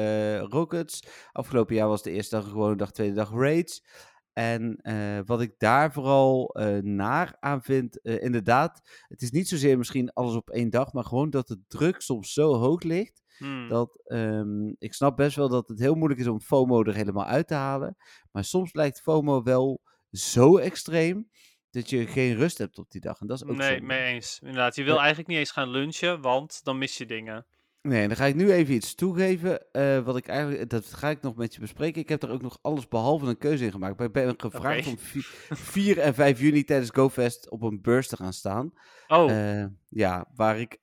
[0.51, 1.03] Rockets.
[1.33, 3.85] Afgelopen jaar was de eerste dag een gewone dag, tweede dag Raids.
[4.33, 4.81] En
[5.27, 10.51] wat ik daar vooral naar aan vind, inderdaad, het is niet zozeer misschien alles op
[10.51, 13.23] één dag, maar gewoon dat de druk soms zo hoog ligt.
[13.39, 13.69] Hm.
[13.69, 17.25] Dat, ehm, ik snap best wel dat het heel moeilijk is om FOMO er helemaal
[17.25, 17.97] uit te halen.
[18.33, 19.81] Maar soms blijkt FOMO wel
[20.19, 21.31] zo extreem
[21.71, 23.21] dat je geen rust hebt op die dag.
[23.21, 23.83] En dat is ook Nee, zonde.
[23.87, 24.39] mee eens.
[24.43, 24.99] Inderdaad, je wil Ja.
[24.99, 27.47] eigenlijk niet eens gaan lunchen, want dan mis je dingen.
[27.83, 29.73] Nee, dan ga ik nu even iets toegeven.
[29.73, 32.01] eh, wat ik eigenlijk, dat ga ik nog met je bespreken.
[32.01, 33.97] Ik heb er ook nog alles behalve een keuze in gemaakt.
[33.99, 35.23] Maar ik ben gevraagd om vi-
[35.55, 38.73] 4 en 5 juni tijdens GoFest op een beurs te gaan staan.
[39.09, 40.79] Oh, Eh, ja, waar ik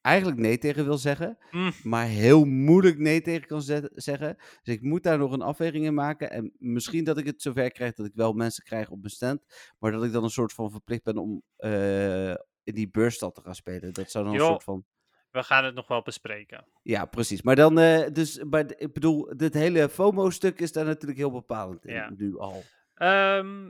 [0.00, 1.38] eigenlijk nee tegen wil zeggen.
[1.50, 3.62] hm, maar heel moeilijk nee tegen kan
[3.94, 4.36] zeggen.
[4.62, 6.30] Dus ik moet daar nog een afweging in maken.
[6.30, 9.42] En misschien dat ik het zover krijg dat ik wel mensen krijg op mijn stand.
[9.78, 12.30] Maar dat ik dan een soort van verplicht ben om eh,
[12.62, 13.92] in die beursstad te gaan spelen.
[13.92, 14.84] Dat zou dan een soort van...
[15.30, 16.66] we gaan het nog wel bespreken.
[16.82, 17.42] Ja, precies.
[17.42, 21.84] Maar dan, eh, dus, maar ik bedoel, dit hele FOMO-stuk is daar natuurlijk heel bepalend
[21.84, 22.10] in, Ja.
[22.16, 22.62] nu al.
[22.94, 23.68] Ehm,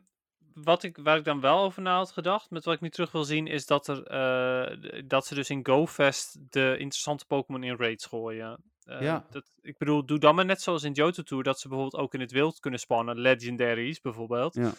[0.62, 3.12] wat ik, waar ik dan wel over na had gedacht, met wat ik nu terug
[3.12, 7.76] wil zien, is dat, er, eh, dat ze dus in GoFest de interessante Pokémon in
[7.76, 8.62] raids gooien.
[8.84, 9.26] Eh, Ja.
[9.30, 12.14] dat, ik bedoel, doe dan maar net zoals in Johto Tour, dat ze bijvoorbeeld ook
[12.14, 14.54] in het wild kunnen spannen, legendaries bijvoorbeeld.
[14.54, 14.72] Ja.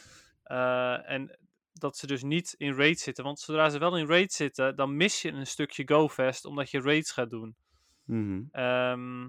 [0.43, 1.37] Eh, en
[1.73, 4.95] dat ze dus niet in raids zitten, want zodra ze wel in raids zitten, dan
[4.95, 7.55] mis je een stukje GoFest, omdat je raids gaat doen.
[8.51, 9.19] Ehm,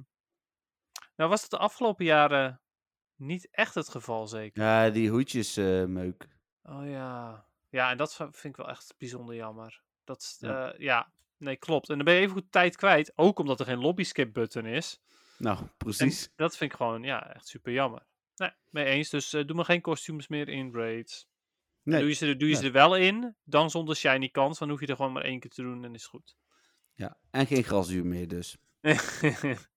[1.16, 2.60] nou was het de afgelopen jaren
[3.16, 4.62] niet echt het geval, zeker.
[4.62, 6.28] Ja, die hoedjes eh, meuk.
[6.62, 7.44] Oh ja.
[7.68, 9.82] Ja, en dat vind ik wel echt bijzonder jammer.
[10.04, 10.66] Dat, Ja.
[10.66, 10.74] ja.
[10.78, 11.88] ja, nee, klopt.
[11.88, 13.12] En dan ben je even goed tijd kwijt.
[13.16, 15.00] Ook omdat er geen lobby skip button is.
[15.38, 16.32] Nou, En precies.
[16.36, 18.06] dat vind ik gewoon, ja, echt super jammer.
[18.36, 19.10] Nee, mee eens.
[19.10, 21.26] Dus eh, doe maar geen kostuums meer in raids.
[21.82, 22.00] Nee.
[22.00, 22.62] Doe je, ze, er- doe je Nee.
[22.62, 24.58] ze er wel in, dan zonder shiny kans.
[24.58, 26.36] Dan hoef je er gewoon maar één keer te doen en is goed.
[26.94, 27.16] Ja.
[27.30, 28.56] En geen grasduur meer dus.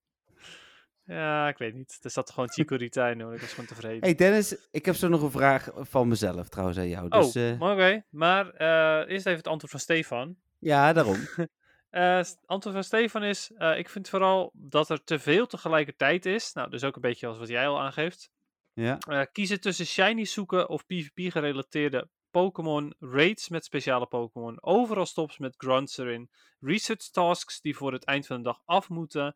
[1.05, 1.99] ja, ik weet niet.
[2.01, 3.33] Er zat gewoon Chico Rita hoor.
[3.33, 3.99] Ik was gewoon tevreden.
[4.03, 7.09] hey Dennis, ik heb zo nog een vraag van mezelf trouwens aan jou.
[7.09, 8.03] Dus, oh, eh, oké.
[8.09, 10.35] Maar eh, eerst even het antwoord van Stefan.
[10.59, 11.17] ja, daarom.
[11.89, 16.53] Eh, het antwoord van Stefan is: Ik vind vooral dat er te veel tegelijkertijd is.
[16.53, 18.31] Nou, dus ook een beetje als wat jij al aangeeft.
[18.73, 18.97] ja.
[19.31, 25.97] Kiezen tussen shiny zoeken of PvP-gerelateerde Pokémon, raids met speciale Pokémon, overal stops met grunts
[25.97, 26.29] erin,
[26.59, 29.35] research tasks die voor het eind van de dag af moeten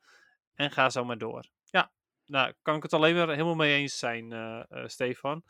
[0.55, 1.49] en ga zo maar door.
[1.71, 1.91] Ja,
[2.25, 5.43] nou, kan ik het alleen maar helemaal mee eens zijn, eh, eh, Stefan.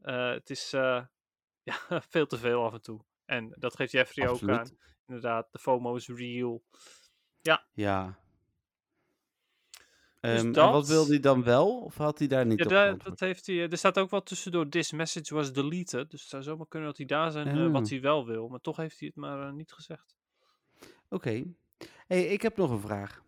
[0.00, 0.70] Eh, het is
[1.70, 1.76] ja,
[2.08, 3.04] veel te veel af en toe.
[3.24, 4.78] En dat geeft Jeffrey ook aan.
[5.06, 6.62] Inderdaad, de FOMO is real.
[7.72, 8.18] Ja.
[10.20, 11.80] Dus Ehm, en wat wilde hij dan wel?
[11.80, 13.18] Of had hij daar niet Ja, op daar, geantwoord?
[13.18, 16.10] dat heeft hij, er staat ook wel tussendoor, this message was deleted.
[16.10, 17.88] Dus het zou zomaar kunnen dat hij daar zijn wat Oh.
[17.88, 18.48] hij wel wil.
[18.48, 20.16] Maar toch heeft hij het maar niet gezegd.
[21.08, 21.44] Oké.
[22.06, 23.22] hey, ik heb nog een vraag.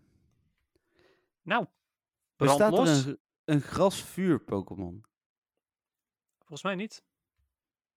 [1.43, 1.67] Nou,
[2.47, 5.05] Bestaat er een, een grasvuur Pokémon?
[6.39, 7.03] Volgens mij niet.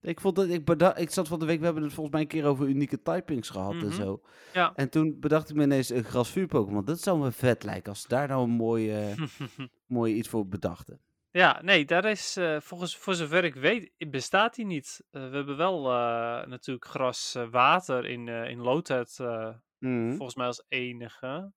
[0.01, 2.23] Ik, vond dat, ik, beda- ik zat van de week, we hebben het volgens mij
[2.23, 3.91] een keer over unieke typings gehad en Mhm.
[3.91, 4.22] zo.
[4.53, 4.76] Ja.
[4.76, 6.85] En toen bedacht ik me ineens een grasvuur Pokémon.
[6.85, 9.15] Dat zou me vet lijken als ze daar nou een mooi,
[9.85, 11.01] mooi iets voor bedachten.
[11.30, 15.03] Ja, nee, daar is eh, volgens voor zover ik weet, bestaat die niet.
[15.11, 20.09] Eh, we hebben wel eh, natuurlijk gras eh, water in, eh in eh, Mhm.
[20.09, 21.53] volgens mij als enige.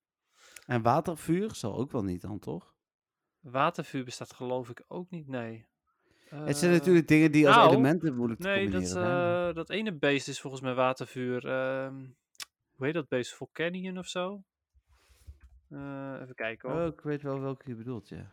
[0.66, 2.73] En watervuur zal ook wel niet dan, toch?
[3.44, 5.66] Watervuur bestaat geloof ik ook niet, nee.
[6.28, 9.48] het zijn Eh, natuurlijk dingen die als nou, elementen moeilijk te Nee, dat, combineren zijn.
[9.48, 11.46] eh, dat ene beest is volgens mij watervuur.
[11.48, 11.94] ehm,
[12.74, 13.32] hoe heet dat beest?
[13.34, 14.42] Volcanion of zo?
[15.70, 16.80] Eh, even kijken hoor.
[16.80, 18.30] Oh, ik weet wel welke je bedoelt, ja.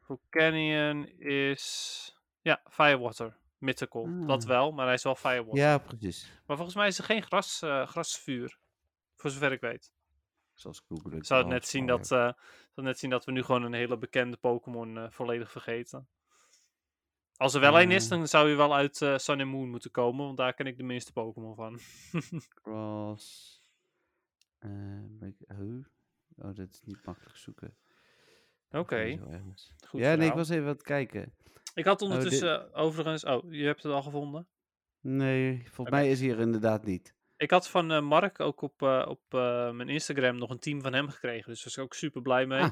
[0.00, 2.16] Volcanion is.
[2.42, 3.36] Ja, Firewater.
[3.58, 4.26] Mythical.
[4.26, 4.48] Dat Ah.
[4.48, 5.56] wel, maar hij is wel Firewater.
[5.58, 6.40] Ja, precies.
[6.46, 8.58] Maar volgens mij is er geen gras, eh, grasvuur.
[9.16, 9.92] Voor zover ik weet.
[10.58, 11.16] Zoals Google.
[11.16, 12.32] Ik zou het net zien dat, eh,
[12.74, 16.08] zou net zien dat we nu gewoon een hele bekende Pokémon eh, volledig vergeten.
[17.36, 18.10] Als er wel één is, Eh.
[18.10, 20.76] dan zou hij wel uit eh, Sun and Moon moeten komen, want daar ken ik
[20.76, 21.78] de minste Pokémon van.
[22.62, 23.56] Cross.
[24.60, 25.84] huh?
[26.36, 27.76] Oh, dat is niet makkelijk zoeken.
[28.70, 28.96] Oké,
[29.92, 31.34] ja, nee, ik was even aan het kijken.
[31.74, 33.24] Ik had dit- ondertussen overigens...
[33.24, 34.46] Oh, je hebt het al gevonden?
[35.00, 37.14] Nee, volgens mij is hier inderdaad niet.
[37.38, 40.82] Ik had van eh, Mark ook op, eh, op eh, mijn Instagram nog een team
[40.82, 41.48] van hem gekregen.
[41.50, 42.60] Dus daar was ik ook super blij mee.
[42.62, 42.70] Ah,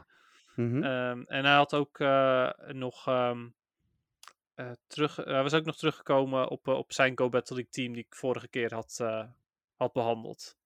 [0.54, 0.82] Mhm.
[0.82, 1.98] Ehm, en hij had ook
[2.74, 3.48] nog ehm,
[4.54, 8.04] eh, terug, hij was ook nog teruggekomen op, op zijn Go Battle League team die
[8.08, 9.04] ik vorige keer had,
[9.76, 10.56] had behandeld.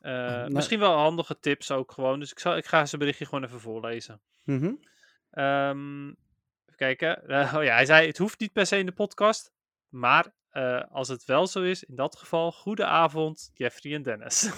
[0.00, 2.18] Eh, nou- Misschien wel handige tips ook gewoon.
[2.20, 4.20] Dus ik, zal, ik ga zijn berichtje gewoon even voorlezen.
[4.44, 4.72] Mhm.
[5.30, 7.22] Ehm, even kijken.
[7.56, 9.52] Oh ja, hij zei: Het hoeft niet per se in de podcast.
[9.88, 14.50] Maar eh, als het wel zo is, in dat geval, goede avond, Jeffrey en Dennis.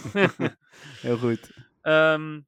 [1.06, 1.50] Heel goed.
[1.80, 2.40] Ehm,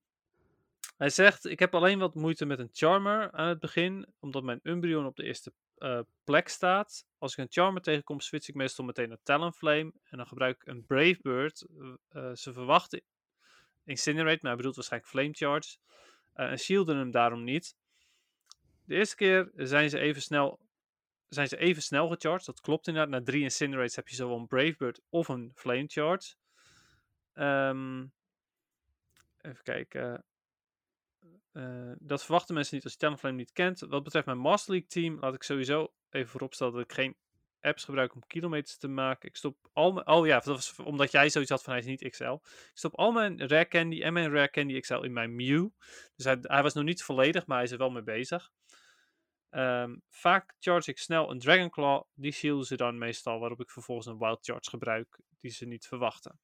[0.96, 4.60] hij zegt: Ik heb alleen wat moeite met een Charmer aan het begin, omdat mijn
[4.62, 7.06] Umbreon op de eerste eh, plek staat.
[7.18, 9.92] Als ik een Charmer tegenkom, switch ik meestal meteen naar Talonflame.
[10.04, 11.66] En dan gebruik ik een Brave Bird.
[12.08, 13.02] Eh, ze verwachten
[13.84, 15.76] Incinerate, maar hij bedoelt waarschijnlijk Flame Charge.
[16.32, 17.76] en shielden hem daarom niet.
[18.84, 20.60] De eerste keer zijn ze even snel,
[21.35, 22.47] zijn ze even snel gecharged.
[22.47, 23.11] Dat klopt inderdaad.
[23.11, 26.35] Na drie Incinerates heb je zowel een Brave Bird of een Flame Charge.
[27.32, 28.06] Ehm,
[29.40, 30.24] even kijken.
[31.52, 33.81] Eh, dat verwachten mensen niet als je Talonflame niet kent.
[33.81, 37.16] Wat betreft mijn Master League team, laat ik sowieso even vooropstellen dat ik geen
[37.61, 39.28] apps gebruik om kilometers te maken.
[39.28, 40.06] Ik stop al mijn...
[40.06, 42.32] Oh ja, dat was omdat jij zoiets had van hij is niet XL.
[42.32, 45.69] Ik stop al mijn Rare Candy en mijn Rare Candy XL in mijn Mew.
[46.16, 48.51] Dus hij, hij was nog niet volledig, maar hij is er wel mee bezig.
[49.55, 52.02] Ehm, vaak charge ik snel een Dragon Claw.
[52.14, 55.86] Die shielden ze dan meestal, waarop ik vervolgens een Wild Charge gebruik die ze niet
[55.86, 56.40] verwachten.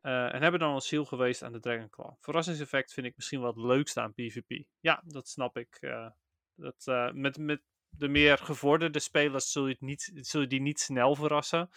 [0.00, 2.14] Eh, en hebben dan een seal geweest aan de Dragon Claw.
[2.20, 4.64] Verrassingseffect vind ik misschien wel het leukste aan PvP.
[4.80, 5.76] Ja, dat snap ik.
[5.80, 6.10] eh,
[6.54, 10.60] dat, eh, met, met de meer gevorderde spelers zul je, het niet, zul je die
[10.60, 11.70] niet snel verrassen.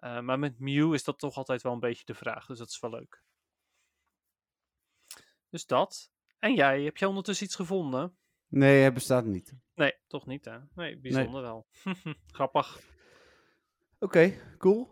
[0.00, 2.46] Maar met Mew is dat toch altijd wel een beetje de vraag.
[2.46, 3.22] Dus dat is wel leuk.
[5.50, 6.10] Dus dat.
[6.38, 8.16] En jij, heb jij ondertussen iets gevonden?
[8.48, 9.54] Nee, het bestaat niet.
[9.74, 10.58] Nee, toch niet hè?
[10.74, 11.66] Nee, bijzonder wel.
[12.36, 12.80] Grappig.
[13.98, 14.88] Oké, cool.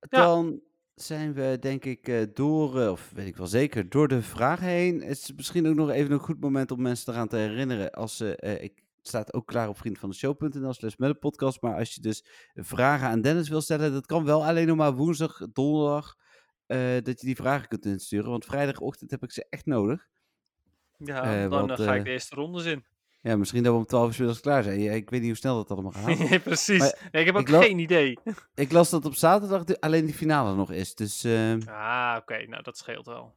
[0.00, 0.20] Ja.
[0.20, 0.60] Dan
[0.94, 4.66] zijn we denk ik eh, door, eh, of weet ik wel zeker, door de vragen
[4.66, 5.00] heen.
[5.00, 7.90] Het is misschien ook nog even een goed moment om mensen eraan te herinneren.
[7.92, 11.60] Als ze, eh, ik staat ook klaar op vriendvandeshow.nl slash met podcast.
[11.60, 12.24] Maar als je dus
[12.54, 16.16] vragen aan Dennis wil stellen, dat kan wel alleen nog maar woensdag, donderdag,
[16.66, 18.30] eh, dat je die vragen kunt insturen.
[18.30, 20.08] Want vrijdagochtend heb ik ze echt nodig.
[20.98, 22.84] Ja, dan want, ga ik de eerste ronde in.
[23.24, 24.80] Ja, misschien dat we om 12 uur middags klaar zijn.
[24.80, 26.18] Ja, ik weet niet hoe snel dat allemaal gaat.
[26.30, 26.78] Nee, precies.
[26.78, 28.18] Maar Nee, ik heb ook ik geen idee.
[28.54, 30.94] ik las dat op zaterdag de- alleen de finale nog is.
[30.94, 32.46] Dus eh, Ah, oké.
[32.46, 33.34] Nou, dat scheelt wel.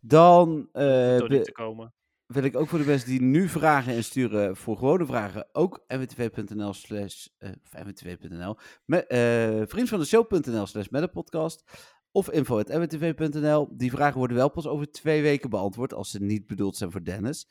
[0.00, 1.94] dan eh, Door niet te komen.
[2.26, 6.72] wil ik ook voor de mensen die nu vragen insturen voor gewone vragen, ook mwtv.nl
[6.74, 8.56] slash, eh, of mwtv.nl,
[8.86, 11.64] eh vriend van de show.nl slash met een podcast,
[12.12, 13.68] of info.mwtv.nl.
[13.76, 17.04] Die vragen worden wel pas over twee weken beantwoord, als ze niet bedoeld zijn voor
[17.04, 17.48] Dennis.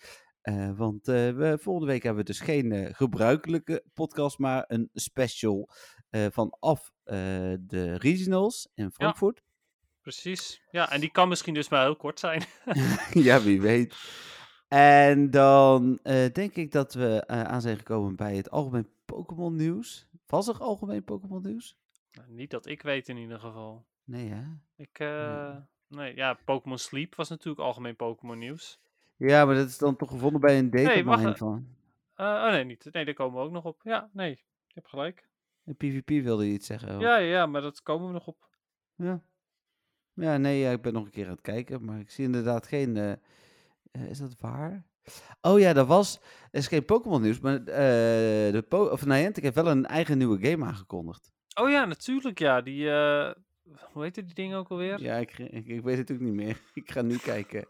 [0.50, 4.90] Eh, want eh, we, volgende week hebben we dus geen eh, gebruikelijke podcast, maar een
[4.94, 5.70] special
[6.12, 9.44] vanaf de regionals in Frankfurt.
[10.02, 10.62] Precies.
[10.72, 12.44] Ja, en die kan misschien dus maar heel kort zijn.
[13.28, 13.96] ja, wie weet.
[14.68, 16.00] En dan
[16.34, 20.08] denk ik dat we aan zijn gekomen bij het algemeen Pokémon nieuws.
[20.26, 21.78] Was er algemeen Pokémon nieuws?
[22.12, 23.86] Nou, niet dat ik weet in ieder geval.
[24.04, 24.44] Nee, hè?
[24.76, 25.00] Ik,
[25.88, 28.80] nee, ja, Pokémon Sleep was natuurlijk algemeen Pokémon nieuws.
[29.20, 31.38] Ja, maar dat is dan toch gevonden bij een Nee, wacht, datamine eh.
[31.38, 31.68] van.
[32.16, 32.88] Eh, oh nee, niet.
[32.92, 33.82] Nee, daar komen we ook nog op.
[33.84, 34.30] Ja, nee,
[34.68, 35.28] je hebt gelijk.
[35.66, 37.00] En PvP wilde je iets zeggen.
[37.00, 38.48] Ja, ja, ja, maar dat komen we nog op.
[38.96, 39.22] ja.
[40.14, 42.68] Ja, nee, ja, ik ben nog een keer aan het kijken, maar ik zie inderdaad
[42.68, 42.98] geen...
[42.98, 43.12] eh,
[43.92, 44.86] eh, is dat waar?
[45.42, 46.20] Oh ja, dat was.
[46.52, 47.66] Er is geen Pokémon nieuws, maar eh,
[48.54, 51.32] de po of Niantic heeft wel een eigen nieuwe game aangekondigd.
[51.62, 52.62] Oh ja, natuurlijk ja.
[52.62, 53.32] Die, eh,
[53.92, 55.02] hoe heet die ding ook alweer?
[55.02, 56.62] Ja, ik, ik, ik weet het ook niet meer.
[56.74, 57.68] Ik ga nu kijken.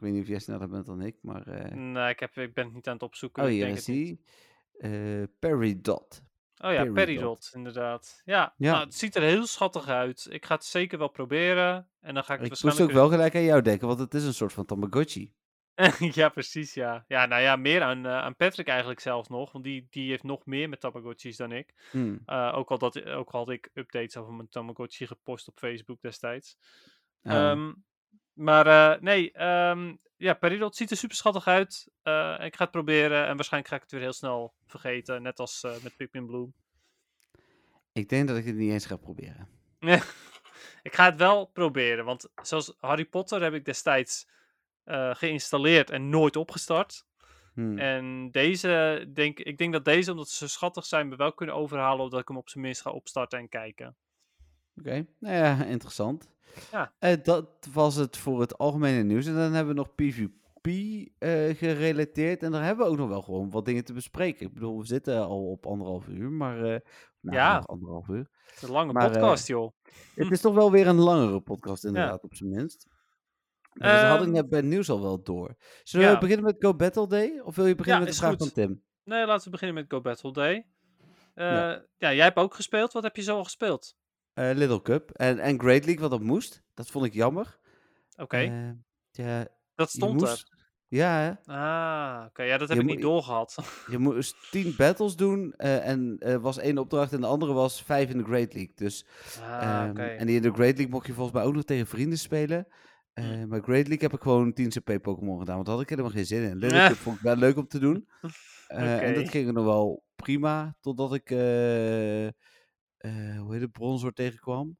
[0.00, 1.46] Ik weet niet of jij sneller bent dan ik, maar.
[1.46, 3.42] eh, Nee, ik, heb, ik ben het niet aan het opzoeken.
[3.42, 4.06] oh, ik hier denk is het niet.
[4.06, 4.90] die.
[4.90, 6.22] Eh Peridot.
[6.56, 7.50] Oh ja, Peridot.
[7.54, 8.22] Inderdaad.
[8.24, 8.72] Ja, Ja.
[8.72, 10.26] Nou, het ziet er heel schattig uit.
[10.30, 11.88] Ik ga het zeker wel proberen.
[12.00, 14.14] En dan ga ik het Ik moest ook wel gelijk aan jou denken, want het
[14.14, 15.34] is een soort van Tamagotchi.
[16.20, 17.04] ja, precies, ja.
[17.08, 19.52] Ja, nou ja, meer aan, eh, aan Patrick eigenlijk zelfs nog.
[19.52, 21.74] Want die, die heeft nog meer met Tamagotchis dan ik.
[21.90, 22.22] Hmm.
[22.26, 26.00] Eh, ook, al dat, ook al had ik updates over mijn Tamagotchi gepost op Facebook
[26.00, 26.56] destijds.
[27.22, 27.34] Ah.
[27.34, 27.72] Ehm,
[28.40, 31.88] maar eh, nee, ehm, ja, Peridot ziet er super schattig uit.
[32.02, 35.22] Eh, ik ga het proberen en waarschijnlijk ga ik het weer heel snel vergeten.
[35.22, 36.54] Net als eh, met Pikmin Bloom.
[37.92, 39.48] ik denk dat ik het niet eens ga proberen.
[40.88, 44.28] ik ga het wel proberen, want zoals Harry Potter heb ik destijds
[45.12, 47.06] geïnstalleerd en nooit opgestart.
[47.54, 47.78] Hmm.
[47.78, 51.54] En deze, denk, ik denk dat deze, omdat ze zo schattig zijn, me wel kunnen
[51.54, 52.04] overhalen.
[52.04, 53.96] Of dat ik hem op zijn minst ga opstarten en kijken.
[54.80, 56.28] Oké, nou ja, interessant.
[56.70, 56.92] Ja.
[56.98, 59.26] Eh, dat was het voor het algemene nieuws.
[59.26, 60.66] En dan hebben we nog PvP
[61.18, 62.42] eh, gerelateerd.
[62.42, 64.46] En daar hebben we ook nog wel gewoon wat dingen te bespreken.
[64.46, 66.56] Ik bedoel, we zitten al op anderhalf uur, maar...
[66.56, 66.80] eh,
[67.20, 67.58] nou, Ja.
[67.66, 68.28] anderhalf uur.
[68.46, 69.72] Het is een lange Maar, podcast, joh.
[70.14, 72.86] Het is toch wel weer een langere podcast, inderdaad, op zijn minst.
[73.72, 75.54] Maar dat had ik Ehm, net bij het nieuws al wel door.
[75.82, 77.40] Zullen we beginnen met Go Battle Day?
[77.44, 78.42] Of wil je beginnen Ja, met de vraag goed.
[78.42, 78.82] van Tim?
[79.04, 80.66] Nee, laten we beginnen met Go Battle Day.
[81.34, 81.70] Ja.
[81.98, 82.12] ja.
[82.12, 82.92] jij hebt ook gespeeld.
[82.92, 83.96] Wat heb je zo al gespeeld?
[84.40, 85.10] Eh, Little Cup.
[85.10, 86.62] En, en Great League, wat dat moest.
[86.74, 87.58] Dat vond ik jammer.
[88.16, 88.70] Oké, Eh,
[89.10, 90.44] ja, dat stond er.
[90.88, 91.52] Ja, hè?
[91.54, 92.42] Ah, oké.
[92.42, 93.56] Ja, dat heb Je ik niet doorgehad.
[93.90, 97.82] Je moest tien battles doen eh, en er was één opdracht en de andere was
[97.82, 98.72] vijf in de Great League.
[98.74, 99.06] Dus,
[99.42, 100.02] Ah, oké.
[100.02, 102.66] En die in de Great League mocht je volgens mij ook nog tegen vrienden spelen.
[103.14, 103.48] Hm.
[103.48, 106.10] Maar Great League heb ik gewoon 10 CP Pokémon gedaan, want daar had ik helemaal
[106.12, 106.56] geen zin in.
[106.58, 106.88] Little.
[106.88, 108.08] Cup vond ik wel leuk om te doen.
[108.68, 111.30] En dat ging nog wel prima, totdat ik,
[113.00, 114.78] eh, hoe heet het, Bronzor tegenkwam.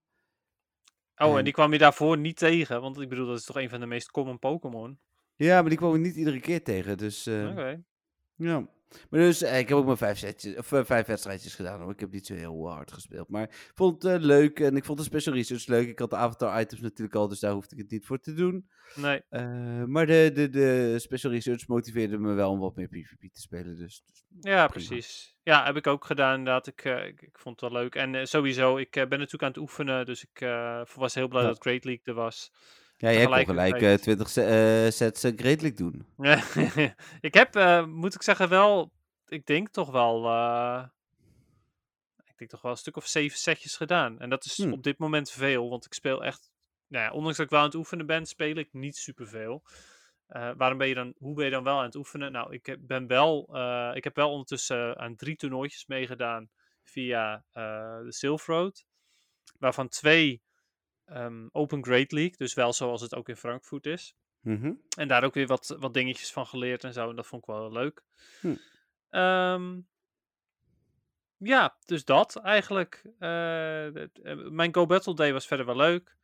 [1.16, 2.80] Oh, en en- die kwam je daarvoor niet tegen?
[2.80, 4.98] Want ik bedoel, dat is toch een van de meest common Pokémon?
[5.36, 7.26] Ja, maar die kwam ik niet iedere keer tegen, dus...
[7.26, 7.82] eh, Oké.
[8.34, 8.68] Ja.
[9.10, 11.80] Maar dus, eh, ik heb ook maar vijf, setjes, of, eh, vijf wedstrijdjes gedaan.
[11.80, 11.92] Hoor.
[11.92, 13.28] Ik heb niet zo heel hard gespeeld.
[13.28, 15.88] Maar ik vond het eh, leuk en ik vond de special research leuk.
[15.88, 18.34] Ik had de avatar items natuurlijk al, dus daar hoefde ik het niet voor te
[18.34, 18.68] doen.
[18.94, 19.22] Nee.
[19.86, 23.76] Maar de, de, de special research motiveerde me wel om wat meer PvP te spelen.
[23.76, 24.66] Dus, dus Ja, Prima.
[24.66, 25.36] precies.
[25.42, 26.66] Ja, heb ik ook gedaan inderdaad.
[26.66, 27.94] Ik, ik, ik vond het wel leuk.
[27.94, 30.06] En sowieso, ik ben natuurlijk aan het oefenen.
[30.06, 30.38] Dus ik
[30.94, 31.48] was heel blij Ja.
[31.48, 32.52] dat Great League er was.
[33.00, 36.06] Ja, jij kon gelijk Tegelijkertijd- eh 20 se- eh, sets eh, League doen.
[37.28, 38.92] ik heb, eh, moet ik zeggen, wel...
[39.26, 40.24] Ik denk toch wel...
[40.26, 40.84] eh,
[42.24, 44.18] ik denk toch wel een stuk of zeven setjes gedaan.
[44.20, 44.72] En dat is Hmm.
[44.72, 45.68] op dit moment veel.
[45.68, 46.50] Want ik speel echt...
[46.86, 49.62] Nou ja, ondanks dat ik wel aan het oefenen ben, speel ik niet superveel.
[50.26, 52.32] Eh waarom ben je dan, hoe ben je dan wel aan het oefenen?
[52.32, 56.48] Nou, ik heb, ben wel, eh, ik heb wel ondertussen aan drie toernooitjes meegedaan
[56.82, 58.84] via eh, de Silver Road.
[59.58, 60.42] Waarvan twee
[61.10, 64.14] ehm, Open Great League, dus wel zoals het ook in Frankfurt is.
[64.40, 64.72] Mhm.
[64.96, 67.10] En daar ook weer wat, wat dingetjes van geleerd en zo.
[67.10, 68.02] En dat vond ik wel leuk.
[68.40, 68.54] Hm.
[69.10, 69.80] Ehm,
[71.36, 73.02] ja, dus dat eigenlijk.
[73.18, 74.04] Eh, eh,
[74.50, 76.16] mijn Go Battle Day was verder wel leuk.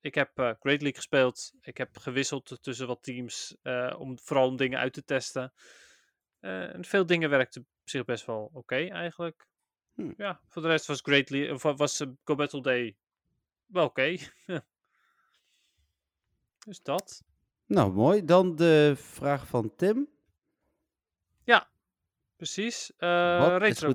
[0.00, 1.52] Ik heb eh, Great League gespeeld.
[1.60, 3.56] Ik heb gewisseld tussen wat teams.
[3.96, 5.52] om, vooral om dingen uit te testen.
[6.40, 9.46] En veel dingen werkten op zich best wel oké eigenlijk.
[9.94, 10.12] Hm.
[10.16, 12.96] Ja, voor de rest was Great League, was Go Battle Day
[13.66, 14.16] wel oké.
[16.66, 17.22] dus dat.
[17.66, 18.24] Nou, mooi.
[18.24, 20.12] Dan de vraag van Tim.
[22.36, 22.92] Precies.
[22.96, 23.94] Eh, Wat is retro.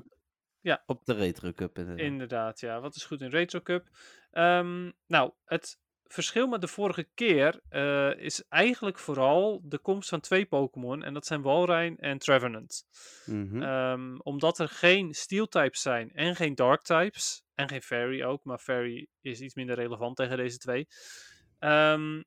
[0.60, 0.82] Ja.
[0.86, 2.06] op de Retro Cup inderdaad?
[2.06, 2.80] Inderdaad, ja.
[2.80, 3.88] Wat is goed in Retro Cup?
[4.30, 5.78] Ehm, nou, het
[6.12, 11.02] verschil met de vorige keer eh, is eigenlijk vooral de komst van twee Pokémon.
[11.02, 12.84] En dat zijn Walrein en Trevenant.
[13.26, 13.62] Mhm.
[13.62, 17.44] Ehm, omdat er geen Steel-types zijn en geen Dark-types.
[17.54, 20.88] En geen Fairy ook, maar Fairy is iets minder relevant tegen deze twee.
[21.58, 22.22] Ehm,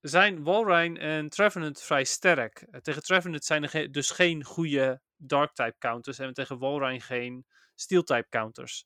[0.00, 2.66] zijn Walrein en Trevenant vrij sterk.
[2.70, 6.18] Eh, tegen Trevenant zijn er ge- dus geen goede Dark-type counters.
[6.18, 8.84] En tegen Walrein geen Steel-type counters.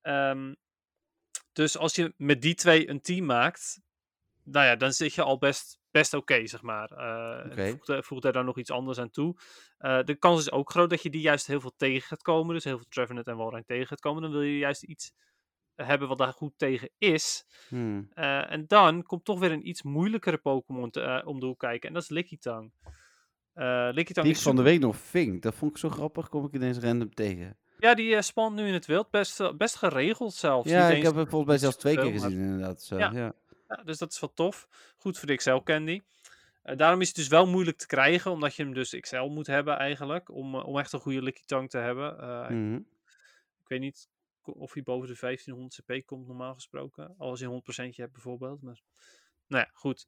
[0.00, 0.54] Ehm,
[1.56, 3.80] dus als je met die twee een team maakt,
[4.42, 6.90] nou ja, dan zit je al best, best oké, zeg maar.
[6.90, 7.70] Eh Oké.
[7.70, 9.36] voegt, er- voegt er dan nog iets anders aan toe.
[9.78, 12.54] Eh, de kans is ook groot dat je die juist heel veel tegen gaat komen.
[12.54, 14.22] Dus heel veel Trevenant en Walrein tegen gaat komen.
[14.22, 15.12] Dan wil je juist iets
[15.74, 17.46] hebben wat daar goed tegen is.
[17.68, 18.08] Hmm.
[18.14, 21.88] Eh, en dan komt toch weer een iets moeilijkere Pokémon eh, om de hoek kijken.
[21.88, 22.72] En dat is Lickitung.
[23.52, 25.42] Eh Lickitung Die is van de week nog ving.
[25.42, 26.28] Dat vond ik zo grappig.
[26.28, 27.58] Kom ik ineens random tegen.
[27.78, 29.10] Ja, die eh, spant nu in het wild.
[29.10, 30.70] Best, eh, best geregeld zelfs.
[30.70, 32.82] Ja, Niet ik heb hem volgens mij zelfs twee keer maar- gezien inderdaad.
[32.82, 32.98] Zo.
[32.98, 33.10] Ja.
[33.12, 33.34] Ja.
[33.68, 34.68] Ja, dus dat is wel tof.
[34.96, 36.02] Goed voor de Excel Candy.
[36.62, 39.46] Eh, daarom is het dus wel moeilijk te krijgen, omdat je hem dus XL moet
[39.46, 42.16] hebben eigenlijk, om, om echt een goede Licky Tank te hebben.
[42.54, 42.74] Mhm.
[43.60, 44.08] Ik weet niet
[44.42, 47.14] of hij boven de 1500 CP komt, normaal gesproken.
[47.18, 48.62] Als je een 100% hebt bijvoorbeeld.
[48.62, 48.80] Maar...
[49.46, 50.06] Nou ja, goed.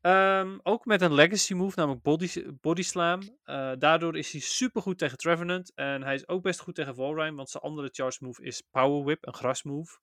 [0.00, 3.20] Ehm, ook met een legacy move, namelijk body, body slam.
[3.44, 5.74] Eh, daardoor is hij super goed tegen Trevenant.
[5.74, 9.04] En hij is ook best goed tegen Walrein, want zijn andere charge move is Power
[9.04, 9.98] Whip, een gras move.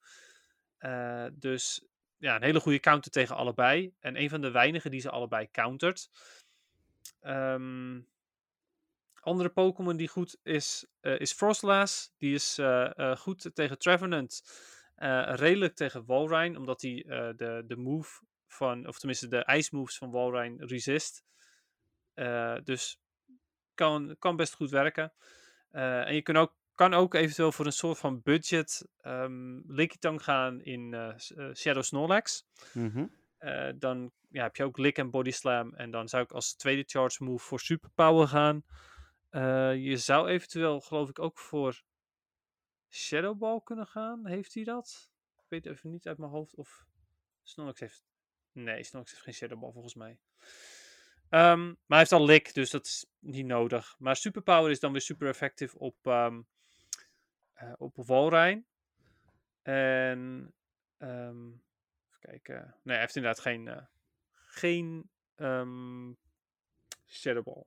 [0.78, 1.86] Eh, dus
[2.18, 3.94] ja, een hele goede counter tegen allebei.
[4.00, 6.10] En een van de weinigen die ze allebei countert.
[7.20, 8.02] Ehm,
[9.20, 12.14] andere Pokémon die goed is, eh, is Frostlass.
[12.18, 12.60] Die is
[13.18, 14.44] goed tegen Trevenant.
[15.26, 17.04] redelijk tegen Walrein, omdat hij
[17.36, 18.22] de, de move
[18.58, 21.26] van, of tenminste de ijsmoves van Walrein resist.
[22.14, 23.00] Eh, dus
[23.74, 25.14] kan, kan best goed werken.
[25.70, 30.24] Eh, en je kan ook, kan ook eventueel voor een soort van budget um, Lickitung
[30.24, 32.46] gaan in eh, Shadow Snorlax.
[32.74, 33.06] Mhm.
[33.76, 35.74] Dan ja, heb je ook Lick en Body Slam.
[35.74, 38.64] En dan zou ik als tweede charge move voor Superpower gaan.
[39.80, 41.84] Je zou eventueel, geloof ik, ook voor
[42.90, 44.28] Shadow Ball kunnen gaan.
[44.28, 45.12] Heeft hij dat?
[45.38, 46.86] Ik weet even niet uit mijn hoofd of
[47.44, 48.04] Snorlax heeft...
[48.58, 50.18] Nee, Snorlax heeft geen Shadow Ball volgens mij.
[51.30, 53.96] Ehm, maar hij heeft al Lick, dus dat is niet nodig.
[54.00, 56.36] Maar Superpower is dan weer super effectief op, eh,
[57.78, 58.66] op Walrein.
[59.62, 60.54] En...
[60.98, 62.76] ehm, even kijken.
[62.84, 63.68] Nee, hij heeft inderdaad geen...
[63.68, 63.86] eh,
[64.34, 66.12] geen ehm
[67.06, 67.64] Shadow Ball.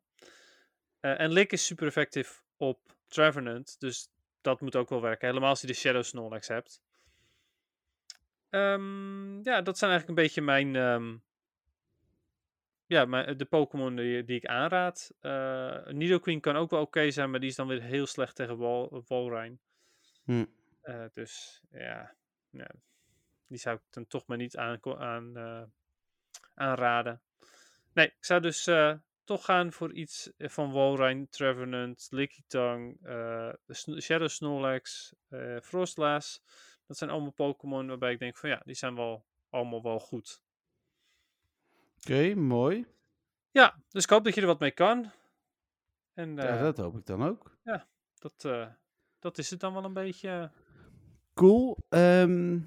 [1.00, 3.80] Eh, en Lick is super effectief op Trevenant.
[3.80, 4.10] Dus
[4.40, 5.28] dat moet ook wel werken.
[5.28, 6.82] Helemaal als je de Shadow Snorlax hebt.
[8.50, 10.76] Ehm, ja, dat zijn eigenlijk een beetje mijn...
[10.76, 11.16] ehm,
[12.86, 15.14] ja, mijn, de Pokémon die, die ik aanraad.
[15.20, 18.56] Eh Nidoqueen kan ook wel oké zijn, maar die is dan weer heel slecht tegen
[18.56, 19.60] Wal Walrein.
[20.24, 20.44] Hm.
[20.80, 22.14] Eh, dus ja,
[22.50, 22.70] ja,
[23.46, 25.62] die zou ik dan toch maar niet aan, aan, eh,
[26.54, 27.20] aanraden.
[27.92, 28.94] Nee, ik zou dus eh,
[29.24, 33.52] toch gaan voor iets eh, van Walrein, Trevenant, Lickitung, eh,
[33.98, 36.42] Shadow Snorlax, eh Frostlass.
[36.90, 40.42] Dat zijn allemaal Pokémon waarbij ik denk van ja, die zijn wel allemaal wel goed.
[41.98, 42.86] Oké, mooi.
[43.50, 45.10] Ja, dus ik hoop dat je er wat mee kan.
[46.12, 47.58] En ja, eh, dat hoop ik dan ook.
[48.18, 48.66] dat, eh,
[49.18, 50.50] dat is het dan wel een beetje.
[51.34, 51.76] Cool.
[51.88, 52.58] Ehm,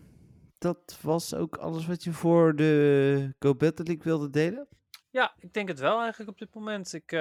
[0.57, 4.67] dat was ook alles wat je voor de Go Battle League wilde delen?
[5.09, 6.93] Ja, ik denk het wel eigenlijk op dit moment.
[6.93, 7.19] Ik, eh,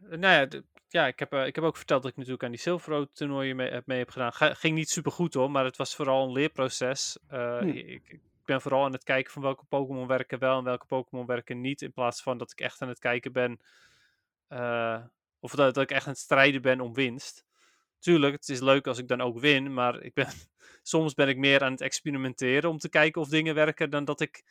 [0.00, 2.50] nou ja, de- ja ik, heb, eh, ik heb ook verteld dat ik natuurlijk aan
[2.50, 4.32] die Silver toernooien mee, heb- mee heb gedaan.
[4.32, 7.18] Ga- ging niet super goed hoor, maar het was vooral een leerproces.
[7.28, 7.68] Eh, Hm.
[7.68, 11.26] ik, ik ben vooral aan het kijken van welke Pokémon werken wel en welke Pokémon
[11.26, 11.82] werken niet.
[11.82, 13.60] In plaats van dat ik echt aan het kijken ben.
[14.48, 15.02] eh,
[15.40, 17.44] of dat, dat ik echt aan het strijden ben om winst.
[17.98, 20.26] Tuurlijk, het is leuk als ik dan ook win, maar ik ben,
[20.82, 24.20] soms ben ik meer aan het experimenteren om te kijken of dingen werken dan dat
[24.20, 24.44] ik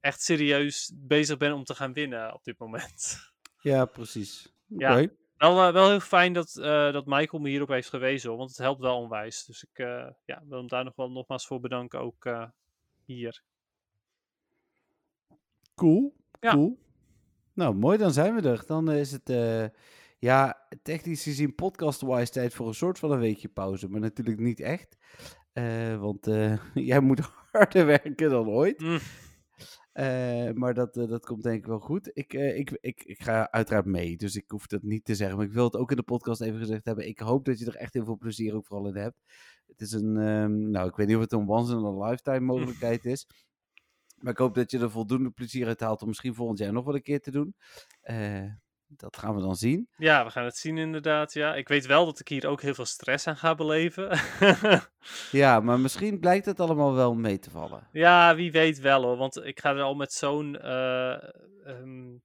[0.00, 3.18] echt serieus bezig ben om te gaan winnen op dit moment.
[3.60, 4.52] Ja, precies.
[4.66, 5.06] Ja.
[5.38, 8.50] Wel, eh, wel heel fijn dat, eh, dat Michael me hierop heeft gewezen, hoor, want
[8.50, 9.44] het helpt wel onwijs.
[9.44, 12.28] Dus ik eh, ja, wil hem daar nog wel nogmaals voor bedanken, ook
[13.04, 13.42] hier.
[15.74, 16.14] Cool.
[16.40, 16.52] Ja.
[16.52, 16.78] Cool.
[17.52, 18.62] Nou, mooi, dan zijn we er.
[18.66, 19.28] Dan is het,
[20.18, 23.88] ja, technisch gezien podcast-wise tijd voor een soort van een weekje pauze.
[23.88, 24.96] Maar natuurlijk niet echt.
[25.98, 26.26] Want
[26.90, 27.20] jij moet
[27.52, 28.80] harder werken dan ooit.
[28.80, 28.98] Mm.
[29.98, 32.10] Eh, maar dat, eh, dat komt denk ik wel goed.
[32.12, 35.36] Ik, eh, ik, ik, ik ga uiteraard mee, dus ik hoef dat niet te zeggen.
[35.36, 37.08] Maar ik wil het ook in de podcast even gezegd hebben.
[37.08, 39.22] Ik hoop dat je er echt heel veel plezier ook vooral in hebt.
[39.66, 42.40] Het is een, ehm, nou, ik weet niet of het een once in a lifetime
[42.52, 43.26] mogelijkheid is.
[44.18, 46.84] Maar ik hoop dat je er voldoende plezier uit haalt om misschien volgend jaar nog
[46.84, 47.54] wel een keer te doen.
[48.90, 49.88] Dat gaan we dan zien.
[49.96, 51.32] Ja, we gaan het zien inderdaad.
[51.32, 51.54] Ja.
[51.54, 54.18] Ik weet wel dat ik hier ook heel veel stress aan ga beleven.
[55.30, 57.88] Ja, maar misschien blijkt het allemaal wel mee te vallen.
[57.92, 59.16] ja, wie weet wel hoor.
[59.16, 61.12] Want ik ga er al met zo'n eh,
[61.64, 62.16] ehm,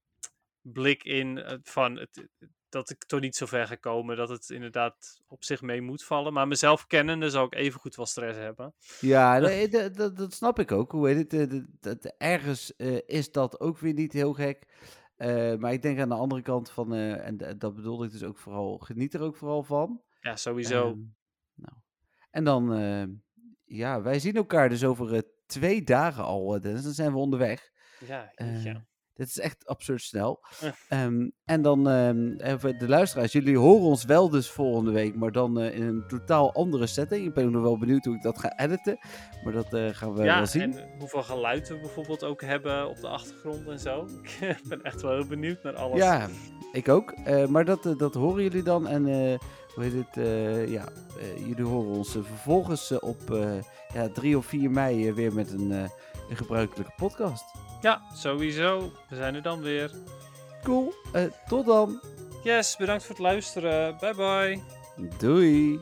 [0.62, 2.28] blik in eh, van het,
[2.70, 4.18] dat ik toch niet zo ver ga komen.
[4.18, 6.34] Dat het inderdaad op zich mee moet vallen.
[6.34, 8.74] Maar mezelf kennende zal ik even goed wel stress hebben.
[9.00, 10.92] Ja, nee, dat, dat, dat snap ik ook.
[10.92, 11.34] Hoe heet het?
[11.52, 12.72] eh, dat- dat- ergens
[13.06, 14.66] is dat ook weer niet heel gek.
[15.16, 18.24] Eh, maar ik denk aan de andere kant van, eh, en dat bedoelde ik dus
[18.24, 20.02] ook vooral, geniet er ook vooral van.
[20.20, 20.88] Ja, sowieso.
[20.88, 21.00] Ehm,
[21.54, 21.74] nou.
[22.32, 23.04] En dan, eh,
[23.64, 26.84] ja, wij zien elkaar dus over twee dagen al, Dennis.
[26.84, 27.72] Dan zijn we onderweg.
[28.00, 28.86] ja, ja.
[29.16, 30.40] Dit is echt absurd snel.
[30.62, 30.70] Eh.
[30.90, 35.32] Ehm, en dan, ehm, even de luisteraars, jullie horen ons wel dus volgende week, maar
[35.32, 37.26] dan eh, in een totaal andere setting.
[37.26, 38.98] Ik ben nog wel benieuwd hoe ik dat ga editen,
[39.44, 40.78] maar dat eh, gaan we ja, wel zien.
[40.78, 44.08] en hoeveel geluid we bijvoorbeeld ook hebben op de achtergrond en zo.
[44.40, 45.98] Ik ben echt wel heel benieuwd naar alles.
[45.98, 46.28] Ja,
[46.72, 47.14] ik ook.
[47.50, 48.88] Maar dat, dat horen jullie dan.
[48.88, 49.04] En
[49.76, 50.26] hoe heet het?
[50.70, 50.88] ja,
[51.48, 53.22] jullie horen ons vervolgens op
[53.94, 57.63] ja, 3 of 4 mei weer met een, een gebruikelijke podcast.
[57.84, 58.92] Ja, sowieso.
[59.10, 59.92] We zijn er dan weer.
[60.64, 60.94] Cool.
[61.14, 62.02] Eh, tot dan.
[62.44, 63.98] Yes, bedankt voor het luisteren.
[64.00, 64.62] Bye bye.
[65.18, 65.80] Doei.